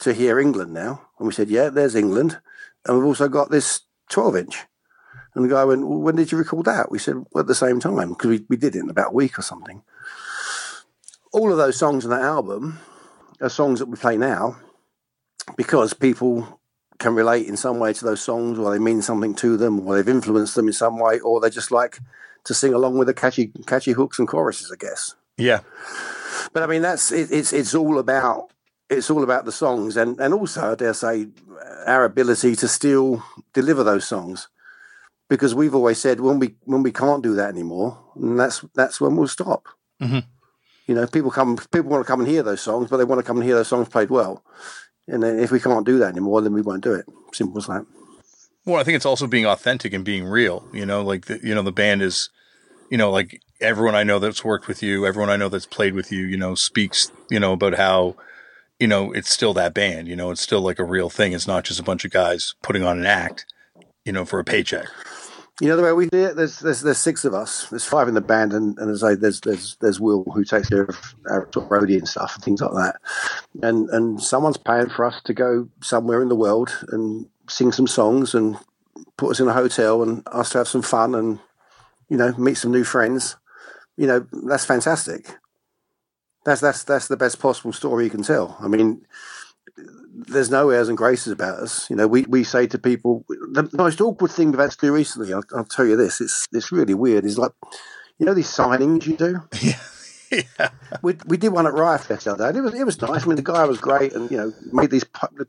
to 0.00 0.12
hear 0.12 0.38
England 0.38 0.72
now." 0.72 1.02
And 1.18 1.26
we 1.26 1.32
said, 1.32 1.50
"Yeah, 1.50 1.68
there's 1.68 1.94
England." 1.94 2.40
And 2.86 2.98
we've 2.98 3.06
also 3.06 3.28
got 3.28 3.50
this 3.50 3.80
12 4.10 4.36
inch. 4.36 4.66
And 5.34 5.44
the 5.44 5.48
guy 5.48 5.64
went, 5.64 5.86
well, 5.86 5.98
when 5.98 6.16
did 6.16 6.30
you 6.30 6.38
record 6.38 6.66
that? 6.66 6.90
We 6.90 6.98
said, 6.98 7.16
well, 7.32 7.40
at 7.40 7.46
the 7.46 7.54
same 7.54 7.80
time, 7.80 8.10
because 8.10 8.28
we, 8.28 8.46
we 8.48 8.56
did 8.56 8.76
it 8.76 8.80
in 8.80 8.90
about 8.90 9.10
a 9.10 9.14
week 9.14 9.38
or 9.38 9.42
something. 9.42 9.82
All 11.32 11.50
of 11.50 11.58
those 11.58 11.76
songs 11.76 12.04
on 12.04 12.10
that 12.10 12.22
album 12.22 12.78
are 13.40 13.48
songs 13.48 13.80
that 13.80 13.86
we 13.86 13.96
play 13.96 14.16
now 14.16 14.56
because 15.56 15.92
people 15.92 16.60
can 16.98 17.16
relate 17.16 17.48
in 17.48 17.56
some 17.56 17.80
way 17.80 17.92
to 17.92 18.04
those 18.04 18.22
songs 18.22 18.58
or 18.58 18.70
they 18.70 18.78
mean 18.78 19.02
something 19.02 19.34
to 19.34 19.56
them 19.56 19.80
or 19.80 19.96
they've 19.96 20.08
influenced 20.08 20.54
them 20.54 20.68
in 20.68 20.72
some 20.72 20.98
way 21.00 21.18
or 21.18 21.40
they're 21.40 21.50
just 21.50 21.72
like 21.72 21.98
to 22.44 22.54
sing 22.54 22.74
along 22.74 22.98
with 22.98 23.08
the 23.08 23.14
catchy 23.14 23.52
catchy 23.66 23.92
hooks 23.92 24.18
and 24.18 24.28
choruses, 24.28 24.70
I 24.72 24.76
guess. 24.76 25.14
Yeah. 25.36 25.60
But 26.52 26.62
I 26.62 26.66
mean, 26.66 26.82
that's 26.82 27.12
it, 27.12 27.30
it's 27.30 27.52
it's 27.52 27.74
all 27.74 27.98
about 27.98 28.52
it's 28.90 29.10
all 29.10 29.22
about 29.22 29.44
the 29.44 29.52
songs 29.52 29.96
and 29.96 30.20
and 30.20 30.34
also 30.34 30.72
I 30.72 30.74
dare 30.74 30.94
say 30.94 31.28
our 31.86 32.04
ability 32.04 32.54
to 32.56 32.68
still 32.68 33.22
deliver 33.52 33.82
those 33.82 34.06
songs 34.06 34.48
because 35.28 35.54
we've 35.54 35.74
always 35.74 35.98
said 35.98 36.20
when 36.20 36.38
we 36.38 36.54
when 36.64 36.82
we 36.82 36.92
can't 36.92 37.22
do 37.22 37.34
that 37.34 37.48
anymore, 37.48 37.98
that's 38.16 38.64
that's 38.74 39.00
when 39.00 39.16
we'll 39.16 39.28
stop. 39.28 39.68
Mm-hmm. 40.02 40.20
You 40.86 40.94
know, 40.94 41.06
people 41.06 41.30
come, 41.30 41.56
people 41.56 41.90
want 41.90 42.04
to 42.04 42.10
come 42.10 42.20
and 42.20 42.28
hear 42.28 42.42
those 42.42 42.60
songs, 42.60 42.90
but 42.90 42.98
they 42.98 43.04
want 43.04 43.18
to 43.18 43.26
come 43.26 43.38
and 43.38 43.46
hear 43.46 43.54
those 43.54 43.68
songs 43.68 43.88
played 43.88 44.10
well. 44.10 44.44
And 45.08 45.22
then 45.22 45.38
if 45.38 45.50
we 45.50 45.60
can't 45.60 45.86
do 45.86 45.98
that 45.98 46.08
anymore, 46.08 46.42
then 46.42 46.52
we 46.52 46.62
won't 46.62 46.84
do 46.84 46.92
it. 46.92 47.06
Simple 47.32 47.58
as 47.58 47.66
that. 47.66 47.86
Well, 48.66 48.80
I 48.80 48.84
think 48.84 48.96
it's 48.96 49.06
also 49.06 49.26
being 49.26 49.46
authentic 49.46 49.92
and 49.92 50.04
being 50.04 50.24
real. 50.24 50.66
You 50.72 50.86
know, 50.86 51.02
like 51.02 51.26
the, 51.26 51.40
you 51.42 51.54
know 51.54 51.62
the 51.62 51.72
band 51.72 52.02
is, 52.02 52.30
you 52.90 52.96
know, 52.96 53.10
like 53.10 53.42
everyone 53.60 53.94
I 53.94 54.04
know 54.04 54.18
that's 54.18 54.44
worked 54.44 54.68
with 54.68 54.82
you, 54.82 55.06
everyone 55.06 55.30
I 55.30 55.36
know 55.36 55.48
that's 55.48 55.66
played 55.66 55.94
with 55.94 56.10
you, 56.10 56.26
you 56.26 56.36
know, 56.36 56.54
speaks, 56.54 57.10
you 57.30 57.38
know, 57.38 57.52
about 57.52 57.74
how, 57.74 58.16
you 58.78 58.86
know, 58.86 59.12
it's 59.12 59.30
still 59.30 59.54
that 59.54 59.74
band. 59.74 60.08
You 60.08 60.16
know, 60.16 60.30
it's 60.30 60.40
still 60.40 60.60
like 60.60 60.78
a 60.78 60.84
real 60.84 61.10
thing. 61.10 61.32
It's 61.32 61.46
not 61.46 61.64
just 61.64 61.80
a 61.80 61.84
bunch 61.84 62.04
of 62.04 62.10
guys 62.10 62.54
putting 62.62 62.82
on 62.82 62.98
an 62.98 63.06
act, 63.06 63.46
you 64.04 64.12
know, 64.12 64.24
for 64.24 64.38
a 64.38 64.44
paycheck. 64.44 64.86
You 65.60 65.68
know 65.68 65.76
the 65.76 65.84
way 65.84 65.92
we 65.92 66.08
do 66.08 66.24
it. 66.24 66.34
There's 66.34 66.58
there's 66.58 66.80
there's 66.80 66.98
six 66.98 67.24
of 67.24 67.32
us. 67.32 67.68
There's 67.68 67.84
five 67.84 68.08
in 68.08 68.14
the 68.14 68.20
band, 68.20 68.52
and, 68.52 68.76
and 68.76 68.90
as 68.90 69.04
I 69.04 69.14
there's 69.14 69.40
there's 69.40 69.76
there's 69.80 70.00
Will 70.00 70.24
who 70.34 70.42
takes 70.42 70.68
care 70.68 70.82
of 70.82 71.14
our 71.30 71.46
roadie 71.46 71.96
and 71.96 72.08
stuff 72.08 72.34
and 72.34 72.42
things 72.42 72.60
like 72.60 72.72
that. 72.72 72.96
And 73.62 73.88
and 73.90 74.20
someone's 74.20 74.56
paying 74.56 74.90
for 74.90 75.04
us 75.04 75.20
to 75.22 75.32
go 75.32 75.68
somewhere 75.80 76.22
in 76.22 76.28
the 76.28 76.34
world 76.34 76.76
and 76.90 77.26
sing 77.48 77.72
some 77.72 77.86
songs 77.86 78.34
and 78.34 78.56
put 79.16 79.30
us 79.30 79.40
in 79.40 79.48
a 79.48 79.52
hotel 79.52 80.02
and 80.02 80.22
us 80.26 80.50
to 80.50 80.58
have 80.58 80.68
some 80.68 80.82
fun 80.82 81.14
and 81.14 81.38
you 82.08 82.16
know 82.16 82.32
meet 82.36 82.56
some 82.56 82.72
new 82.72 82.84
friends. 82.84 83.36
You 83.96 84.06
know 84.06 84.26
that's 84.46 84.64
fantastic. 84.64 85.36
That's 86.44 86.60
that's 86.60 86.84
that's 86.84 87.08
the 87.08 87.16
best 87.16 87.40
possible 87.40 87.72
story 87.72 88.04
you 88.04 88.10
can 88.10 88.22
tell. 88.22 88.56
I 88.60 88.68
mean, 88.68 89.06
there's 90.14 90.50
no 90.50 90.70
airs 90.70 90.88
and 90.88 90.98
graces 90.98 91.32
about 91.32 91.58
us. 91.58 91.88
You 91.90 91.96
know, 91.96 92.06
we, 92.06 92.22
we 92.22 92.44
say 92.44 92.66
to 92.68 92.78
people, 92.78 93.24
the 93.28 93.68
most 93.72 94.00
awkward 94.00 94.30
thing 94.30 94.50
we've 94.50 94.60
had 94.60 94.70
to 94.72 94.78
do 94.78 94.92
recently, 94.92 95.32
I'll, 95.32 95.44
I'll 95.54 95.64
tell 95.64 95.86
you 95.86 95.96
this, 95.96 96.20
it's 96.20 96.46
it's 96.52 96.70
really 96.70 96.94
weird, 96.94 97.24
is 97.24 97.38
like, 97.38 97.52
you 98.18 98.26
know, 98.26 98.34
these 98.34 98.48
signings 98.48 99.06
you 99.06 99.16
do? 99.16 99.40
Yeah. 99.62 99.78
Yeah. 100.34 100.68
We, 101.02 101.16
we 101.26 101.36
did 101.36 101.50
one 101.50 101.66
at 101.66 101.74
Riot 101.74 102.02
Fest 102.02 102.24
the 102.24 102.32
other 102.32 102.44
day, 102.44 102.48
and 102.48 102.58
it 102.58 102.60
was, 102.62 102.74
it 102.74 102.84
was 102.84 103.00
nice. 103.00 103.24
I 103.24 103.26
mean, 103.26 103.36
the 103.36 103.42
guy 103.42 103.64
was 103.64 103.78
great 103.78 104.12
and, 104.12 104.30
you 104.30 104.36
know, 104.36 104.52
made 104.72 104.90
these 104.90 105.04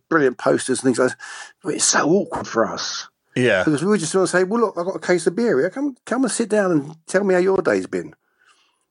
brilliant 0.09 0.37
posters 0.37 0.79
and 0.79 0.85
things 0.85 0.99
like 0.99 1.09
that. 1.09 1.17
But 1.63 1.75
it's 1.75 1.85
so 1.85 2.09
awkward 2.09 2.47
for 2.47 2.65
us 2.65 3.07
Yeah. 3.35 3.63
Because 3.63 3.81
we 3.83 3.89
were 3.89 3.97
just 3.97 4.13
going 4.13 4.25
to 4.25 4.31
say, 4.31 4.43
well, 4.43 4.61
look, 4.61 4.77
I've 4.77 4.85
got 4.85 4.95
a 4.95 4.99
case 4.99 5.27
of 5.27 5.35
beer 5.35 5.59
here. 5.59 5.69
Come, 5.69 5.95
come 6.05 6.23
and 6.23 6.31
sit 6.31 6.49
down 6.49 6.71
and 6.71 6.95
tell 7.05 7.23
me 7.23 7.33
how 7.33 7.39
your 7.39 7.61
day's 7.61 7.87
been. 7.87 8.13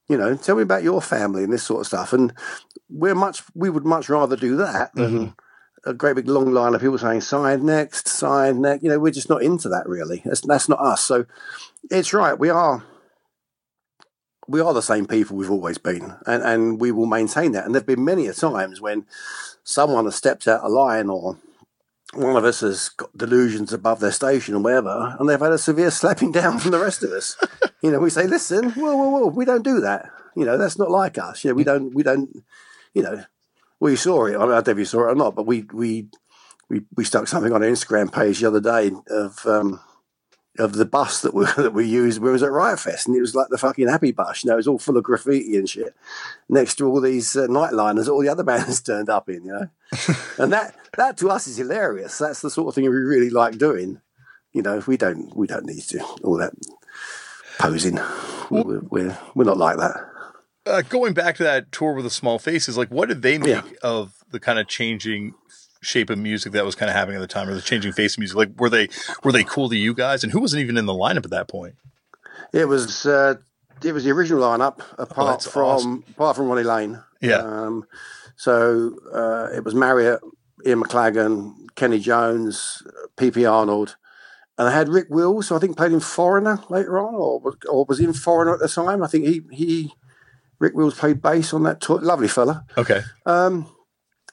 You 0.08 0.18
know, 0.18 0.36
tell 0.36 0.56
me 0.56 0.62
about 0.62 0.82
your 0.82 1.00
family 1.00 1.44
and 1.44 1.52
this 1.52 1.62
sort 1.62 1.80
of 1.80 1.86
stuff. 1.86 2.12
And 2.12 2.32
we're 2.90 3.14
much, 3.14 3.42
we 3.54 3.70
would 3.70 3.86
much 3.86 4.08
rather 4.08 4.36
do 4.36 4.56
that 4.56 4.94
than 4.94 5.04
Mm-hmm. 5.18 5.90
a 5.90 5.94
great 5.94 6.16
big 6.16 6.28
long 6.28 6.52
line 6.52 6.74
of 6.74 6.80
people 6.82 6.98
saying 6.98 7.22
"side 7.22 7.62
next, 7.62 8.08
side 8.08 8.56
next. 8.56 8.82
You 8.82 8.90
know, 8.90 8.98
we're 8.98 9.12
just 9.12 9.30
not 9.30 9.42
into 9.42 9.70
that 9.70 9.88
really. 9.88 10.20
That's, 10.24 10.42
that's 10.42 10.68
not 10.68 10.78
us. 10.78 11.02
So 11.02 11.24
it's 11.90 12.12
right. 12.12 12.38
We 12.38 12.50
are, 12.50 12.84
we 14.46 14.60
are 14.60 14.74
the 14.74 14.82
same 14.82 15.06
people 15.06 15.36
we've 15.36 15.50
always 15.50 15.78
been, 15.78 16.14
and, 16.26 16.42
and 16.42 16.80
we 16.80 16.92
will 16.92 17.06
maintain 17.06 17.52
that. 17.52 17.64
And 17.64 17.74
there've 17.74 17.86
been 17.86 18.04
many 18.04 18.26
a 18.26 18.34
times 18.34 18.80
when 18.80 19.06
someone 19.62 20.04
has 20.04 20.14
stepped 20.14 20.46
out 20.46 20.60
of 20.60 20.70
line 20.70 21.08
or 21.08 21.38
one 22.12 22.36
of 22.36 22.44
us 22.44 22.60
has 22.60 22.90
got 22.90 23.16
delusions 23.16 23.72
above 23.72 24.00
their 24.00 24.12
station 24.12 24.54
or 24.54 24.60
whatever, 24.60 25.16
and 25.18 25.28
they've 25.28 25.40
had 25.40 25.52
a 25.52 25.58
severe 25.58 25.90
slapping 25.90 26.32
down 26.32 26.58
from 26.58 26.70
the 26.70 26.78
rest 26.78 27.02
of 27.02 27.10
us. 27.10 27.36
you 27.82 27.90
know, 27.90 27.98
we 27.98 28.10
say, 28.10 28.26
listen, 28.26 28.70
whoa, 28.72 28.96
whoa, 28.96 29.08
whoa, 29.08 29.26
we 29.28 29.44
don't 29.44 29.64
do 29.64 29.80
that. 29.80 30.10
You 30.36 30.44
know, 30.44 30.58
that's 30.58 30.78
not 30.78 30.90
like 30.90 31.18
us. 31.18 31.44
You 31.44 31.50
know, 31.50 31.54
we 31.54 31.64
don't, 31.64 31.94
we 31.94 32.02
don't, 32.02 32.44
you 32.92 33.02
know, 33.02 33.24
We 33.80 33.96
saw 33.96 34.26
it. 34.26 34.36
I, 34.36 34.38
mean, 34.38 34.50
I 34.50 34.54
don't 34.56 34.66
know 34.66 34.72
if 34.72 34.78
you 34.78 34.84
saw 34.84 35.08
it 35.08 35.12
or 35.12 35.14
not, 35.14 35.34
but 35.34 35.46
we, 35.46 35.62
we, 35.72 36.08
we, 36.68 36.82
we 36.96 37.04
stuck 37.04 37.28
something 37.28 37.52
on 37.52 37.62
our 37.62 37.68
Instagram 37.68 38.12
page 38.12 38.40
the 38.40 38.48
other 38.48 38.60
day 38.60 38.90
of, 39.08 39.46
um, 39.46 39.80
of 40.58 40.74
the 40.74 40.84
bus 40.84 41.22
that 41.22 41.34
we 41.34 41.44
that 41.56 41.72
we 41.72 41.86
used. 41.86 42.20
We 42.20 42.30
was 42.30 42.42
at 42.42 42.50
Riot 42.52 42.80
Fest, 42.80 43.06
and 43.06 43.16
it 43.16 43.20
was 43.20 43.34
like 43.34 43.48
the 43.48 43.58
fucking 43.58 43.88
happy 43.88 44.12
bus. 44.12 44.44
You 44.44 44.48
know, 44.48 44.54
it 44.54 44.58
was 44.58 44.68
all 44.68 44.78
full 44.78 44.96
of 44.96 45.04
graffiti 45.04 45.56
and 45.56 45.68
shit. 45.68 45.94
Next 46.48 46.76
to 46.76 46.86
all 46.86 47.00
these 47.00 47.36
uh, 47.36 47.46
nightliners, 47.48 48.08
all 48.08 48.20
the 48.20 48.28
other 48.28 48.44
bands 48.50 48.80
turned 48.80 49.08
up 49.08 49.28
in. 49.28 49.44
You 49.44 49.52
know, 49.52 49.68
and 50.38 50.52
that 50.52 50.74
that 50.96 51.16
to 51.18 51.30
us 51.30 51.46
is 51.46 51.56
hilarious. 51.56 52.18
That's 52.18 52.40
the 52.40 52.50
sort 52.50 52.68
of 52.68 52.74
thing 52.74 52.84
we 52.84 52.90
really 52.90 53.30
like 53.30 53.58
doing. 53.58 54.00
You 54.52 54.62
know, 54.62 54.82
we 54.86 54.96
don't 54.96 55.34
we 55.36 55.46
don't 55.46 55.66
need 55.66 55.82
to 55.82 56.00
all 56.22 56.36
that 56.38 56.52
posing. 57.58 57.98
We're 58.50 58.80
we're, 58.80 59.18
we're 59.34 59.44
not 59.44 59.58
like 59.58 59.78
that. 59.78 59.96
Uh, 60.66 60.80
going 60.82 61.12
back 61.12 61.36
to 61.36 61.42
that 61.42 61.70
tour 61.72 61.92
with 61.92 62.04
the 62.04 62.10
small 62.10 62.38
faces, 62.38 62.78
like 62.78 62.88
what 62.90 63.08
did 63.08 63.22
they 63.22 63.36
make 63.38 63.48
Yeah. 63.48 63.62
of 63.82 64.12
the 64.30 64.40
kind 64.40 64.58
of 64.58 64.66
changing 64.66 65.34
shape 65.84 66.10
of 66.10 66.18
music 66.18 66.52
that 66.52 66.64
was 66.64 66.74
kind 66.74 66.90
of 66.90 66.96
happening 66.96 67.16
at 67.16 67.20
the 67.20 67.26
time, 67.26 67.48
or 67.48 67.54
the 67.54 67.60
changing 67.62 67.92
face 67.92 68.14
of 68.14 68.18
music? 68.18 68.36
Like 68.36 68.50
were 68.58 68.70
they 68.70 68.88
were 69.22 69.32
they 69.32 69.44
cool 69.44 69.68
to 69.68 69.76
you 69.76 69.94
guys? 69.94 70.22
And 70.24 70.32
who 70.32 70.40
wasn't 70.40 70.62
even 70.62 70.76
in 70.76 70.86
the 70.86 70.92
lineup 70.92 71.24
at 71.24 71.30
that 71.30 71.48
point? 71.48 71.74
It 72.52 72.66
was 72.66 73.06
uh, 73.06 73.34
it 73.82 73.92
was 73.92 74.04
the 74.04 74.10
original 74.12 74.40
lineup, 74.42 74.80
apart 74.98 75.44
Oh, 75.46 75.50
from 75.50 75.62
awesome. 75.64 76.04
apart 76.10 76.36
from 76.36 76.48
Ronnie 76.48 76.62
Lane. 76.62 77.02
Yeah. 77.20 77.36
Um, 77.38 77.84
so 78.36 78.96
uh, 79.12 79.48
it 79.56 79.64
was 79.64 79.74
Marriott, 79.74 80.20
Ian 80.66 80.82
McLagan, 80.82 81.54
Kenny 81.76 81.98
Jones, 82.00 82.82
PP 83.16 83.50
Arnold, 83.50 83.96
and 84.58 84.68
I 84.68 84.72
had 84.72 84.88
Rick 84.88 85.06
Wills, 85.10 85.48
who 85.48 85.56
I 85.56 85.58
think 85.58 85.76
played 85.76 85.92
in 85.92 86.00
Foreigner 86.00 86.60
later 86.68 86.98
on, 86.98 87.14
or 87.14 87.40
was- 87.40 87.56
or 87.68 87.84
was 87.84 88.00
in 88.00 88.12
Foreigner 88.12 88.54
at 88.54 88.60
the 88.60 88.68
time. 88.68 89.02
I 89.02 89.06
think 89.06 89.24
he 89.26 89.42
he 89.52 89.92
Rick 90.58 90.74
Wills 90.74 90.94
played 90.98 91.20
bass 91.22 91.52
on 91.52 91.62
that 91.64 91.80
tour. 91.80 92.00
Lovely 92.00 92.28
fella. 92.28 92.64
Okay, 92.78 93.02
Um, 93.26 93.66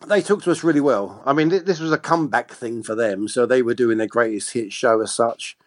they 0.08 0.22
took 0.22 0.41
to 0.43 0.52
us 0.52 0.64
really 0.64 0.82
well. 0.82 1.22
I 1.26 1.34
mean, 1.34 1.49
this 1.49 1.80
was 1.80 1.91
a 1.91 1.97
comeback 1.97 2.52
thing 2.52 2.84
for 2.84 2.95
them, 2.95 3.28
so 3.28 3.45
they 3.45 3.62
were 3.62 3.74
doing 3.74 3.97
their 3.97 4.08
greatest 4.08 4.52
hit 4.52 4.74
show 4.74 5.02
as 5.02 5.14
such, 5.14 5.58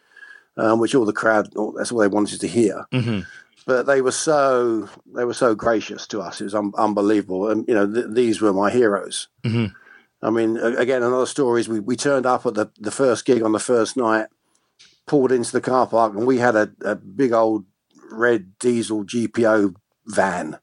um, 0.56 0.78
which 0.80 0.94
all 0.94 1.04
the 1.04 1.12
crowd 1.12 1.52
that's 1.76 1.92
all 1.92 1.98
they 2.00 2.08
wanted 2.08 2.40
to 2.40 2.48
hear. 2.48 2.86
hmm 2.92 3.20
But 3.66 3.86
they 3.86 4.00
were 4.02 4.12
so 4.12 4.88
they 5.14 5.24
were 5.24 5.34
so 5.34 5.54
gracious 5.54 6.06
to 6.08 6.20
us. 6.20 6.40
It 6.40 6.44
was 6.44 6.54
un- 6.54 6.72
unbelievable, 6.76 7.48
and 7.50 7.66
you 7.68 7.74
know 7.74 7.90
th- 7.90 8.06
these 8.10 8.40
were 8.40 8.52
my 8.52 8.70
heroes. 8.70 9.28
Mhm. 9.44 9.72
I 10.22 10.30
mean, 10.30 10.56
again, 10.56 11.02
another 11.02 11.26
story 11.26 11.60
is 11.60 11.68
we, 11.68 11.80
we 11.80 11.96
turned 11.96 12.24
up 12.24 12.46
at 12.46 12.54
the, 12.54 12.70
the 12.80 12.90
first 12.90 13.26
gig 13.26 13.42
on 13.42 13.52
the 13.52 13.58
first 13.58 13.94
night, 13.94 14.28
pulled 15.06 15.30
into 15.32 15.52
the 15.52 15.60
car 15.60 15.86
park, 15.86 16.14
and 16.14 16.26
we 16.26 16.38
had 16.38 16.56
a, 16.56 16.70
a 16.82 16.94
big 16.94 17.32
old 17.32 17.66
red 18.10 18.58
diesel 18.58 19.04
GPO 19.04 19.74
van 20.06 20.58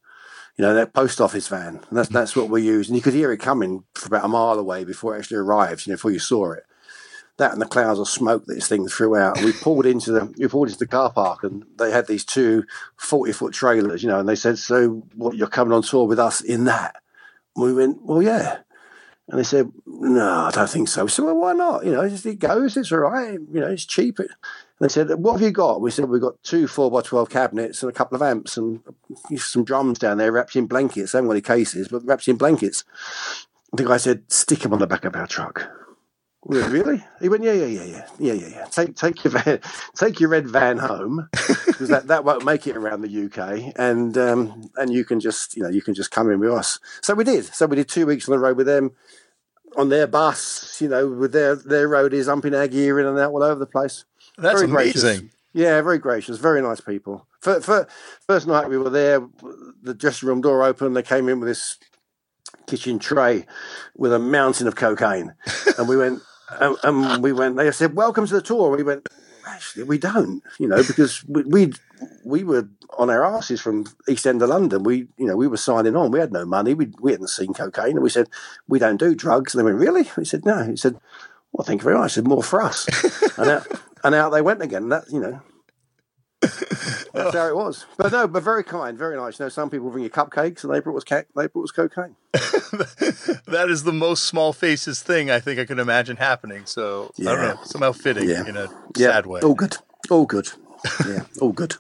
you 0.62 0.68
know, 0.68 0.76
that 0.76 0.94
post 0.94 1.20
office 1.20 1.48
van. 1.48 1.82
And 1.90 1.98
that's 1.98 2.10
that's 2.10 2.36
what 2.36 2.52
we 2.52 2.62
use. 2.62 2.88
And 2.88 2.96
you 2.96 3.02
could 3.02 3.16
hear 3.16 3.32
it 3.32 3.40
coming 3.40 3.84
for 3.96 4.06
about 4.06 4.26
a 4.26 4.28
mile 4.28 4.60
away 4.60 4.84
before 4.84 5.16
it 5.16 5.18
actually 5.18 5.38
arrived, 5.38 5.88
you 5.88 5.92
know, 5.92 5.96
before 5.96 6.12
you 6.12 6.20
saw 6.20 6.52
it. 6.52 6.68
That 7.38 7.54
and 7.54 7.60
the 7.60 7.66
clouds 7.66 7.98
of 7.98 8.08
smoke 8.08 8.46
that 8.46 8.54
this 8.54 8.68
thing 8.68 8.88
threw 8.88 9.16
out. 9.16 9.42
We 9.42 9.54
pulled 9.54 9.88
into 9.88 10.12
the 10.12 10.32
we 10.38 10.48
pulled 10.48 10.68
into 10.68 10.78
the 10.78 10.86
car 10.86 11.12
park 11.12 11.44
and 11.44 11.66
they 11.80 11.90
had 11.90 12.06
these 12.06 12.24
two 12.24 12.66
40 12.98 13.32
foot 13.32 13.54
trailers, 13.56 14.04
you 14.04 14.10
know, 14.10 14.20
and 14.20 14.30
they 14.30 14.36
said, 14.36 14.60
So 14.60 15.02
what 15.16 15.36
you're 15.36 15.48
coming 15.48 15.74
on 15.74 15.82
tour 15.82 16.06
with 16.06 16.20
us 16.20 16.42
in 16.42 16.66
that? 16.66 17.02
And 17.56 17.66
we 17.66 17.74
went, 17.74 18.04
Well 18.04 18.22
yeah. 18.22 18.60
And 19.30 19.40
they 19.40 19.44
said, 19.44 19.72
No, 19.88 20.42
I 20.42 20.52
don't 20.52 20.70
think 20.70 20.90
so. 20.90 21.08
Said, 21.08 21.26
Well, 21.26 21.40
why 21.40 21.54
not? 21.54 21.86
You 21.86 21.94
know, 21.94 22.04
it 22.04 22.38
goes, 22.38 22.78
it's 22.78 22.92
all 22.92 23.00
right, 23.00 23.32
you 23.32 23.62
know, 23.62 23.68
it's 23.72 23.86
cheap. 23.86 24.20
They 24.82 24.88
said, 24.88 25.10
What 25.12 25.34
have 25.34 25.42
you 25.42 25.52
got? 25.52 25.80
We 25.80 25.92
said, 25.92 26.10
We've 26.10 26.20
got 26.20 26.42
two 26.44 26.68
four 26.68 26.90
by 26.90 27.02
twelve 27.02 27.30
cabinets 27.30 27.84
and 27.84 27.90
a 27.90 27.94
couple 27.94 28.16
of 28.16 28.24
amps 28.24 28.58
and 28.58 28.82
some 29.38 29.64
drums 29.64 30.00
down 30.00 30.18
there 30.18 30.32
wrapped 30.32 30.56
in 30.56 30.66
blankets. 30.66 31.12
They 31.12 31.18
haven't 31.18 31.30
got 31.30 31.34
any 31.34 31.42
cases, 31.42 31.88
but 31.88 32.04
wrapped 32.04 32.28
in 32.28 32.36
blankets. 32.36 32.84
The 33.74 33.86
guy 33.86 33.98
said, 33.98 34.24
"Stick 34.32 34.60
them 34.60 34.74
on 34.74 34.80
the 34.80 34.88
back 34.88 35.06
of 35.06 35.16
our 35.16 35.28
truck." 35.28 35.70
We 36.44 36.60
went, 36.60 36.74
really? 36.74 37.04
He 37.22 37.30
went, 37.30 37.44
"Yeah, 37.44 37.54
yeah, 37.54 37.68
yeah, 37.68 37.84
yeah, 37.84 38.08
yeah, 38.18 38.34
yeah, 38.34 38.48
yeah. 38.48 38.66
Take 38.66 38.96
take 38.96 39.24
your 39.24 39.32
van, 39.32 39.60
take 39.96 40.20
your 40.20 40.30
red 40.30 40.48
van 40.48 40.80
home 40.80 41.30
because 41.68 41.90
that, 41.90 42.08
that 42.08 42.26
won't 42.26 42.44
make 42.44 42.66
it 42.66 42.76
around 42.76 43.02
the 43.02 43.26
UK, 43.26 43.74
and 43.78 44.18
um, 44.18 44.72
and 44.78 44.92
you 44.92 45.06
can 45.06 45.20
just 45.20 45.56
you 45.56 45.62
know 45.62 45.70
you 45.70 45.84
can 45.84 45.94
just 45.94 46.10
come 46.10 46.32
in 46.32 46.40
with 46.40 46.52
us." 46.52 46.80
So 47.02 47.14
we 47.14 47.24
did. 47.24 47.46
So 47.46 47.68
we 47.68 47.76
did 47.76 47.88
two 47.88 48.08
weeks 48.08 48.28
on 48.28 48.32
the 48.32 48.40
road 48.40 48.58
with 48.58 48.66
them 48.66 48.94
on 49.78 49.90
their 49.90 50.08
bus, 50.08 50.82
you 50.82 50.90
know, 50.90 51.08
with 51.08 51.34
their 51.34 51.56
their 51.56 51.88
roadies 51.88 52.26
humping 52.26 52.56
our 52.56 52.68
gear 52.68 53.00
in 53.00 53.06
and 53.06 53.20
out 53.20 53.32
all 53.32 53.44
over 53.44 53.60
the 53.60 53.68
place. 53.68 54.06
That's 54.42 54.62
Very 54.62 54.72
gracious. 54.72 55.04
amazing. 55.04 55.30
Yeah, 55.54 55.82
very 55.82 55.98
gracious, 55.98 56.38
very 56.38 56.62
nice 56.62 56.80
people. 56.80 57.28
For, 57.42 57.60
for, 57.60 57.88
first 58.26 58.48
night 58.48 58.70
we 58.70 58.78
were 58.78 58.90
there, 58.90 59.22
the 59.84 59.94
dressing 59.94 60.30
room 60.30 60.42
door 60.42 60.64
opened. 60.64 60.96
They 60.96 61.04
came 61.04 61.28
in 61.28 61.40
with 61.40 61.50
this 61.50 61.78
kitchen 62.68 63.00
tray 63.00 63.46
with 63.98 64.14
a 64.14 64.20
mountain 64.20 64.68
of 64.68 64.76
cocaine, 64.76 65.34
and 65.78 65.88
we 65.90 65.98
went, 65.98 66.22
and, 66.60 66.78
and 66.84 67.22
we 67.24 67.34
went. 67.34 67.58
They 67.58 67.70
said, 67.72 67.96
"Welcome 67.96 68.28
to 68.28 68.34
the 68.34 68.42
tour." 68.42 68.76
We 68.76 68.84
went. 68.84 69.08
Actually, 69.46 69.84
we 69.84 69.98
don't, 69.98 70.42
you 70.60 70.68
know, 70.68 70.84
because 70.84 71.26
we 71.28 71.44
we, 71.44 71.74
we 72.24 72.44
were 72.44 72.70
on 72.98 73.10
our 73.10 73.26
asses 73.26 73.60
from 73.60 73.86
East 74.08 74.26
End 74.28 74.42
of 74.42 74.50
London. 74.50 74.84
We, 74.84 75.08
you 75.18 75.26
know, 75.26 75.36
we 75.36 75.48
were 75.48 75.58
signing 75.58 75.96
on. 75.98 76.12
We 76.12 76.20
had 76.20 76.32
no 76.32 76.46
money. 76.46 76.74
We 76.74 76.92
we 77.02 77.12
hadn't 77.12 77.28
seen 77.28 77.54
cocaine, 77.54 77.98
and 77.98 78.04
we 78.04 78.10
said 78.10 78.30
we 78.70 78.80
don't 78.80 78.98
do 78.98 79.16
drugs. 79.16 79.54
And 79.54 79.60
they 79.60 79.66
went, 79.66 79.80
"Really?" 79.80 80.10
We 80.16 80.24
said, 80.24 80.46
"No." 80.46 80.64
He 80.64 80.78
said, 80.78 80.98
"Well, 81.54 81.66
thank 81.66 81.82
you 81.82 81.84
very 81.86 81.98
much." 81.98 82.14
Said, 82.14 82.28
"More 82.28 82.44
for 82.44 82.62
us." 82.62 82.88
and 83.38 83.50
out, 83.50 83.68
and 84.04 84.16
out 84.16 84.30
they 84.32 84.42
went 84.42 84.62
again. 84.62 84.90
That 84.90 85.06
you 85.12 85.20
know, 85.20 85.42
that's 86.42 87.36
how 87.36 87.48
it 87.48 87.56
was. 87.56 87.86
But 87.98 88.12
no, 88.12 88.28
but 88.28 88.44
very 88.44 88.64
kind, 88.64 88.98
very 88.98 89.16
nice. 89.18 89.40
You 89.40 89.46
know, 89.46 89.50
some 89.50 89.70
people 89.70 89.90
bring 89.90 90.04
you 90.04 90.10
cupcakes, 90.10 90.64
and 90.64 90.74
they 90.74 90.80
brought 90.80 90.98
us 90.98 91.04
ca- 91.04 91.24
they 91.36 91.48
brought 91.48 91.64
us 91.64 91.72
cocaine. 91.72 92.16
that 92.34 93.68
is 93.70 93.84
the 93.84 93.94
most 93.94 94.24
small 94.24 94.54
faces 94.54 95.02
thing 95.02 95.30
I 95.30 95.40
think 95.40 95.60
I 95.60 95.66
can 95.66 95.80
imagine 95.80 96.18
happening. 96.18 96.66
So 96.66 97.12
I 97.20 97.24
don't 97.24 97.38
Yeah. 97.38 97.48
know, 97.54 97.60
somehow 97.64 97.92
fitting 97.92 98.30
Yeah. 98.30 98.46
in 98.48 98.58
a 98.58 98.70
Yeah, 98.96 99.12
sad 99.12 99.26
way. 99.26 99.42
all 99.42 99.54
good, 99.56 99.78
all 100.10 100.26
good. 100.26 100.50
Yeah, 101.08 101.26
all 101.42 101.52
good. 101.52 101.76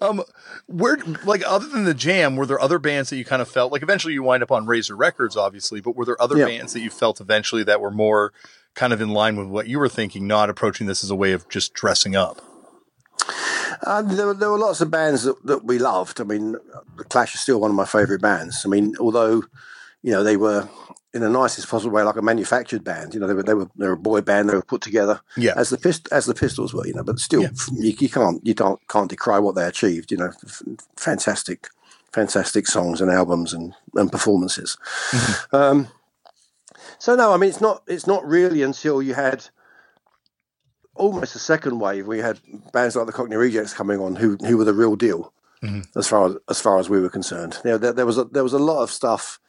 Um, 0.00 0.22
where 0.66 0.96
like 1.24 1.42
other 1.44 1.66
than 1.66 1.84
the 1.84 1.94
Jam, 1.94 2.36
were 2.36 2.46
there 2.46 2.60
other 2.60 2.78
bands 2.78 3.10
that 3.10 3.16
you 3.16 3.24
kind 3.24 3.42
of 3.42 3.48
felt 3.48 3.72
like 3.72 3.82
eventually 3.82 4.14
you 4.14 4.22
wind 4.22 4.42
up 4.44 4.52
on 4.52 4.64
Razor 4.66 4.94
Records, 4.94 5.36
obviously, 5.36 5.80
but 5.80 5.96
were 5.96 6.04
there 6.04 6.20
other 6.22 6.36
Yeah. 6.36 6.46
bands 6.46 6.72
that 6.74 6.80
you 6.80 6.90
felt 6.90 7.20
eventually 7.20 7.64
that 7.64 7.80
were 7.80 7.90
more 7.90 8.32
kind 8.74 8.92
of 8.92 9.00
in 9.00 9.10
line 9.10 9.36
with 9.36 9.48
what 9.48 9.66
you 9.68 9.78
were 9.78 9.88
thinking, 9.88 10.26
not 10.26 10.48
approaching 10.50 10.86
this 10.86 11.02
as 11.04 11.10
a 11.10 11.16
way 11.16 11.32
of 11.32 11.48
just 11.48 11.74
dressing 11.74 12.16
up? 12.16 12.40
Um, 13.86 14.14
there, 14.16 14.26
were- 14.26 14.34
there 14.34 14.50
were 14.50 14.58
lots 14.58 14.80
of 14.80 14.90
bands 14.90 15.24
that, 15.24 15.44
that 15.46 15.64
we 15.64 15.78
loved. 15.78 16.20
I 16.20 16.24
mean, 16.24 16.52
the 16.96 17.04
Clash 17.04 17.34
is 17.34 17.40
still 17.40 17.60
one 17.60 17.70
of 17.70 17.76
my 17.76 17.84
favourite 17.84 18.20
bands. 18.22 18.62
I 18.64 18.68
mean, 18.68 18.94
although 19.00 19.42
you 20.02 20.12
know 20.12 20.22
they 20.22 20.36
were 20.36 20.68
in 21.12 21.22
the 21.22 21.28
nicest 21.28 21.68
possible 21.68 21.92
way 21.92 22.02
like 22.04 22.16
a 22.16 22.22
manufactured 22.22 22.84
band. 22.84 23.14
You 23.14 23.20
know, 23.20 23.26
they 23.26 23.34
were 23.34 23.42
they 23.42 23.54
were 23.54 23.68
they 23.76 23.86
were 23.86 23.92
a 23.94 23.96
boy 23.98 24.20
band. 24.20 24.48
They 24.48 24.54
were 24.54 24.62
put 24.62 24.80
together 24.80 25.20
Yeah. 25.36 25.54
as 25.56 25.70
the 25.70 25.78
pist- 25.78 26.08
as 26.12 26.26
the 26.26 26.34
Pistols 26.34 26.72
were. 26.74 26.86
You 26.86 26.94
know, 26.94 27.02
but 27.02 27.18
still, 27.18 27.42
Yeah. 27.42 27.48
you, 27.72 27.94
you 27.98 28.08
can't 28.08 28.44
you 28.46 28.54
don't 28.54 28.80
can't 28.88 29.08
decry 29.10 29.38
what 29.38 29.54
they 29.56 29.64
achieved. 29.66 30.10
You 30.12 30.18
know, 30.18 30.30
f- 30.44 30.62
fantastic, 30.96 31.68
fantastic 32.12 32.66
songs 32.66 33.00
and 33.00 33.10
albums 33.10 33.52
and 33.52 33.74
and 33.94 34.10
performances. 34.12 34.76
Um, 35.52 35.88
so 37.00 37.16
no, 37.16 37.32
I 37.32 37.36
mean 37.38 37.50
it's 37.50 37.60
not 37.60 37.82
it's 37.88 38.06
not 38.06 38.24
really 38.24 38.62
until 38.62 39.02
you 39.02 39.14
had 39.14 39.44
almost 40.94 41.34
a 41.34 41.38
second 41.38 41.80
wave. 41.80 42.06
We 42.06 42.18
had 42.18 42.38
bands 42.72 42.94
like 42.94 43.06
the 43.06 43.12
Cockney 43.12 43.36
Rejects 43.36 43.74
coming 43.74 43.98
on, 44.00 44.16
who 44.16 44.36
who 44.36 44.56
were 44.56 44.64
the 44.64 44.74
real 44.74 44.94
deal 44.94 45.32
as 45.96 46.06
far 46.06 46.26
as 46.26 46.36
as 46.48 46.60
far 46.60 46.78
as 46.78 46.88
we 46.88 47.00
were 47.00 47.10
concerned. 47.10 47.58
You 47.64 47.72
know, 47.72 47.78
there, 47.78 47.92
there 47.92 48.06
was 48.06 48.18
a, 48.18 48.24
there 48.24 48.42
was 48.42 48.52
a 48.52 48.58
lot 48.58 48.82
of 48.82 48.90
stuff 48.90 49.40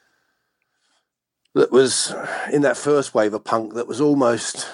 that 1.53 1.71
was 1.71 2.13
in 2.51 2.61
that 2.61 2.77
first 2.77 3.13
wave 3.13 3.33
of 3.33 3.43
punk 3.43 3.73
that 3.73 3.87
was 3.87 3.99
almost 3.99 4.69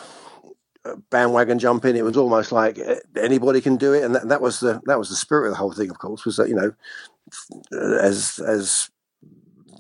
uh, 0.86 0.95
bandwagon 1.09 1.59
jumping. 1.59 1.95
It 1.95 2.03
was 2.03 2.17
almost 2.17 2.51
like 2.51 2.78
eh, 2.78 2.99
anybody 3.15 3.59
can 3.59 3.78
do 3.78 3.93
it, 3.93 4.03
and 4.03 4.15
that, 4.15 4.30
that 4.30 4.41
was 4.41 4.59
the 4.59 4.82
that 4.86 4.99
was 4.99 5.09
the 5.09 5.15
spirit 5.15 5.47
of 5.47 5.53
the 5.53 5.57
whole 5.57 5.71
thing. 5.71 5.89
Of 5.89 5.97
course, 5.97 6.25
was 6.25 6.38
that 6.38 6.49
you 6.49 6.55
know, 6.55 6.73
as 7.99 8.39
as 8.39 8.91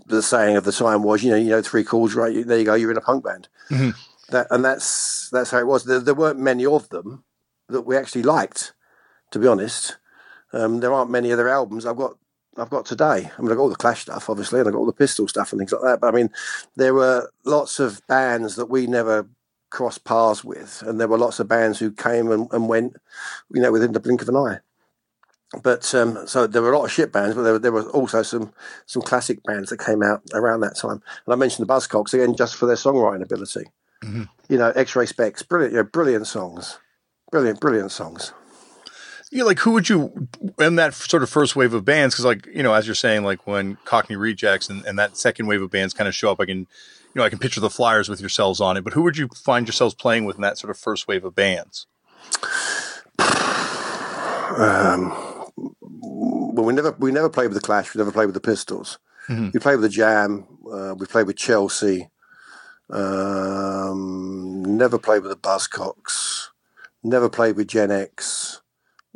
the 0.07 0.21
saying 0.21 0.57
of 0.57 0.63
the 0.63 0.71
time 0.71 1.03
was, 1.03 1.23
you 1.23 1.31
know, 1.31 1.37
you 1.37 1.49
know, 1.49 1.61
three 1.61 1.83
chords, 1.83 2.15
right? 2.15 2.33
You, 2.33 2.43
there 2.43 2.57
you 2.57 2.65
go, 2.65 2.73
you're 2.73 2.91
in 2.91 2.97
a 2.97 3.01
punk 3.01 3.23
band. 3.23 3.47
that 4.29 4.47
and 4.49 4.63
that's 4.63 5.29
that's 5.29 5.51
how 5.51 5.59
it 5.59 5.67
was. 5.67 5.85
There, 5.85 5.99
there 5.99 6.13
weren't 6.13 6.39
many 6.39 6.65
of 6.65 6.89
them 6.89 7.23
that 7.69 7.81
we 7.81 7.95
actually 7.95 8.23
liked, 8.23 8.73
to 9.31 9.39
be 9.39 9.47
honest. 9.47 9.97
Um, 10.53 10.79
there 10.79 10.93
aren't 10.93 11.11
many 11.11 11.31
other 11.31 11.49
albums 11.49 11.85
I've 11.85 11.97
got 11.97 12.17
I've 12.57 12.69
got 12.69 12.85
today. 12.85 13.05
I 13.05 13.41
mean, 13.41 13.51
I've 13.51 13.57
got 13.57 13.63
all 13.63 13.69
the 13.69 13.75
Clash 13.75 14.01
stuff, 14.01 14.29
obviously, 14.29 14.59
and 14.59 14.67
I've 14.67 14.73
got 14.73 14.79
all 14.79 14.85
the 14.85 14.93
Pistol 14.93 15.27
stuff 15.27 15.51
and 15.51 15.59
things 15.59 15.71
like 15.71 15.83
that. 15.83 15.99
But 16.01 16.13
I 16.13 16.17
mean, 16.17 16.29
there 16.75 16.93
were 16.93 17.29
lots 17.45 17.79
of 17.79 18.01
bands 18.07 18.55
that 18.55 18.69
we 18.69 18.87
never 18.87 19.27
crossed 19.69 20.05
paths 20.05 20.43
with, 20.43 20.83
and 20.85 20.99
there 20.99 21.07
were 21.07 21.17
lots 21.17 21.39
of 21.39 21.47
bands 21.47 21.79
who 21.79 21.91
came 21.91 22.31
and, 22.31 22.47
and 22.51 22.67
went, 22.67 22.95
you 23.53 23.61
know, 23.61 23.71
within 23.71 23.91
the 23.91 23.99
blink 23.99 24.21
of 24.21 24.29
an 24.29 24.37
eye. 24.37 24.59
But 25.63 25.93
um, 25.95 26.27
so 26.27 26.45
there 26.45 26.61
were 26.61 26.73
a 26.73 26.77
lot 26.77 26.85
of 26.85 26.91
shit 26.91 27.13
bands, 27.13 27.35
but 27.35 27.43
there, 27.43 27.53
were, 27.53 27.59
there 27.59 27.71
were 27.71 27.89
also 27.91 28.21
some 28.21 28.53
some 28.85 29.01
classic 29.01 29.41
bands 29.43 29.69
that 29.69 29.79
came 29.79 30.03
out 30.03 30.21
around 30.33 30.59
that 30.61 30.75
time. 30.75 31.01
And 31.25 31.33
I 31.33 31.35
mentioned 31.35 31.67
the 31.67 31.73
Buzzcocks 31.73 32.13
again, 32.13 32.35
just 32.35 32.55
for 32.55 32.65
their 32.65 32.75
songwriting 32.75 33.23
ability. 33.23 33.65
Mm-hmm. 34.03 34.23
You 34.49 34.57
know, 34.57 34.71
X-Ray 34.75 35.05
Spex, 35.05 35.47
brilliant, 35.47 35.73
you 35.73 35.79
know, 35.79 35.83
brilliant 35.83 36.27
songs, 36.27 36.79
brilliant, 37.31 37.61
brilliant 37.61 37.91
songs 37.91 38.33
know, 39.31 39.45
like 39.45 39.59
who 39.59 39.71
would 39.71 39.89
you 39.89 40.27
in 40.59 40.75
that 40.75 40.93
sort 40.93 41.23
of 41.23 41.29
first 41.29 41.55
wave 41.55 41.73
of 41.73 41.85
bands? 41.85 42.15
Because 42.15 42.25
like 42.25 42.45
you 42.47 42.63
know, 42.63 42.73
as 42.73 42.87
you're 42.87 42.95
saying, 42.95 43.23
like 43.23 43.45
when 43.45 43.77
Cockney 43.85 44.15
Rejects 44.15 44.69
and, 44.69 44.85
and 44.85 44.97
that 44.99 45.17
second 45.17 45.47
wave 45.47 45.61
of 45.61 45.71
bands 45.71 45.93
kind 45.93 46.07
of 46.07 46.15
show 46.15 46.31
up, 46.31 46.39
I 46.39 46.45
can 46.45 46.59
you 46.59 46.67
know 47.15 47.23
I 47.23 47.29
can 47.29 47.39
picture 47.39 47.59
the 47.59 47.69
flyers 47.69 48.09
with 48.09 48.19
yourselves 48.19 48.61
on 48.61 48.77
it. 48.77 48.83
But 48.83 48.93
who 48.93 49.03
would 49.03 49.17
you 49.17 49.27
find 49.29 49.67
yourselves 49.67 49.93
playing 49.93 50.25
with 50.25 50.37
in 50.37 50.41
that 50.41 50.57
sort 50.57 50.71
of 50.71 50.77
first 50.77 51.07
wave 51.07 51.25
of 51.25 51.35
bands? 51.35 51.87
Um, 54.57 55.26
well, 55.57 56.65
we 56.65 56.73
never 56.73 56.91
we 56.99 57.11
never 57.11 57.29
played 57.29 57.47
with 57.47 57.55
the 57.55 57.65
Clash. 57.65 57.93
We 57.93 57.99
never 57.99 58.11
played 58.11 58.27
with 58.27 58.35
the 58.35 58.41
Pistols. 58.41 58.99
Mm-hmm. 59.27 59.49
We 59.53 59.59
played 59.59 59.75
with 59.75 59.83
the 59.83 59.89
Jam. 59.89 60.47
Uh, 60.71 60.95
we 60.97 61.05
played 61.05 61.27
with 61.27 61.37
Chelsea. 61.37 62.09
Um, 62.89 64.63
never 64.77 64.97
played 64.97 65.23
with 65.23 65.31
the 65.31 65.37
Buzzcocks. 65.37 66.47
Never 67.03 67.29
played 67.29 67.55
with 67.57 67.67
Gen 67.67 67.91
X 67.91 68.61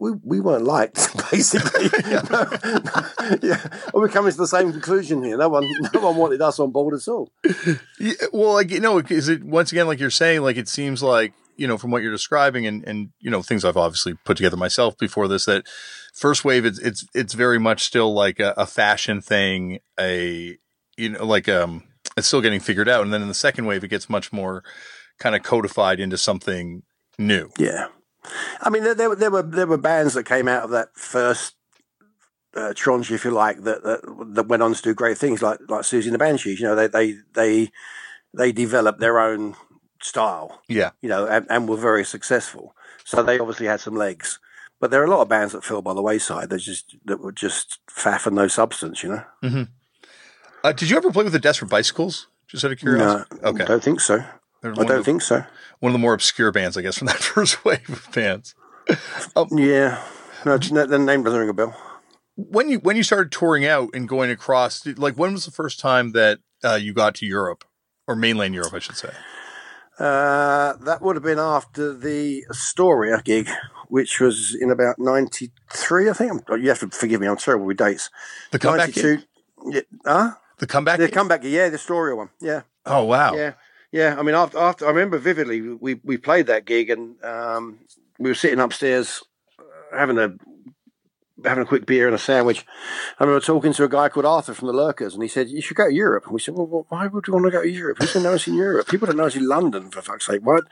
we, 0.02 0.14
we 0.24 0.40
weren't 0.40 0.64
liked, 0.64 1.10
basically. 1.32 1.84
yeah, 3.42 3.64
we're 3.94 4.10
coming 4.10 4.32
to 4.32 4.38
the 4.38 4.48
same 4.48 4.72
conclusion 4.72 5.24
here. 5.24 5.38
No 5.38 5.48
one, 5.48 5.64
no 5.94 6.00
one 6.00 6.16
wanted 6.16 6.42
us 6.42 6.60
on 6.60 6.72
board 6.72 6.96
at 6.96 7.08
all. 7.08 7.32
Yeah, 8.00 8.14
well, 8.34 8.54
like 8.54 8.72
you 8.72 8.80
know, 8.80 8.98
is 8.98 9.30
it 9.30 9.44
once 9.44 9.72
again 9.72 9.86
like 9.86 10.00
you're 10.00 10.10
saying? 10.10 10.42
Like 10.42 10.58
it 10.58 10.68
seems 10.68 11.04
like 11.04 11.34
you 11.56 11.68
know 11.68 11.78
from 11.78 11.92
what 11.92 12.02
you're 12.02 12.12
describing, 12.12 12.66
and 12.66 12.84
and 12.88 13.10
you 13.20 13.30
know 13.30 13.42
things 13.42 13.66
I've 13.66 13.78
obviously 13.78 14.14
put 14.14 14.38
together 14.38 14.58
myself 14.58 14.98
before 14.98 15.28
this. 15.28 15.46
That 15.46 15.66
first 16.14 16.46
wave, 16.46 16.66
it's 16.66 16.80
it's 16.80 17.06
it's 17.14 17.34
very 17.34 17.60
much 17.60 17.84
still 17.84 18.14
like 18.14 18.40
a, 18.40 18.54
a 18.58 18.66
fashion 18.66 19.22
thing. 19.22 19.80
A 20.00 20.58
you 20.98 21.10
know 21.10 21.26
like 21.26 21.50
um, 21.50 21.84
it's 22.18 22.28
still 22.28 22.42
getting 22.42 22.60
figured 22.60 22.90
out, 22.90 23.04
and 23.04 23.14
then 23.14 23.22
in 23.22 23.28
the 23.28 23.34
second 23.34 23.66
wave, 23.66 23.84
it 23.84 23.90
gets 23.90 24.10
much 24.10 24.34
more 24.34 24.64
kind 25.20 25.36
of 25.36 25.44
codified 25.44 26.00
into 26.00 26.18
something 26.18 26.84
new. 27.18 27.50
Yeah. 27.58 27.88
I 28.62 28.70
mean, 28.70 28.84
there, 28.84 28.96
there, 28.96 29.16
there, 29.16 29.32
were 29.32 29.42
there 29.42 29.68
were 29.68 29.78
bands 29.78 30.14
that 30.14 30.26
came 30.26 30.48
out 30.48 30.64
of 30.64 30.70
that 30.72 30.90
first 30.96 31.56
uh, 32.56 32.74
tranche, 32.76 33.12
if 33.12 33.26
you 33.26 33.32
like, 33.32 33.64
that, 33.64 33.84
that, 33.84 34.34
that 34.34 34.48
went 34.48 34.62
on 34.62 34.74
to 34.74 34.82
do 34.82 34.94
great 34.94 35.18
things, 35.18 35.42
like 35.42 35.60
like 35.70 35.82
Siouxsie 35.82 36.06
and 36.06 36.14
the 36.14 36.20
Banshees. 36.20 36.60
You 36.60 36.68
know, 36.68 36.76
they 36.76 36.88
they 36.88 37.16
they 37.34 37.72
they 38.34 38.52
developed 38.52 39.00
their 39.00 39.20
own 39.20 39.56
style. 40.02 40.62
Yeah, 40.68 40.92
you 41.02 41.10
know, 41.10 41.26
and, 41.26 41.46
and 41.50 41.70
were 41.70 41.78
very 41.78 42.06
successful. 42.06 42.76
So 43.04 43.24
they 43.24 43.40
obviously 43.40 43.66
had 43.66 43.80
some 43.80 43.96
legs. 43.96 44.40
But 44.80 44.90
there 44.90 45.02
are 45.02 45.06
a 45.06 45.10
lot 45.10 45.22
of 45.22 45.30
bands 45.30 45.54
that 45.54 45.64
fell 45.64 45.82
by 45.82 45.94
the 45.94 46.02
wayside. 46.02 46.50
That 46.50 46.58
just 46.58 46.96
that 47.06 47.20
were 47.20 47.32
just 47.32 47.80
faff 47.88 48.26
and 48.26 48.36
no 48.36 48.48
substance. 48.48 49.04
You 49.04 49.10
know. 49.10 49.24
Mm-hmm. 49.44 49.64
Uh, 50.64 50.72
did 50.72 50.90
you 50.90 50.98
ever 50.98 51.12
play 51.12 51.24
with 51.24 51.34
the 51.34 51.40
Desperate 51.40 51.70
Bicycles? 51.70 52.28
Just 52.48 52.66
out 52.66 52.72
of 52.72 52.80
curiosity. 52.80 53.40
No, 53.42 53.50
okay. 53.50 53.64
I 53.64 53.68
don't 53.68 53.84
think 53.84 54.02
so. 54.02 54.24
I 54.64 54.72
don't 54.72 55.04
think 55.04 55.22
so. 55.22 55.44
One 55.80 55.90
of 55.90 55.94
the 55.94 56.00
more 56.00 56.14
obscure 56.14 56.52
bands, 56.52 56.78
I 56.78 56.82
guess, 56.82 56.98
from 56.98 57.08
that 57.08 57.18
first 57.20 57.64
wave 57.66 57.90
of 57.90 58.12
bands. 58.12 58.54
Um, 59.36 59.48
yeah, 59.52 60.04
no, 60.46 60.58
the 60.58 61.00
name 61.00 61.24
doesn't 61.24 61.40
ring 61.40 61.50
a 61.50 61.54
bell. 61.54 61.76
When 62.36 62.70
you 62.70 62.80
when 62.80 62.96
you 62.96 63.04
started 63.04 63.32
touring 63.32 63.66
out 63.66 63.90
and 63.94 64.08
going 64.08 64.32
across, 64.32 64.86
like 64.86 65.16
when 65.16 65.34
was 65.34 65.46
the 65.46 65.52
first 65.52 65.80
time 65.80 66.12
that 66.14 66.40
uh, 66.64 66.80
you 66.82 66.94
got 66.94 67.16
to 67.16 67.26
Europe 67.26 67.64
or 68.08 68.16
mainland 68.16 68.54
Europe, 68.54 68.74
I 68.74 68.80
should 68.80 68.98
say? 68.98 69.12
Uh, 70.00 70.74
that 70.78 71.02
would 71.02 71.16
have 71.16 71.24
been 71.24 71.40
after 71.40 71.94
the 71.94 72.46
Astoria 72.50 73.22
gig, 73.24 73.50
which 73.90 74.20
was 74.20 74.56
in 74.56 74.72
about 74.72 74.98
'93, 74.98 76.10
I 76.10 76.14
think. 76.14 76.44
You 76.50 76.70
have 76.70 76.80
to 76.80 76.90
forgive 76.90 77.22
me; 77.22 77.28
I'm 77.28 77.38
terrible 77.38 77.66
with 77.66 77.78
dates. 77.78 78.10
The 78.52 78.60
comeback 78.60 78.96
92, 78.96 79.18
gig? 79.18 79.26
Yeah, 79.66 79.82
huh? 80.06 80.32
The 80.60 80.68
comeback. 80.68 81.00
The 81.00 81.10
comeback. 81.10 81.44
Yeah, 81.44 81.70
the 81.70 81.76
Astoria 81.76 82.16
one. 82.16 82.30
Yeah. 82.40 82.62
Oh 82.86 83.04
wow. 83.04 83.36
Yeah. 83.36 83.54
Yeah, 83.92 84.16
I 84.18 84.24
mean, 84.24 84.36
after, 84.36 84.58
after 84.58 84.86
I 84.86 84.90
remember 84.90 85.18
vividly, 85.18 85.62
we 85.62 85.96
we 86.04 86.18
played 86.18 86.48
that 86.48 86.66
gig 86.66 86.90
and 86.90 87.22
um, 87.24 87.80
we 88.18 88.30
were 88.30 88.36
sitting 88.36 88.60
upstairs 88.60 89.22
uh, 89.60 89.98
having 89.98 90.18
a 90.18 90.30
having 91.46 91.64
a 91.64 91.68
quick 91.68 91.86
beer 91.86 92.08
and 92.08 92.16
a 92.16 92.20
sandwich. 92.20 92.66
I 93.20 93.24
remember 93.24 93.46
talking 93.46 93.74
to 93.74 93.84
a 93.84 93.90
guy 93.90 94.10
called 94.10 94.26
Arthur 94.26 94.54
from 94.54 94.68
the 94.68 94.74
Lurkers, 94.74 95.14
and 95.14 95.24
he 95.24 95.30
said, 95.30 95.50
"You 95.50 95.62
should 95.62 95.78
go 95.78 95.88
to 95.88 95.94
Europe." 95.94 96.26
And 96.26 96.34
we 96.34 96.40
said, 96.40 96.56
"Well, 96.56 96.86
why 96.90 97.08
would 97.08 97.28
you 97.28 97.34
want 97.34 97.46
to 97.46 97.52
go 97.52 97.62
to 97.62 97.70
Europe? 97.70 97.98
Who's 98.00 98.14
going 98.14 98.24
to 98.24 98.30
know 98.30 98.36
us 98.36 98.48
in 98.48 98.56
Europe? 98.56 98.88
People 98.88 99.08
don't 99.08 99.18
know 99.18 99.26
us 99.26 99.36
in 99.36 99.48
London, 99.48 99.90
for 99.92 100.02
fuck's 100.02 100.26
sake, 100.26 100.42
what?" 100.44 100.64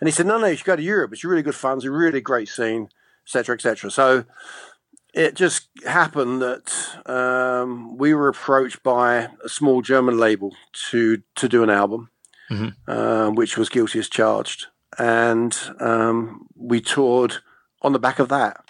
And 0.00 0.08
he 0.08 0.12
said, 0.12 0.26
"No, 0.26 0.38
no, 0.38 0.46
you 0.46 0.56
should 0.56 0.66
go 0.66 0.76
to 0.76 0.82
Europe. 0.82 1.12
It's 1.12 1.24
really 1.24 1.42
good 1.42 1.54
fun. 1.54 1.78
It's 1.78 1.86
a 1.86 1.90
really 1.90 2.20
great 2.20 2.48
scene, 2.48 2.88
etc., 3.26 3.54
etc." 3.54 3.90
So 3.90 4.24
it 5.12 5.34
just 5.34 5.68
happened 5.86 6.42
that 6.42 6.72
um, 7.06 7.96
we 7.96 8.14
were 8.14 8.28
approached 8.28 8.82
by 8.82 9.28
a 9.44 9.48
small 9.48 9.82
German 9.82 10.18
label 10.18 10.54
to 10.90 11.22
to 11.36 11.48
do 11.48 11.62
an 11.62 11.70
album 11.70 12.10
mm-hmm. 12.50 12.90
uh, 12.90 13.30
which 13.30 13.56
was 13.56 13.68
guilty 13.68 13.98
as 13.98 14.08
charged, 14.08 14.66
and 14.98 15.56
um, 15.80 16.46
we 16.56 16.80
toured 16.80 17.36
on 17.82 17.92
the 17.92 17.98
back 17.98 18.18
of 18.18 18.28
that. 18.28 18.63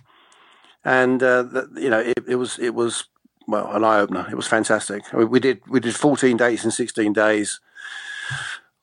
And 0.84 1.22
uh, 1.22 1.42
the, 1.42 1.70
you 1.76 1.88
know, 1.88 2.00
it, 2.00 2.18
it, 2.26 2.34
was 2.36 2.58
it 2.58 2.74
was 2.74 3.04
well 3.46 3.70
an 3.74 3.84
eye 3.84 4.00
opener. 4.00 4.26
It 4.30 4.36
was 4.36 4.46
fantastic. 4.46 5.02
I 5.12 5.18
mean, 5.18 5.30
we 5.30 5.40
did 5.40 5.60
we 5.68 5.80
did 5.80 5.94
14 5.94 6.36
dates 6.36 6.64
in 6.64 6.70
16 6.70 7.12
days. 7.12 7.60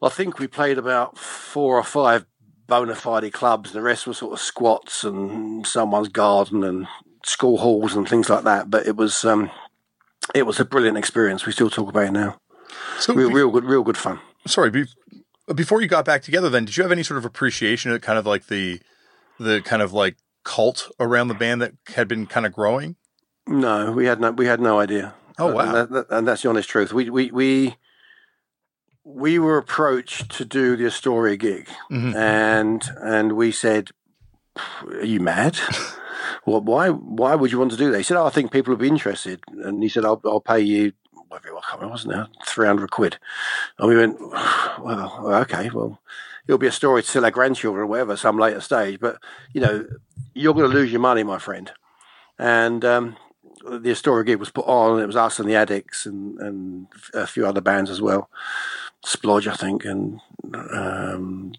I 0.01 0.09
think 0.09 0.39
we 0.39 0.47
played 0.47 0.77
about 0.77 1.17
four 1.17 1.77
or 1.77 1.83
five 1.83 2.25
bona 2.67 2.95
fide 2.95 3.31
clubs. 3.33 3.71
The 3.71 3.81
rest 3.81 4.07
were 4.07 4.13
sort 4.13 4.33
of 4.33 4.39
squats 4.39 5.03
and 5.03 5.65
someone's 5.67 6.07
garden 6.07 6.63
and 6.63 6.87
school 7.23 7.57
halls 7.57 7.95
and 7.95 8.09
things 8.09 8.29
like 8.29 8.43
that. 8.45 8.71
But 8.71 8.87
it 8.87 8.95
was 8.95 9.23
um, 9.23 9.51
it 10.33 10.47
was 10.47 10.59
a 10.59 10.65
brilliant 10.65 10.97
experience. 10.97 11.45
We 11.45 11.51
still 11.51 11.69
talk 11.69 11.89
about 11.89 12.05
it 12.05 12.11
now. 12.11 12.37
So 12.99 13.13
real, 13.13 13.31
real 13.31 13.51
good, 13.51 13.65
real 13.65 13.83
good 13.83 13.97
fun 13.97 14.19
sorry, 14.47 14.71
be, 14.71 14.85
before 15.53 15.81
you 15.81 15.87
got 15.87 16.05
back 16.05 16.21
together, 16.21 16.49
then 16.49 16.65
did 16.65 16.77
you 16.77 16.83
have 16.83 16.91
any 16.91 17.03
sort 17.03 17.17
of 17.17 17.25
appreciation 17.25 17.91
of 17.91 18.01
kind 18.01 18.17
of 18.17 18.25
like 18.25 18.47
the 18.47 18.79
the 19.39 19.61
kind 19.61 19.81
of 19.81 19.91
like 19.91 20.17
cult 20.43 20.89
around 20.99 21.27
the 21.27 21.33
band 21.33 21.61
that 21.61 21.73
had 21.95 22.07
been 22.07 22.25
kind 22.25 22.45
of 22.45 22.53
growing? 22.53 22.95
No, 23.47 23.91
we 23.91 24.05
had 24.05 24.19
no 24.19 24.31
we 24.31 24.45
had 24.45 24.59
no 24.59 24.79
idea. 24.79 25.13
Oh 25.37 25.53
wow! 25.53 25.61
And, 25.61 25.75
that, 25.75 25.89
that, 25.91 26.05
and 26.09 26.27
that's 26.27 26.43
the 26.43 26.49
honest 26.49 26.69
truth. 26.69 26.93
We 26.93 27.09
we 27.09 27.31
we 27.31 27.75
we 29.03 29.39
were 29.39 29.57
approached 29.57 30.29
to 30.37 30.45
do 30.45 30.75
the 30.75 30.85
Astoria 30.85 31.37
gig, 31.37 31.67
mm-hmm. 31.91 32.15
and 32.15 32.83
and 33.01 33.33
we 33.33 33.51
said, 33.51 33.89
"Are 34.85 35.05
you 35.05 35.19
mad? 35.19 35.57
well, 36.45 36.61
why 36.61 36.89
why 36.89 37.35
would 37.35 37.51
you 37.51 37.59
want 37.59 37.71
to 37.71 37.77
do 37.77 37.91
that?" 37.91 37.97
He 37.97 38.03
said, 38.03 38.17
"Oh, 38.17 38.27
I 38.27 38.29
think 38.29 38.51
people 38.51 38.71
would 38.71 38.81
be 38.81 38.87
interested," 38.87 39.41
and 39.47 39.81
he 39.81 39.89
said, 39.89 40.05
"I'll, 40.05 40.21
I'll 40.25 40.41
pay 40.41 40.59
you 40.59 40.93
whatever 41.31 41.55
was, 41.55 42.05
wasn't 42.05 42.13
it? 42.13 42.27
300 42.45 42.91
quid. 42.91 43.17
And 43.79 43.87
we 43.87 43.95
went, 43.95 44.19
well, 44.79 45.21
okay, 45.41 45.69
well, 45.69 45.99
it'll 46.47 46.57
be 46.57 46.67
a 46.67 46.71
story 46.71 47.03
to 47.03 47.11
tell 47.11 47.25
our 47.25 47.31
grandchildren 47.31 47.83
or 47.83 47.87
whatever, 47.87 48.17
some 48.17 48.37
later 48.37 48.59
stage. 48.61 48.99
But, 48.99 49.17
you 49.53 49.61
know, 49.61 49.85
you're 50.33 50.53
going 50.53 50.69
to 50.69 50.75
lose 50.75 50.91
your 50.91 51.01
money, 51.01 51.23
my 51.23 51.39
friend. 51.39 51.71
And 52.37 52.83
um, 52.85 53.17
the 53.63 53.91
Astoria 53.91 54.23
gig 54.23 54.39
was 54.39 54.51
put 54.51 54.65
on, 54.65 54.93
and 54.93 55.01
it 55.01 55.07
was 55.07 55.15
us 55.15 55.39
and 55.39 55.49
the 55.49 55.55
Addicts 55.55 56.05
and, 56.05 56.39
and 56.39 56.87
a 57.13 57.27
few 57.27 57.45
other 57.45 57.61
bands 57.61 57.89
as 57.89 58.01
well. 58.01 58.29
Splodge, 59.05 59.47
I 59.47 59.55
think, 59.55 59.85
and 59.85 60.19
um, 60.53 61.53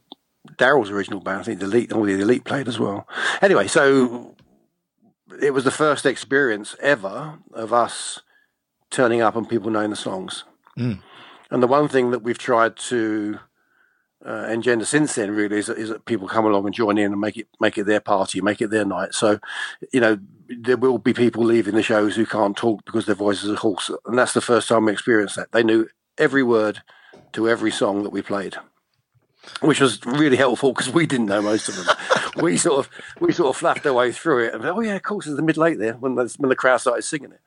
Daryl's 0.56 0.90
original 0.90 1.20
band, 1.20 1.40
I 1.40 1.42
think 1.44 1.60
the 1.60 1.66
Elite, 1.66 1.92
all 1.92 2.04
the 2.04 2.12
Elite 2.12 2.44
played 2.44 2.68
as 2.68 2.78
well. 2.78 3.06
Anyway, 3.40 3.66
so 3.66 4.36
it 5.40 5.52
was 5.52 5.64
the 5.64 5.70
first 5.70 6.06
experience 6.06 6.76
ever 6.80 7.38
of 7.52 7.72
us 7.72 8.20
turning 8.90 9.20
up 9.20 9.36
and 9.36 9.48
people 9.48 9.70
knowing 9.70 9.90
the 9.90 9.96
songs. 9.96 10.44
Mm. 10.78 11.00
And 11.50 11.62
the 11.62 11.68
one 11.68 11.88
thing 11.88 12.10
that 12.10 12.22
we've 12.22 12.38
tried 12.38 12.76
to 12.76 13.38
uh, 14.24 14.46
engender 14.48 14.84
since 14.84 15.14
then 15.14 15.30
really 15.30 15.58
is, 15.58 15.68
is, 15.68 15.88
that 15.88 16.04
people 16.04 16.28
come 16.28 16.44
along 16.44 16.64
and 16.64 16.74
join 16.74 16.98
in 16.98 17.12
and 17.12 17.20
make 17.20 17.36
it 17.36 17.48
make 17.60 17.76
it 17.76 17.86
their 17.86 18.00
party, 18.00 18.40
make 18.40 18.60
it 18.60 18.70
their 18.70 18.84
night. 18.84 19.14
So, 19.14 19.40
you 19.92 20.00
know, 20.00 20.18
there 20.48 20.76
will 20.76 20.98
be 20.98 21.12
people 21.12 21.44
leaving 21.44 21.74
the 21.74 21.82
shows 21.82 22.16
who 22.16 22.26
can't 22.26 22.56
talk 22.56 22.84
because 22.84 23.06
their 23.06 23.14
voices 23.14 23.50
are 23.50 23.56
hoarse, 23.56 23.90
and 24.06 24.18
that's 24.18 24.34
the 24.34 24.40
first 24.40 24.68
time 24.68 24.84
we 24.84 24.92
experienced 24.92 25.36
that. 25.36 25.52
They 25.52 25.62
knew 25.62 25.88
every 26.18 26.42
word 26.42 26.82
to 27.32 27.48
every 27.48 27.70
song 27.70 28.02
that 28.04 28.10
we 28.10 28.22
played, 28.22 28.56
which 29.60 29.80
was 29.80 30.04
really 30.06 30.36
helpful 30.36 30.72
because 30.72 30.90
we 30.90 31.06
didn't 31.06 31.26
know 31.26 31.42
most 31.42 31.68
of 31.68 31.76
them. 31.76 31.96
we 32.42 32.56
sort 32.56 32.86
of 32.86 32.92
we 33.20 33.32
sort 33.32 33.50
of 33.50 33.56
fluffed 33.56 33.86
our 33.86 33.92
way 33.92 34.12
through 34.12 34.44
it, 34.46 34.54
and 34.54 34.64
oh 34.64 34.80
yeah, 34.80 34.94
of 34.94 35.02
course, 35.02 35.24
there's 35.24 35.36
the 35.36 35.42
mid 35.42 35.56
late 35.56 35.78
there 35.78 35.94
when 35.94 36.14
the, 36.14 36.32
when 36.38 36.48
the 36.48 36.56
crowd 36.56 36.78
started 36.78 37.02
singing 37.02 37.32
it. 37.32 37.40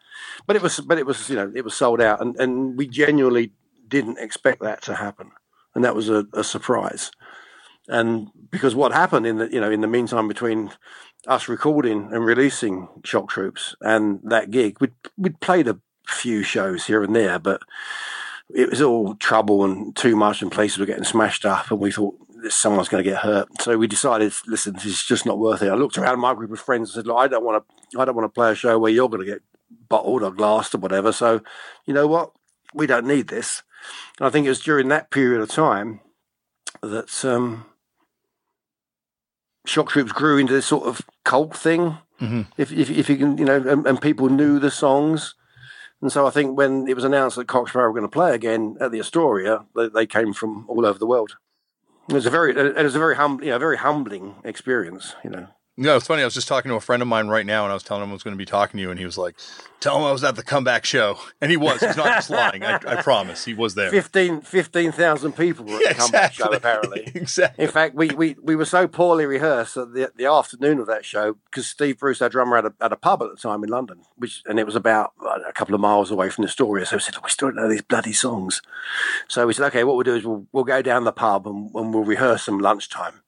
But 0.45 0.55
it 0.55 0.61
was, 0.61 0.80
but 0.80 0.97
it 0.97 1.05
was, 1.05 1.30
you 1.30 1.36
know, 1.36 1.51
it 1.55 1.63
was 1.63 1.76
sold 1.76 2.01
out, 2.01 2.21
and, 2.21 2.36
and 2.38 2.78
we 2.78 2.88
genuinely 2.88 3.51
didn't 3.88 4.17
expect 4.17 4.61
that 4.61 4.82
to 4.84 4.95
happen. 4.95 5.32
And 5.76 5.84
that 5.84 5.95
was 5.95 6.09
a, 6.09 6.26
a 6.34 6.43
surprise. 6.43 7.11
And 7.88 8.30
because 8.49 8.73
what 8.73 8.91
happened 8.91 9.28
in 9.28 9.38
the 9.38 9.51
you 9.51 9.61
know 9.61 9.69
in 9.69 9.82
the 9.82 9.88
meantime 9.88 10.28
between 10.28 10.71
us 11.28 11.47
recording 11.47 12.09
and 12.11 12.26
releasing 12.26 12.88
Shock 13.03 13.30
Troops 13.30 13.76
and 13.82 14.19
that 14.23 14.49
gig, 14.49 14.78
we'd 14.82 14.93
we'd 15.17 15.39
played 15.39 15.67
a 15.67 15.80
few 16.07 16.43
shows 16.43 16.86
here 16.86 17.03
and 17.03 17.15
there, 17.15 17.38
but 17.38 17.61
it 18.53 18.69
was 18.69 18.82
all 18.82 19.15
trouble 19.15 19.63
and 19.63 19.95
too 19.95 20.15
much, 20.15 20.41
and 20.41 20.51
places 20.51 20.78
were 20.78 20.86
getting 20.86 21.03
smashed 21.03 21.45
up, 21.45 21.69
and 21.69 21.80
we 21.80 21.91
thought 21.91 22.15
someone's 22.49 22.89
going 22.89 23.03
to 23.03 23.09
get 23.09 23.21
hurt. 23.21 23.47
So 23.61 23.78
we 23.78 23.88
decided, 23.88 24.34
listen, 24.47 24.73
this 24.73 24.86
is 24.86 25.03
just 25.03 25.26
not 25.26 25.39
worth 25.39 25.61
it. 25.61 25.71
I 25.71 25.76
looked 25.76 25.97
around 25.97 26.19
my 26.19 26.34
group 26.34 26.51
of 26.51 26.59
friends 26.59 26.89
and 26.89 26.95
said, 26.95 27.07
look, 27.07 27.17
I 27.17 27.28
don't 27.28 27.43
want 27.43 27.63
to, 27.91 27.99
I 27.99 28.05
don't 28.05 28.15
want 28.15 28.26
to 28.26 28.38
play 28.38 28.51
a 28.51 28.55
show 28.55 28.78
where 28.78 28.91
you're 28.91 29.09
going 29.09 29.26
to 29.26 29.32
get 29.32 29.41
bottled 29.89 30.23
or 30.23 30.32
glassed 30.32 30.76
or 30.76 30.80
whatever. 30.80 31.11
So, 31.11 31.41
you 31.86 31.93
know 31.93 32.07
what? 32.07 32.32
We 32.73 32.88
don't 32.88 33.07
need 33.07 33.30
this. 33.30 33.63
And 34.19 34.27
I 34.27 34.29
think 34.29 34.45
it 34.45 34.49
was 34.49 34.61
during 34.61 34.88
that 34.89 35.11
period 35.11 35.41
of 35.41 35.49
time 35.49 36.01
that 36.81 37.25
um, 37.25 37.65
shock 39.65 39.89
troops 39.89 40.11
grew 40.11 40.38
into 40.38 40.53
this 40.53 40.65
sort 40.65 40.86
of 40.86 41.01
cult 41.23 41.55
thing. 41.55 41.97
Mm-hmm. 42.21 42.41
If, 42.57 42.71
if, 42.71 42.89
if 42.89 43.09
you 43.09 43.17
can, 43.17 43.38
you 43.38 43.45
know, 43.45 43.57
and, 43.57 43.86
and, 43.86 44.01
people 44.01 44.29
knew 44.29 44.57
the 44.57 44.71
songs. 44.71 45.36
And 46.01 46.11
so 46.11 46.25
I 46.25 46.29
think 46.29 46.57
when 46.57 46.88
it 46.88 46.95
was 46.95 47.03
announced 47.03 47.36
that 47.36 47.47
Cock 47.47 47.67
Sparrer 47.67 47.91
were 47.91 47.99
going 47.99 48.09
to 48.09 48.13
play 48.13 48.33
again 48.33 48.77
at 48.79 48.91
the 48.91 48.99
Astoria, 48.99 49.65
they, 49.75 49.89
they 49.89 50.05
came 50.05 50.31
from 50.31 50.65
all 50.69 50.86
over 50.86 50.97
the 50.97 51.07
world. 51.07 51.36
It 52.07 52.13
was 52.13 52.25
a 52.25 52.29
very, 52.29 52.55
it 52.55 52.83
was 52.83 52.95
a 52.95 52.99
very 52.99 53.15
hum, 53.15 53.39
you 53.41 53.49
know, 53.49 53.59
very 53.59 53.77
humbling 53.77 54.36
experience, 54.43 55.15
you 55.23 55.29
know. 55.29 55.47
No, 55.78 55.97
it's 55.97 56.07
funny. 56.07 56.21
I 56.21 56.26
was 56.26 56.34
just 56.34 56.47
talking 56.47 56.69
to 56.69 56.76
a 56.76 56.82
friend 56.82 57.01
of 57.01 57.07
mine 57.09 57.28
right 57.28 57.45
now, 57.45 57.63
and 57.63 57.71
I 57.71 57.73
was 57.73 57.84
telling 57.84 58.03
him 58.03 58.09
I 58.09 58.13
was 58.13 58.23
going 58.23 58.34
to 58.34 58.38
be 58.38 58.45
talking 58.45 58.78
to 58.78 58.82
you, 58.82 58.91
and 58.91 58.99
he 58.99 59.05
was 59.05 59.17
like, 59.17 59.36
"Tell 59.82 59.97
him 59.97 60.03
I 60.03 60.11
was 60.13 60.23
at 60.23 60.38
the 60.38 60.43
comeback 60.43 60.86
show," 60.86 61.17
and 61.41 61.51
he 61.51 61.57
was. 61.57 61.82
He's 61.82 61.97
not 61.97 62.15
just 62.15 62.30
lying. 62.30 62.63
I, 62.63 62.80
I, 62.88 63.01
promise, 63.01 63.43
he 63.43 63.53
was 63.53 63.76
there. 63.76 63.91
15,000 63.91 64.41
15, 64.41 65.32
people 65.34 65.65
were 65.65 65.76
at 65.76 65.80
the 65.80 65.89
exactly. 65.89 65.97
comeback 65.97 66.34
show. 66.34 66.45
Apparently, 66.45 67.11
exactly. 67.15 67.65
In 67.65 67.69
fact, 67.69 67.93
we, 67.93 68.07
we, 68.11 68.38
we 68.41 68.55
were 68.55 68.63
so 68.63 68.88
poorly 68.88 69.26
rehearsed 69.26 69.76
that 69.76 69.93
the, 69.93 70.13
the 70.15 70.26
afternoon 70.26 70.80
of 70.80 70.88
that 70.88 71.03
show 71.03 71.36
because 71.51 71.67
Steve 71.67 71.99
Bruce, 71.99 72.21
our 72.21 72.30
drummer, 72.30 72.55
had 72.55 72.65
a, 72.67 72.73
had 72.80 72.93
a 72.93 72.97
pub 72.97 73.21
at 73.21 73.30
the 73.30 73.36
time 73.36 73.61
in 73.61 73.69
London, 73.69 74.03
which 74.15 74.43
and 74.45 74.57
it 74.57 74.65
was 74.65 74.78
about 74.78 75.11
a 75.45 75.51
couple 75.51 75.76
of 75.76 75.82
miles 75.82 76.09
away 76.09 76.30
from 76.30 76.43
the 76.43 76.47
Astoria. 76.47 76.86
So 76.86 76.95
we 76.95 77.01
said, 77.01 77.15
oh, 77.17 77.21
"We 77.21 77.30
still 77.30 77.49
don't 77.49 77.57
know 77.57 77.67
these 77.67 77.82
bloody 77.82 78.13
songs." 78.13 78.61
So 79.28 79.45
we 79.45 79.51
said, 79.51 79.65
"Okay, 79.65 79.84
what 79.84 79.97
we'll 79.97 80.03
do 80.03 80.15
is 80.15 80.23
we'll 80.23 80.47
we'll 80.53 80.63
go 80.63 80.82
down 80.82 81.03
the 81.03 81.11
pub 81.11 81.45
and, 81.45 81.69
and 81.76 81.93
we'll 81.93 82.05
rehearse 82.05 82.45
them 82.45 82.59
lunchtime." 82.59 83.23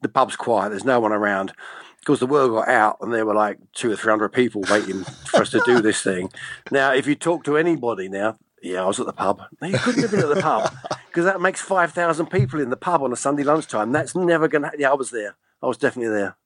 The 0.00 0.08
pub's 0.08 0.34
quiet. 0.34 0.70
There's 0.70 0.82
no 0.82 0.98
one 0.98 1.12
around 1.12 1.52
because 2.00 2.18
the 2.18 2.26
word 2.26 2.48
got 2.48 2.68
out 2.68 2.98
and 3.00 3.12
there 3.12 3.26
were 3.26 3.34
like 3.34 3.58
two 3.72 3.92
or 3.92 3.96
three 3.96 4.10
hundred 4.10 4.30
people 4.30 4.62
waiting 4.70 5.04
for 5.04 5.42
us 5.42 5.50
to 5.50 5.62
do 5.64 5.80
this 5.80 6.02
thing. 6.02 6.30
Now, 6.70 6.92
if 6.92 7.06
you 7.06 7.14
talk 7.14 7.44
to 7.44 7.56
anybody 7.56 8.08
now, 8.08 8.38
yeah, 8.62 8.82
I 8.82 8.86
was 8.86 9.00
at 9.00 9.06
the 9.06 9.12
pub. 9.12 9.42
No, 9.60 9.68
you 9.68 9.78
couldn't 9.78 10.02
have 10.02 10.10
been 10.10 10.20
at 10.20 10.34
the 10.34 10.42
pub 10.42 10.72
because 11.08 11.24
that 11.24 11.40
makes 11.40 11.60
5,000 11.62 12.26
people 12.26 12.60
in 12.60 12.70
the 12.70 12.76
pub 12.76 13.02
on 13.02 13.12
a 13.12 13.16
Sunday 13.16 13.42
lunchtime. 13.42 13.92
That's 13.92 14.14
never 14.14 14.48
going 14.48 14.62
to 14.62 14.72
Yeah, 14.78 14.90
I 14.90 14.94
was 14.94 15.10
there. 15.10 15.36
I 15.62 15.66
was 15.66 15.78
definitely 15.78 16.14
there. 16.14 16.36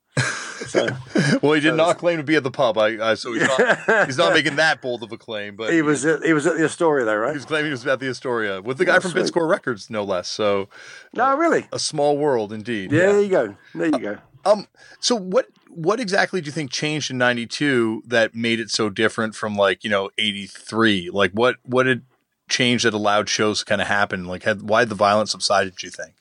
So, 0.67 0.87
well, 1.43 1.53
he 1.55 1.61
did 1.61 1.71
so 1.71 1.77
not 1.77 1.99
claim 1.99 2.19
to 2.19 2.23
be 2.23 2.37
at 2.37 2.45
the 2.45 2.51
pub. 2.51 2.79
I, 2.79 3.11
I 3.11 3.15
so 3.15 3.33
he's 3.33 3.43
not, 3.43 4.07
he's 4.07 4.17
not 4.17 4.33
making 4.33 4.57
that 4.57 4.81
bold 4.81 5.03
of 5.03 5.11
a 5.11 5.19
claim. 5.19 5.57
But 5.57 5.73
he 5.73 5.83
was 5.83 6.05
at, 6.05 6.23
he 6.23 6.33
was 6.33 6.47
at 6.47 6.57
the 6.57 6.65
Astoria, 6.65 7.05
though, 7.05 7.17
right? 7.17 7.31
He 7.31 7.37
was 7.37 7.45
claiming 7.45 7.67
he 7.67 7.71
was 7.73 7.87
at 7.87 7.99
the 7.99 8.09
Astoria 8.09 8.63
with 8.63 8.79
the 8.79 8.85
guy 8.85 9.01
from 9.01 9.11
sweet. 9.11 9.25
Bitscore 9.25 9.49
Records, 9.49 9.91
no 9.91 10.05
less. 10.05 10.29
So, 10.29 10.69
no, 11.15 11.25
uh, 11.25 11.37
really, 11.37 11.67
a 11.73 11.79
small 11.79 12.17
world 12.17 12.53
indeed. 12.53 12.93
Yeah, 12.93 13.01
yeah, 13.01 13.13
there 13.13 13.21
you 13.23 13.29
go. 13.29 13.57
There 13.75 13.87
you 13.87 13.99
go. 13.99 14.19
Um, 14.47 14.67
so 15.01 15.17
what 15.17 15.47
what 15.69 16.01
exactly 16.01 16.41
do 16.41 16.47
you 16.47 16.53
think 16.53 16.71
changed 16.71 17.11
in 17.11 17.19
'92 17.19 18.05
that 18.07 18.35
made 18.35 18.61
it 18.61 18.71
so 18.71 18.89
different 18.91 19.35
from 19.35 19.57
like 19.57 19.85
you 19.85 19.91
know 19.91 20.11
'83? 20.19 21.11
Like 21.11 21.33
what 21.33 21.57
what 21.65 21.87
had 21.87 22.03
changed 22.49 22.85
that 22.85 22.95
allowed 22.95 23.29
shows 23.29 23.61
to 23.61 23.65
kind 23.65 23.81
of 23.81 23.87
happen? 23.87 24.25
Like 24.25 24.45
had 24.45 24.69
why 24.69 24.85
the 24.85 24.95
violence 24.95 25.33
subsided? 25.33 25.77
Do 25.77 25.87
you 25.87 25.91
think? 25.91 26.15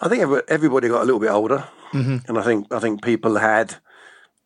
I 0.00 0.08
think 0.08 0.44
everybody 0.48 0.88
got 0.88 1.02
a 1.02 1.04
little 1.04 1.20
bit 1.20 1.30
older, 1.30 1.68
mm-hmm. 1.92 2.18
and 2.28 2.38
I 2.38 2.42
think 2.42 2.72
I 2.72 2.78
think 2.78 3.02
people 3.02 3.36
had 3.36 3.76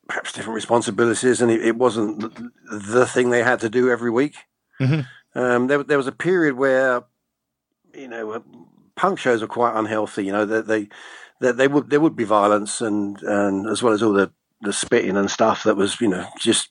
perhaps 0.08 0.32
different 0.32 0.54
responsibilities, 0.54 1.40
and 1.40 1.50
it, 1.50 1.64
it 1.64 1.76
wasn't 1.76 2.34
the 2.70 3.06
thing 3.06 3.30
they 3.30 3.42
had 3.42 3.60
to 3.60 3.68
do 3.68 3.90
every 3.90 4.10
week. 4.10 4.36
Mm-hmm. 4.80 5.38
Um, 5.38 5.66
there, 5.66 5.82
there 5.82 5.98
was 5.98 6.06
a 6.06 6.12
period 6.12 6.54
where 6.54 7.04
you 7.94 8.08
know 8.08 8.42
punk 8.96 9.18
shows 9.18 9.40
were 9.40 9.46
quite 9.46 9.78
unhealthy. 9.78 10.24
You 10.24 10.32
know 10.32 10.44
they, 10.44 10.60
they 10.60 10.88
there, 11.42 11.52
there 11.52 11.68
would 11.68 11.90
there 11.90 12.00
would 12.00 12.16
be 12.16 12.24
violence 12.24 12.80
and 12.80 13.20
and 13.22 13.68
as 13.68 13.82
well 13.82 13.92
as 13.92 14.02
all 14.02 14.12
the 14.12 14.30
the 14.62 14.72
spitting 14.72 15.16
and 15.16 15.30
stuff 15.30 15.64
that 15.64 15.76
was 15.76 16.00
you 16.00 16.08
know 16.08 16.26
just 16.38 16.70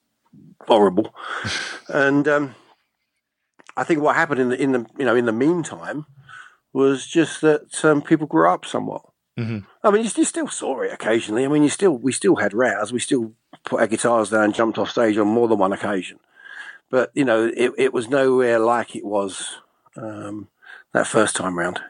horrible. 0.62 1.14
and 1.90 2.28
um, 2.28 2.56
I 3.76 3.84
think 3.84 4.02
what 4.02 4.16
happened 4.16 4.40
in 4.40 4.50
the 4.50 4.62
in 4.62 4.72
the 4.72 4.86
you 4.98 5.06
know 5.06 5.16
in 5.16 5.26
the 5.26 5.34
meantime 5.34 6.06
was 6.74 7.06
just 7.06 7.42
that 7.42 7.84
um, 7.84 8.02
people 8.02 8.28
grew 8.28 8.50
up 8.50 8.66
somewhat. 8.66 9.04
Mm-hmm. 9.38 9.60
I 9.84 9.92
mean, 9.92 10.04
you, 10.04 10.12
you, 10.16 10.26
still 10.26 10.48
saw 10.48 10.82
it 10.82 10.94
occasionally. 10.94 11.44
I 11.44 11.48
mean, 11.50 11.64
you 11.64 11.70
still 11.70 11.98
we 11.98 12.14
still 12.14 12.38
had 12.38 12.54
rows. 12.54 12.94
We 12.94 13.00
still 13.00 13.34
put 13.66 13.82
our 13.82 13.88
guitars 13.88 14.30
down 14.30 14.46
and 14.46 14.56
jumped 14.56 14.78
off 14.78 14.92
stage 14.92 15.18
on 15.18 15.28
more 15.28 15.48
than 15.50 15.60
one 15.60 15.74
occasion. 15.74 16.20
But 16.90 17.12
you 17.14 17.26
know, 17.26 17.52
it, 17.56 17.74
it 17.78 17.94
was 17.94 18.10
nowhere 18.10 18.60
like 18.60 18.96
it 18.96 19.06
was 19.06 19.58
um, 19.98 20.48
that 20.94 21.08
first 21.08 21.36
time 21.36 21.58
round. 21.58 21.82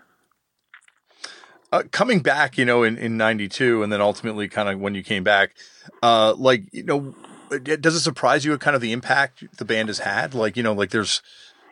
Uh, 1.72 1.84
coming 1.91 2.19
back, 2.19 2.57
you 2.57 2.65
know, 2.65 2.84
in, 2.84 2.97
in 2.97 3.15
92 3.15 3.82
and 3.82 3.93
then 3.93 4.01
ultimately 4.01 4.49
kind 4.49 4.67
of 4.67 4.80
when 4.80 4.93
you 4.93 5.03
came 5.03 5.24
back, 5.24 5.55
uh, 6.03 6.34
like, 6.38 6.65
you 6.74 6.84
know, 6.84 7.15
does 7.63 7.95
it 7.95 8.01
surprise 8.01 8.43
you 8.43 8.57
kind 8.57 8.76
of 8.76 8.82
the 8.82 8.91
impact 8.91 9.43
the 9.57 9.65
band 9.65 9.88
has 9.88 9.99
had? 9.99 10.34
Like, 10.34 10.57
you 10.57 10.63
know, 10.63 10.74
like 10.74 10.89
there's, 10.89 11.22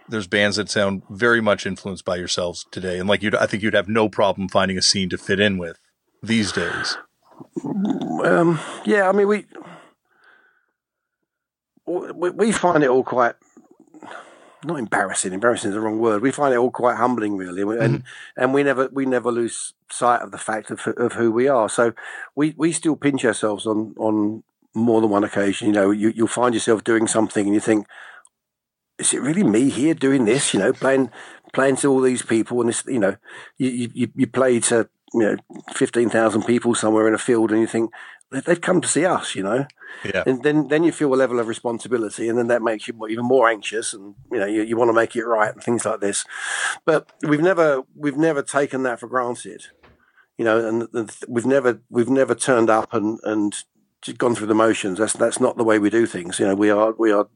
there's 0.08 0.28
bands 0.28 0.56
that 0.56 0.70
sound 0.70 1.04
very 1.10 1.42
much 1.42 1.66
influenced 1.66 2.06
by 2.06 2.16
yourselves 2.16 2.66
today. 2.72 2.98
And 2.98 3.10
like 3.10 3.22
you'd, 3.22 3.36
I 3.36 3.46
think 3.46 3.62
you'd 3.62 3.74
have 3.74 3.90
no 3.90 4.08
problem 4.08 4.48
finding 4.48 4.78
a 4.78 4.82
scene 4.82 5.10
to 5.10 5.18
fit 5.18 5.40
in 5.40 5.58
with 5.58 5.78
these 6.24 6.52
days. 6.54 6.98
Um, 7.64 8.60
yeah, 8.86 9.10
I 9.10 9.12
mean, 9.12 9.28
we, 9.28 9.46
we, 11.86 12.30
we 12.30 12.52
find 12.52 12.84
it 12.84 12.90
all 12.90 13.04
quite 13.04 13.36
not 14.64 14.80
embarrassing. 14.80 15.34
Embarrassing 15.34 15.70
is 15.70 15.76
the 15.76 15.82
wrong 15.82 16.00
word. 16.00 16.22
We 16.22 16.32
find 16.32 16.54
it 16.54 16.58
all 16.58 16.72
quite 16.72 16.98
humbling, 16.98 17.38
really, 17.38 17.62
and 17.62 17.70
mm-hmm. 17.72 18.42
and 18.42 18.54
we 18.54 18.64
never 18.64 18.90
we 18.92 19.06
never 19.06 19.32
lose 19.32 19.74
sight 19.92 20.22
of 20.22 20.32
the 20.32 20.38
fact 20.38 20.70
of 20.72 20.86
of 20.98 21.14
who 21.14 21.32
we 21.32 21.48
are. 21.48 21.70
So 21.70 21.94
we 22.36 22.54
we 22.58 22.72
still 22.72 22.96
pinch 22.96 23.24
ourselves 23.26 23.66
on 23.66 23.94
on 23.98 24.44
more 24.74 25.02
than 25.02 25.10
one 25.10 25.24
occasion. 25.24 25.68
You 25.68 25.74
know, 25.74 25.92
you 25.92 26.12
you'll 26.16 26.28
find 26.28 26.54
yourself 26.54 26.84
doing 26.84 27.08
something, 27.08 27.46
and 27.46 27.54
you 27.54 27.62
think, 27.62 27.88
is 28.98 29.14
it 29.14 29.22
really 29.22 29.44
me 29.44 29.70
here 29.70 29.94
doing 29.94 30.26
this? 30.26 30.54
You 30.54 30.60
know, 30.60 30.74
playing 30.74 31.10
playing 31.54 31.78
to 31.78 31.88
all 31.88 32.02
these 32.02 32.22
people, 32.22 32.60
and 32.62 32.70
this, 32.70 32.84
you 32.86 33.00
know, 33.00 33.16
you 33.58 33.90
you 33.94 34.08
you 34.16 34.28
play 34.28 34.60
to 34.60 34.90
you 35.14 35.22
know 35.22 35.36
fifteen 35.74 36.10
thousand 36.10 36.44
people 36.44 36.76
somewhere 36.76 37.08
in 37.08 37.14
a 37.14 37.20
field, 37.20 37.52
and 37.52 37.62
you 37.62 37.68
think, 37.68 37.92
they've 38.32 38.62
come 38.62 38.82
to 38.82 38.88
see 38.88 39.06
us, 39.06 39.36
you 39.36 39.44
know. 39.44 39.66
Yeah. 40.04 40.24
And 40.26 40.44
then 40.44 40.68
then 40.68 40.84
you 40.84 40.92
feel 40.92 41.14
a 41.14 41.16
level 41.16 41.40
of 41.40 41.48
responsibility, 41.48 42.30
and 42.30 42.38
then 42.38 42.48
that 42.48 42.62
makes 42.62 42.88
you 42.88 43.08
even 43.08 43.26
more 43.26 43.50
anxious, 43.50 43.94
and 43.94 44.16
you 44.32 44.40
know 44.40 44.46
you, 44.46 44.64
you 44.64 44.78
want 44.78 44.90
to 44.90 44.94
make 44.94 45.16
it 45.16 45.26
right 45.26 45.54
and 45.54 45.64
things 45.64 45.86
like 45.86 46.00
this. 46.00 46.26
But 46.86 47.12
we've 47.28 47.42
never 47.42 47.84
we've 47.96 48.18
never 48.18 48.42
taken 48.42 48.84
that 48.84 49.00
for 49.00 49.08
granted, 49.08 49.64
you 50.38 50.46
know, 50.46 50.68
and, 50.68 50.88
and 50.94 51.12
we've 51.28 51.46
never 51.46 51.82
we've 51.90 52.10
never 52.10 52.36
turned 52.36 52.70
up 52.70 52.94
and 52.94 53.20
and 53.24 53.56
gone 54.18 54.36
through 54.36 54.48
the 54.48 54.56
motions. 54.56 55.00
That's 55.00 55.14
that's 55.14 55.40
not 55.40 55.58
the 55.58 55.64
way 55.64 55.80
we 55.80 55.90
do 55.90 56.06
things. 56.06 56.40
You 56.40 56.48
know, 56.48 56.56
we 56.56 56.70
are 56.70 56.94
we 56.98 57.12
are 57.12 57.28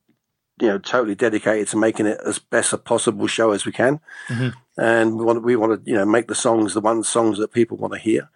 you 0.61 0.67
know 0.67 0.77
totally 0.77 1.15
dedicated 1.15 1.67
to 1.69 1.77
making 1.77 2.05
it 2.05 2.19
as 2.23 2.37
best 2.37 2.71
a 2.71 2.77
possible 2.77 3.25
show 3.25 3.51
as 3.51 3.65
we 3.65 3.71
can, 3.71 3.99
mm-hmm. 4.27 4.49
and 4.79 5.17
we 5.17 5.25
want 5.25 5.43
we 5.43 5.55
want 5.55 5.83
to 5.83 5.89
you 5.89 5.97
know 5.97 6.05
make 6.05 6.27
the 6.27 6.35
songs 6.35 6.75
the 6.75 6.81
ones 6.81 7.09
songs 7.09 7.39
that 7.39 7.51
people 7.51 7.77
want 7.77 7.93
to 7.93 7.99
hear 7.99 8.29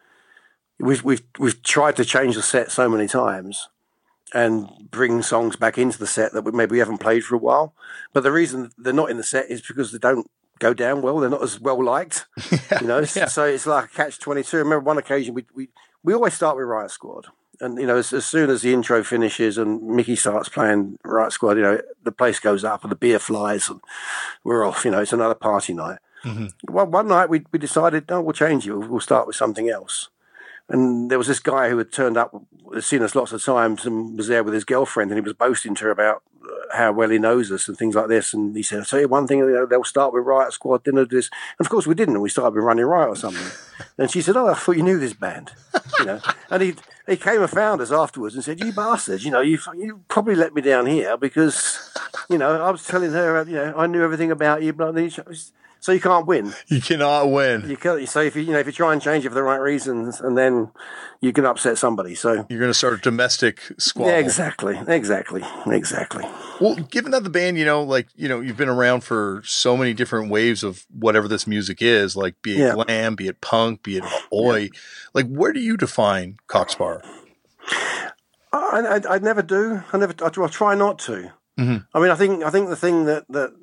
we've 0.80 1.04
we've 1.04 1.24
we've 1.40 1.62
tried 1.64 1.96
to 1.98 2.06
change 2.06 2.36
the 2.36 2.42
set 2.42 2.72
so 2.72 2.90
many 2.90 3.08
times 3.08 3.70
and 4.34 4.70
bring 4.92 5.22
songs 5.22 5.56
back 5.56 5.78
into 5.78 5.98
the 5.98 6.08
set 6.08 6.34
that 6.34 6.44
we 6.44 6.52
maybe 6.52 6.74
we 6.74 6.80
haven't 6.80 7.00
played 7.00 7.24
for 7.24 7.36
a 7.36 7.40
while. 7.40 7.74
But 8.14 8.24
the 8.24 8.32
reason 8.32 8.72
they're 8.78 8.94
not 8.94 9.10
in 9.10 9.18
the 9.18 9.24
set 9.24 9.50
is 9.50 9.62
because 9.62 9.92
they 9.92 9.98
don't 9.98 10.30
go 10.60 10.74
down 10.74 11.02
well. 11.02 11.20
They're 11.20 11.30
not 11.30 11.44
as 11.44 11.60
well 11.60 11.84
liked, 11.84 12.26
you 12.82 12.88
know. 12.88 13.00
Yeah. 13.00 13.26
So 13.26 13.46
it's 13.46 13.66
like 13.66 13.86
a 13.86 13.90
catch 13.90 14.20
twenty 14.20 14.44
two. 14.44 14.58
Remember 14.58 14.80
one 14.80 14.98
occasion 14.98 15.34
we 15.34 15.46
we 15.54 15.70
we 16.04 16.14
always 16.14 16.34
start 16.34 16.58
with 16.58 16.66
Riot 16.66 16.92
Squad. 16.92 17.28
And 17.60 17.80
you 17.80 17.88
know, 17.88 17.98
as, 17.98 18.14
as, 18.14 18.24
soon 18.24 18.52
as 18.52 18.62
the 18.62 18.72
intro 18.72 19.04
finishes 19.04 19.58
and 19.58 19.82
Mickey 19.82 20.16
starts 20.16 20.48
playing 20.48 21.00
Riot 21.04 21.32
Squad, 21.32 21.58
you 21.58 21.64
know, 21.64 21.82
the 22.04 22.12
place 22.12 22.40
goes 22.40 22.64
up 22.64 22.84
and 22.84 22.92
the 22.92 22.96
beer 22.96 23.18
flies 23.18 23.68
and 23.68 23.82
we're 24.44 24.64
off. 24.64 24.86
You 24.86 24.92
know, 24.92 25.00
it's 25.00 25.12
another 25.12 25.34
party 25.34 25.74
night. 25.74 25.98
Mm-hmm. 26.24 26.72
One, 26.72 26.92
one 26.92 27.08
night 27.08 27.30
we, 27.30 27.46
we 27.52 27.58
decided, 27.58 28.08
no, 28.10 28.22
we'll 28.22 28.34
change 28.34 28.68
it. 28.68 28.74
We'll, 28.74 28.88
we'll 28.88 29.00
start 29.00 29.26
with 29.26 29.36
something 29.36 29.70
else. 29.70 30.10
And 30.70 31.10
there 31.10 31.18
was 31.18 31.28
this 31.28 31.40
guy 31.40 31.70
who 31.70 31.78
had 31.78 31.92
turned 31.92 32.18
up, 32.18 32.36
had 32.74 32.84
seen 32.84 33.02
us 33.02 33.16
lots 33.16 33.32
of 33.32 33.44
times, 33.44 33.86
and 33.86 34.18
was 34.18 34.28
there 34.28 34.44
with 34.44 34.54
his 34.54 34.66
girlfriend, 34.66 35.12
and 35.12 35.18
he 35.18 35.22
was 35.22 35.34
boasting 35.34 35.76
to 35.76 35.86
her 35.86 35.92
about 35.92 36.24
uh, 36.44 36.76
how 36.78 36.92
well 36.92 37.10
he 37.10 37.20
knows 37.20 37.52
us 37.52 37.70
and 37.70 37.78
things 37.78 37.96
like 37.96 38.10
this. 38.10 38.34
And 38.34 38.54
he 38.54 38.64
said, 38.64 38.80
"I'll 38.80 38.86
tell 38.86 39.00
you 39.00 39.08
one 39.08 39.28
thing: 39.28 39.46
they'll 39.70 39.84
start 39.86 40.14
with 40.14 40.26
Riot 40.26 40.52
Squad, 40.52 40.84
dinner 40.84 41.06
this." 41.06 41.30
And 41.58 41.66
of 41.66 41.70
course, 41.70 41.88
we 41.88 41.96
didn't. 41.96 42.16
And 42.16 42.22
we 42.22 42.30
started 42.30 42.56
with 42.56 42.66
Running 42.66 42.86
Riot 42.86 43.10
or 43.10 43.16
something. 43.16 43.48
and 43.98 44.12
she 44.12 44.22
said, 44.22 44.36
"Oh, 44.36 44.48
I 44.48 44.56
thought 44.56 44.76
you 44.76 44.84
knew 44.84 45.00
this 45.00 45.14
band," 45.14 45.52
you 46.00 46.06
know. 46.06 46.20
And 46.50 46.64
he 46.64 46.76
he 47.08 47.16
came 47.16 47.42
and 47.42 47.50
found 47.50 47.82
us 47.82 47.92
afterwards 47.92 48.36
and 48.36 48.44
said, 48.44 48.60
"You 48.60 48.74
bastards, 48.74 49.24
you 49.24 49.32
know, 49.32 49.42
you 49.42 49.60
you 49.74 50.02
probably 50.10 50.36
let 50.36 50.54
me 50.54 50.62
down 50.62 50.86
here 50.86 51.16
because, 51.16 51.94
you 52.30 52.38
know, 52.38 52.62
I 52.62 52.72
was 52.72 52.86
telling 52.86 53.12
her, 53.12 53.44
you 53.48 53.56
know, 53.56 53.74
I 53.78 53.88
knew 53.88 54.04
everything 54.04 54.32
about 54.32 54.64
you, 54.64 54.74
but." 54.74 54.96
So 55.80 55.92
you 55.92 56.00
can't 56.02 56.26
win. 56.26 56.54
You 56.68 56.82
cannot 56.82 57.32
win. 57.32 57.70
You 57.70 57.78
can 57.78 58.06
So 58.08 58.20
if 58.22 58.36
you 58.36 58.42
you 58.44 58.52
know 58.52 58.60
if 58.60 58.66
you 58.66 58.72
try 58.74 58.94
and 58.94 59.02
change 59.02 59.26
it 59.26 59.30
for 59.30 59.36
the 59.36 59.44
right 59.44 59.60
reasons, 59.62 60.20
and 60.20 60.38
then 60.38 60.72
you 61.22 61.32
can 61.34 61.46
upset 61.46 61.78
somebody. 61.78 62.14
So 62.16 62.46
You're 62.50 62.60
going 62.60 62.70
to 62.70 62.74
start 62.74 62.94
a 62.96 62.98
domestic 62.98 63.62
squabble. 63.78 64.12
yeah, 64.12 64.18
exactly, 64.18 64.80
exactly, 64.88 65.44
exactly. 65.68 66.26
Well, 66.60 66.76
given 66.76 67.12
that 67.12 67.24
the 67.24 67.30
band, 67.30 67.58
you 67.58 67.66
know, 67.66 67.84
like, 67.84 68.08
you 68.16 68.28
know, 68.28 68.40
you've 68.42 68.58
been 68.58 68.70
around 68.70 69.02
for 69.02 69.42
so 69.46 69.78
many 69.78 69.94
different 69.94 70.30
waves 70.30 70.64
of 70.64 70.86
whatever 70.92 71.28
this 71.28 71.48
music 71.48 71.82
is, 71.82 72.16
like 72.16 72.42
be 72.42 72.54
it 72.56 72.60
Yeah. 72.60 72.74
glam, 72.74 73.16
be 73.16 73.28
it 73.28 73.42
punk, 73.42 73.84
be 73.84 73.98
it 73.98 74.04
oi, 74.34 74.70
like 75.14 75.28
where 75.28 75.54
do 75.54 75.60
you 75.60 75.78
define 75.78 76.38
Cock 76.48 76.70
Sparrer? 76.70 77.02
I, 78.54 79.00
I, 79.08 79.16
I 79.16 79.20
never 79.20 79.42
do. 79.42 79.84
I 79.92 79.98
never. 79.98 80.14
I, 80.22 80.28
I 80.28 80.48
try 80.48 80.76
not 80.76 81.00
to. 81.00 81.32
Mm-hmm. 81.60 81.78
I 81.94 82.00
mean, 82.00 82.12
I 82.12 82.16
think 82.16 82.44
I 82.44 82.50
think 82.50 82.70
the 82.70 82.76
thing 82.76 83.06
that 83.06 83.26
that 83.30 83.54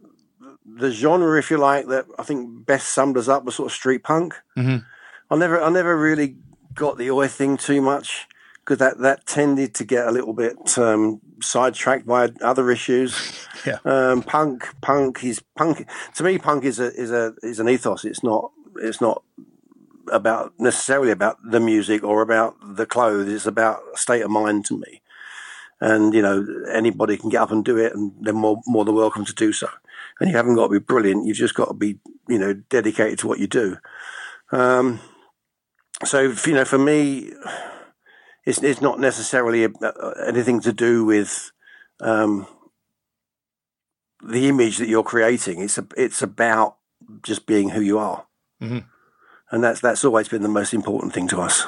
the 0.64 0.90
genre, 0.90 1.38
if 1.38 1.50
you 1.50 1.58
like, 1.58 1.86
that 1.88 2.06
I 2.18 2.22
think 2.22 2.66
best 2.66 2.88
summed 2.88 3.16
us 3.16 3.28
up 3.28 3.44
was 3.44 3.54
sort 3.56 3.66
of 3.70 3.72
street 3.72 4.02
punk. 4.02 4.34
Mhm. 4.56 4.84
I 5.30 5.36
never 5.36 5.62
I 5.62 5.68
never 5.70 5.96
really 5.96 6.36
got 6.74 6.98
the 6.98 7.10
oi 7.10 7.28
thing 7.28 7.56
too 7.56 7.80
much 7.80 8.26
because 8.60 8.78
that 8.78 8.98
that 8.98 9.26
tended 9.26 9.74
to 9.74 9.84
get 9.84 10.06
a 10.06 10.10
little 10.10 10.32
bit 10.32 10.78
um, 10.78 11.20
sidetracked 11.40 12.06
by 12.06 12.30
other 12.42 12.70
issues. 12.70 13.14
Yeah. 13.66 13.78
Um, 13.86 14.22
punk 14.22 14.68
punk 14.82 15.24
is 15.24 15.40
punk 15.56 15.88
to 16.16 16.22
me. 16.22 16.36
Punk 16.36 16.64
is 16.64 16.78
a 16.78 16.92
is 17.00 17.10
a 17.10 17.34
is 17.42 17.60
an 17.60 17.68
ethos. 17.70 18.04
It's 18.04 18.22
not 18.22 18.52
it's 18.76 19.00
not 19.00 19.22
about 20.12 20.52
necessarily 20.58 21.10
about 21.10 21.38
the 21.42 21.60
music 21.60 22.04
or 22.04 22.20
about 22.20 22.56
the 22.76 22.84
clothes. 22.84 23.32
It's 23.32 23.46
about 23.46 23.80
a 23.94 23.96
state 23.96 24.20
of 24.20 24.30
mind 24.30 24.66
to 24.66 24.76
me. 24.78 25.00
And 25.80 26.12
you 26.12 26.20
know 26.20 26.46
anybody 26.70 27.16
can 27.16 27.30
get 27.30 27.40
up 27.40 27.52
and 27.52 27.64
do 27.64 27.78
it, 27.78 27.94
and 27.94 28.12
they're 28.20 28.34
more 28.34 28.60
more 28.66 28.84
than 28.84 28.96
welcome 28.96 29.24
to 29.24 29.34
do 29.34 29.50
so. 29.50 29.68
And 30.20 30.30
you 30.30 30.36
haven't 30.36 30.54
got 30.54 30.68
to 30.68 30.72
be 30.72 30.84
brilliant. 30.84 31.26
You've 31.26 31.36
just 31.36 31.54
got 31.54 31.66
to 31.68 31.74
be 31.74 31.98
you 32.28 32.38
know 32.38 32.54
dedicated 32.70 33.18
to 33.20 33.26
what 33.28 33.38
you 33.40 33.46
do. 33.46 33.76
Um, 34.52 35.00
so 36.04 36.20
you 36.46 36.52
know, 36.54 36.64
for 36.64 36.78
me, 36.78 37.32
it's 38.46 38.62
it's 38.62 38.80
not 38.80 39.00
necessarily 39.00 39.64
a- 39.64 39.70
uh, 39.86 40.14
anything 40.26 40.60
to 40.60 40.72
do 40.72 41.04
with 41.04 41.50
um, 42.00 42.46
the 44.22 44.48
image 44.48 44.78
that 44.78 44.88
you're 44.88 45.02
creating. 45.02 45.60
It's 45.62 45.78
a, 45.78 45.86
it's 45.96 46.22
about 46.22 46.76
just 47.22 47.46
being 47.46 47.70
who 47.70 47.80
you 47.80 47.98
are, 47.98 48.26
Mhm. 48.62 48.84
and 49.50 49.64
that's 49.64 49.80
that's 49.80 50.04
always 50.04 50.28
been 50.28 50.42
the 50.42 50.48
most 50.48 50.72
important 50.74 51.12
thing 51.12 51.28
to 51.28 51.40
us. 51.40 51.66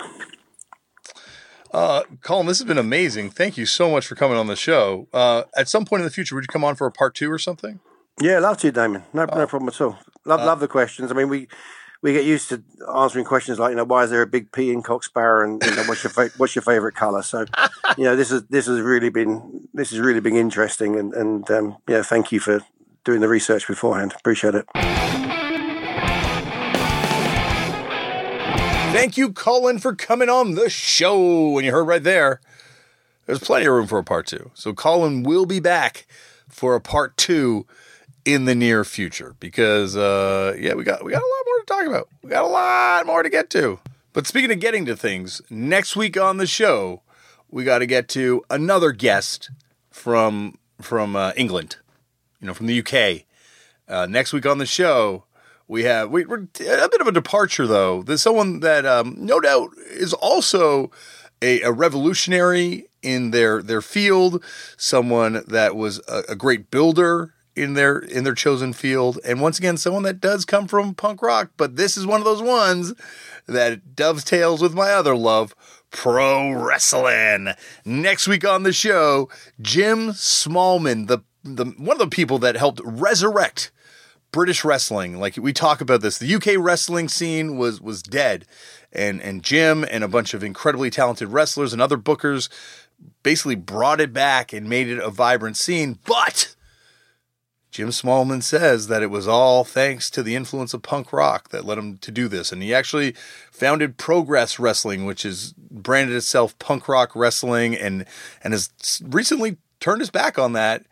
Uh, 1.73 2.03
Colin, 2.23 2.47
this 2.47 2.59
has 2.59 2.67
been 2.67 2.79
amazing. 2.79 3.31
Thank 3.31 3.59
you 3.59 3.67
so 3.67 3.91
much 3.91 4.07
for 4.07 4.15
coming 4.15 4.39
on 4.39 4.47
the 4.47 4.57
show. 4.57 5.09
Uh, 5.13 5.43
at 5.57 5.69
some 5.69 5.85
point 5.85 6.01
in 6.01 6.05
the 6.05 6.11
future, 6.13 6.35
would 6.35 6.45
you 6.45 6.49
come 6.49 6.65
on 6.65 6.75
for 6.75 6.87
a 6.87 6.93
part 6.93 7.15
two 7.15 7.31
or 7.31 7.39
something? 7.39 7.81
Yeah, 8.21 8.39
love 8.39 8.57
to, 8.59 8.73
Damian. 8.73 9.05
No, 9.13 9.27
Oh. 9.31 9.39
no 9.39 9.47
problem 9.47 9.69
at 9.69 9.81
all. 9.81 9.99
Love, 10.25 10.41
Uh, 10.41 10.47
love 10.47 10.61
the 10.61 10.69
questions. 10.69 11.11
I 11.11 11.15
mean, 11.15 11.29
we 11.29 11.49
we 12.03 12.13
get 12.13 12.25
used 12.25 12.49
to 12.51 12.63
answering 12.95 13.25
questions 13.25 13.59
like, 13.59 13.71
you 13.71 13.77
know, 13.77 13.83
why 13.85 14.05
is 14.05 14.11
there 14.11 14.23
a 14.23 14.27
big 14.27 14.53
P 14.53 14.71
in 14.71 14.83
Cock 14.83 15.03
Sparrer, 15.03 15.43
and 15.43 15.63
you 15.65 15.75
know, 15.75 15.83
what's 15.85 16.05
your 16.05 16.11
fa- 16.11 16.31
what's 16.37 16.55
your 16.55 16.63
favorite 16.63 16.95
color? 16.95 17.23
So, 17.23 17.47
you 17.97 18.05
know, 18.05 18.15
this 18.17 18.31
is 18.31 18.45
this 18.45 18.67
has 18.67 18.81
really 18.81 19.09
been 19.09 19.69
this 19.75 19.91
has 19.91 19.99
really 19.99 20.21
been 20.21 20.37
interesting, 20.37 20.97
and 20.97 21.13
and 21.15 21.51
um, 21.51 21.77
yeah, 21.89 22.03
thank 22.03 22.33
you 22.33 22.41
for 22.41 22.61
doing 23.05 23.21
the 23.21 23.29
research 23.29 23.67
beforehand. 23.67 24.15
Appreciate 24.19 24.55
it. 24.55 24.67
Thank 28.93 29.17
you, 29.19 29.33
Colin, 29.33 29.79
for 29.79 29.95
coming 29.95 30.29
on 30.31 30.55
the 30.55 30.71
show. 30.71 31.57
And 31.59 31.67
you 31.67 31.73
heard 31.73 31.85
right 31.87 32.03
there, 32.03 32.41
there's 33.27 33.41
plenty 33.41 33.67
of 33.67 33.75
room 33.75 33.87
for 33.87 33.99
a 33.99 34.05
part 34.05 34.27
two. 34.27 34.51
So 34.55 34.73
Colin 34.73 35.23
will 35.23 35.45
be 35.45 35.61
back 35.61 36.07
for 36.49 36.75
a 36.75 36.81
part 36.81 37.17
two 37.17 37.67
in 38.27 38.45
the 38.45 38.55
near 38.55 38.85
future 38.85 39.37
because 39.39 39.97
uh 39.97 40.55
yeah, 40.59 40.75
we 40.75 40.85
got 40.85 41.03
we 41.05 41.13
got 41.13 41.23
a 41.23 41.25
lot 41.25 41.45
more 41.47 41.59
to 41.59 41.65
talk 41.67 41.87
about. 41.87 42.09
We 42.23 42.29
got 42.31 42.45
a 42.45 42.49
lot 42.49 43.07
more 43.07 43.23
to 43.23 43.31
get 43.31 43.49
to. 43.51 43.79
But 44.13 44.27
speaking 44.27 44.51
of 44.51 44.61
getting 44.61 44.85
to 44.87 44.97
things, 44.97 45.41
next 45.49 45.95
week 45.95 46.19
on 46.19 46.39
the 46.39 46.47
show, 46.47 47.03
we 47.51 47.65
got 47.65 47.79
to 47.79 47.87
get 47.87 48.09
to 48.09 48.43
another 48.51 48.93
guest 48.93 49.51
from 49.91 50.59
from 50.81 51.15
uh, 51.15 51.33
England, 51.37 51.77
you 52.41 52.47
know, 52.47 52.55
from 52.55 52.67
the 52.67 52.81
UK. 52.81 53.25
Uh, 53.89 54.07
next 54.07 54.33
week 54.33 54.45
on 54.45 54.59
the 54.59 54.67
show, 54.67 55.25
we 55.69 55.85
have 55.85 56.11
we, 56.11 56.25
we're 56.25 56.49
a 56.59 56.89
bit 56.89 57.01
of 57.01 57.07
a 57.07 57.13
departure 57.13 57.67
though. 57.67 58.03
There's 58.03 58.23
someone 58.23 58.61
that 58.61 58.85
um, 58.85 59.15
no 59.19 59.39
doubt 59.39 59.71
is 59.91 60.13
also 60.13 60.91
a, 61.41 61.61
a 61.61 61.71
revolutionary 61.71 62.89
in 63.03 63.31
their 63.31 63.63
their 63.63 63.83
field, 63.83 64.43
someone 64.77 65.45
that 65.47 65.77
was 65.77 66.01
a, 66.09 66.25
a 66.31 66.35
great 66.35 66.73
builder 66.73 67.35
in 67.57 67.75
their 67.75 67.99
in 67.99 68.25
their 68.25 68.35
chosen 68.35 68.73
field, 68.73 69.19
and 69.25 69.41
once 69.41 69.59
again, 69.59 69.77
someone 69.77 70.03
that 70.05 70.21
does 70.21 70.45
come 70.45 70.69
from 70.69 70.95
punk 70.95 71.23
rock. 71.23 71.51
But 71.57 71.77
this 71.77 71.97
is 71.97 72.07
one 72.07 72.21
of 72.21 72.25
those 72.25 72.43
ones 72.43 72.93
that 73.47 73.97
dovetails 73.97 74.61
with 74.61 74.75
my 74.75 74.91
other 74.91 75.17
love, 75.17 75.55
pro 75.91 76.53
wrestling. 76.53 77.49
Next 77.85 78.29
week 78.29 78.47
on 78.47 78.63
the 78.63 78.73
show, 78.73 79.29
Jim 79.61 80.11
Smallman, 80.11 81.09
the 81.09 81.21
the 81.43 81.65
one 81.79 81.97
of 81.97 81.99
the 81.99 82.09
people 82.09 82.39
that 82.41 82.57
helped 82.57 82.81
resurrect 82.85 83.73
British 84.33 84.65
wrestling. 84.65 85.19
Like 85.19 85.37
we 85.37 85.53
talk 85.53 85.81
about 85.81 86.03
this, 86.03 86.19
the 86.19 86.35
UK 86.35 86.59
wrestling 86.59 87.09
scene 87.09 87.57
was 87.57 87.81
was 87.81 88.03
dead, 88.03 88.45
and 88.93 89.21
and 89.23 89.43
Jim 89.43 89.85
and 89.91 90.05
a 90.05 90.09
bunch 90.09 90.35
of 90.35 90.45
incredibly 90.45 90.91
talented 90.91 91.29
wrestlers 91.29 91.73
and 91.73 91.81
other 91.81 91.97
bookers 91.97 92.49
basically 93.23 93.55
brought 93.55 94.01
it 94.01 94.13
back 94.13 94.53
and 94.53 94.69
made 94.69 94.89
it 94.89 94.99
a 94.99 95.11
vibrant 95.11 95.57
scene. 95.57 95.99
But 96.05 96.56
Jim 97.77 97.91
Smallman 97.91 98.43
says 98.43 98.87
that 98.87 99.03
it 99.03 99.11
was 99.11 99.29
all 99.29 99.63
thanks 99.63 100.09
to 100.09 100.23
the 100.23 100.35
influence 100.35 100.73
of 100.73 100.81
punk 100.81 101.13
rock 101.13 101.51
that 101.51 101.67
led 101.67 101.77
him 101.77 101.99
to 101.99 102.11
do 102.11 102.27
this, 102.27 102.51
and 102.51 102.63
he 102.63 102.73
actually 102.73 103.13
founded 103.51 103.99
Progress 103.99 104.59
Wrestling, 104.59 105.05
which 105.05 105.27
is 105.27 105.53
branded 105.53 106.17
itself 106.17 106.59
punk 106.59 106.89
rock 106.89 107.15
wrestling, 107.15 107.77
and 107.77 108.07
and 108.43 108.55
has 108.55 108.71
recently 109.05 109.59
turned 109.79 110.01
his 110.01 110.09
back 110.09 110.39
on 110.39 110.55
that 110.55 110.87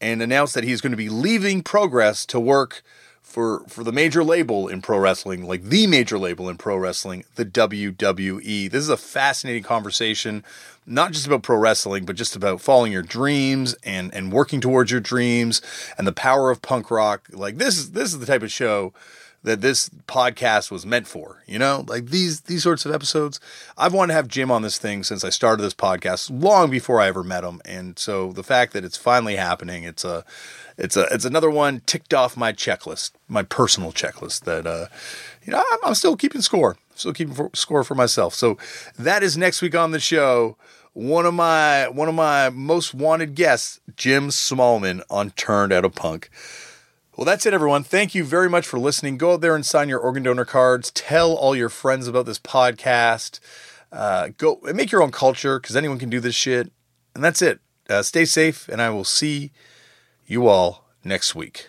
and 0.00 0.22
announced 0.22 0.54
that 0.54 0.64
he's 0.64 0.80
going 0.80 0.92
to 0.92 0.96
be 0.96 1.10
leaving 1.10 1.62
Progress 1.62 2.24
to 2.24 2.40
work 2.40 2.82
for 3.20 3.64
for 3.68 3.84
the 3.84 3.92
major 3.92 4.24
label 4.24 4.68
in 4.68 4.80
pro 4.80 4.98
wrestling, 4.98 5.46
like 5.46 5.64
the 5.64 5.86
major 5.86 6.18
label 6.18 6.48
in 6.48 6.56
pro 6.56 6.78
wrestling, 6.78 7.24
the 7.34 7.44
WWE. 7.44 8.70
This 8.70 8.82
is 8.82 8.88
a 8.88 8.96
fascinating 8.96 9.64
conversation, 9.64 10.44
not 10.86 11.12
just 11.12 11.26
about 11.26 11.42
pro 11.42 11.56
wrestling, 11.56 12.04
but 12.04 12.16
just 12.16 12.36
about 12.36 12.60
following 12.60 12.92
your 12.92 13.02
dreams 13.02 13.74
and 13.84 14.12
and 14.14 14.32
working 14.32 14.60
towards 14.60 14.90
your 14.90 15.00
dreams 15.00 15.62
and 15.98 16.06
the 16.06 16.12
power 16.12 16.50
of 16.50 16.62
punk 16.62 16.90
rock. 16.90 17.28
Like 17.32 17.58
this 17.58 17.78
is 17.78 17.92
this 17.92 18.12
is 18.12 18.18
the 18.18 18.26
type 18.26 18.42
of 18.42 18.50
show 18.50 18.92
that 19.44 19.60
this 19.60 19.88
podcast 20.06 20.70
was 20.70 20.86
meant 20.86 21.06
for. 21.06 21.42
You 21.46 21.58
know, 21.58 21.84
like 21.88 22.06
these 22.06 22.42
these 22.42 22.62
sorts 22.62 22.86
of 22.86 22.94
episodes. 22.94 23.40
I've 23.76 23.92
wanted 23.92 24.12
to 24.12 24.16
have 24.16 24.28
Jim 24.28 24.50
on 24.50 24.62
this 24.62 24.78
thing 24.78 25.02
since 25.02 25.24
I 25.24 25.30
started 25.30 25.62
this 25.62 25.74
podcast, 25.74 26.30
long 26.32 26.70
before 26.70 27.00
I 27.00 27.08
ever 27.08 27.24
met 27.24 27.44
him. 27.44 27.60
And 27.64 27.98
so 27.98 28.32
the 28.32 28.44
fact 28.44 28.72
that 28.72 28.84
it's 28.84 28.96
finally 28.96 29.36
happening, 29.36 29.84
it's 29.84 30.04
a 30.04 30.24
it's 30.78 30.96
a 30.96 31.06
it's 31.10 31.24
another 31.24 31.50
one 31.50 31.82
ticked 31.86 32.14
off 32.14 32.36
my 32.36 32.52
checklist, 32.52 33.12
my 33.28 33.42
personal 33.42 33.92
checklist 33.92 34.44
that 34.44 34.66
uh, 34.66 34.86
you 35.44 35.52
know 35.52 35.62
I'm, 35.72 35.78
I'm 35.84 35.94
still 35.94 36.16
keeping 36.16 36.40
score, 36.40 36.76
still 36.94 37.12
keeping 37.12 37.34
for, 37.34 37.50
score 37.54 37.84
for 37.84 37.94
myself. 37.94 38.34
So 38.34 38.58
that 38.98 39.22
is 39.22 39.36
next 39.36 39.62
week 39.62 39.74
on 39.74 39.90
the 39.90 40.00
show. 40.00 40.56
One 40.94 41.24
of 41.24 41.34
my 41.34 41.88
one 41.88 42.08
of 42.08 42.14
my 42.14 42.50
most 42.50 42.92
wanted 42.92 43.34
guests, 43.34 43.80
Jim 43.96 44.28
Smallman 44.28 45.02
on 45.08 45.30
Turned 45.30 45.72
Out 45.72 45.84
A 45.84 45.90
Punk. 45.90 46.28
Well, 47.16 47.24
that's 47.24 47.44
it, 47.44 47.54
everyone. 47.54 47.82
Thank 47.82 48.14
you 48.14 48.24
very 48.24 48.48
much 48.48 48.66
for 48.66 48.78
listening. 48.78 49.18
Go 49.18 49.34
out 49.34 49.42
there 49.42 49.54
and 49.54 49.64
sign 49.64 49.88
your 49.88 49.98
organ 49.98 50.22
donor 50.22 50.46
cards. 50.46 50.90
Tell 50.90 51.34
all 51.34 51.54
your 51.54 51.68
friends 51.68 52.08
about 52.08 52.26
this 52.26 52.38
podcast. 52.38 53.38
Uh, 53.90 54.28
go 54.38 54.60
and 54.66 54.76
make 54.76 54.90
your 54.90 55.02
own 55.02 55.10
culture 55.10 55.60
because 55.60 55.76
anyone 55.76 55.98
can 55.98 56.08
do 56.08 56.20
this 56.20 56.34
shit. 56.34 56.72
And 57.14 57.22
that's 57.22 57.42
it. 57.42 57.60
Uh, 57.88 58.02
stay 58.02 58.24
safe, 58.24 58.68
and 58.68 58.80
I 58.80 58.88
will 58.90 59.04
see 59.04 59.50
you 60.26 60.48
all 60.48 60.86
next 61.04 61.34
week. 61.34 61.68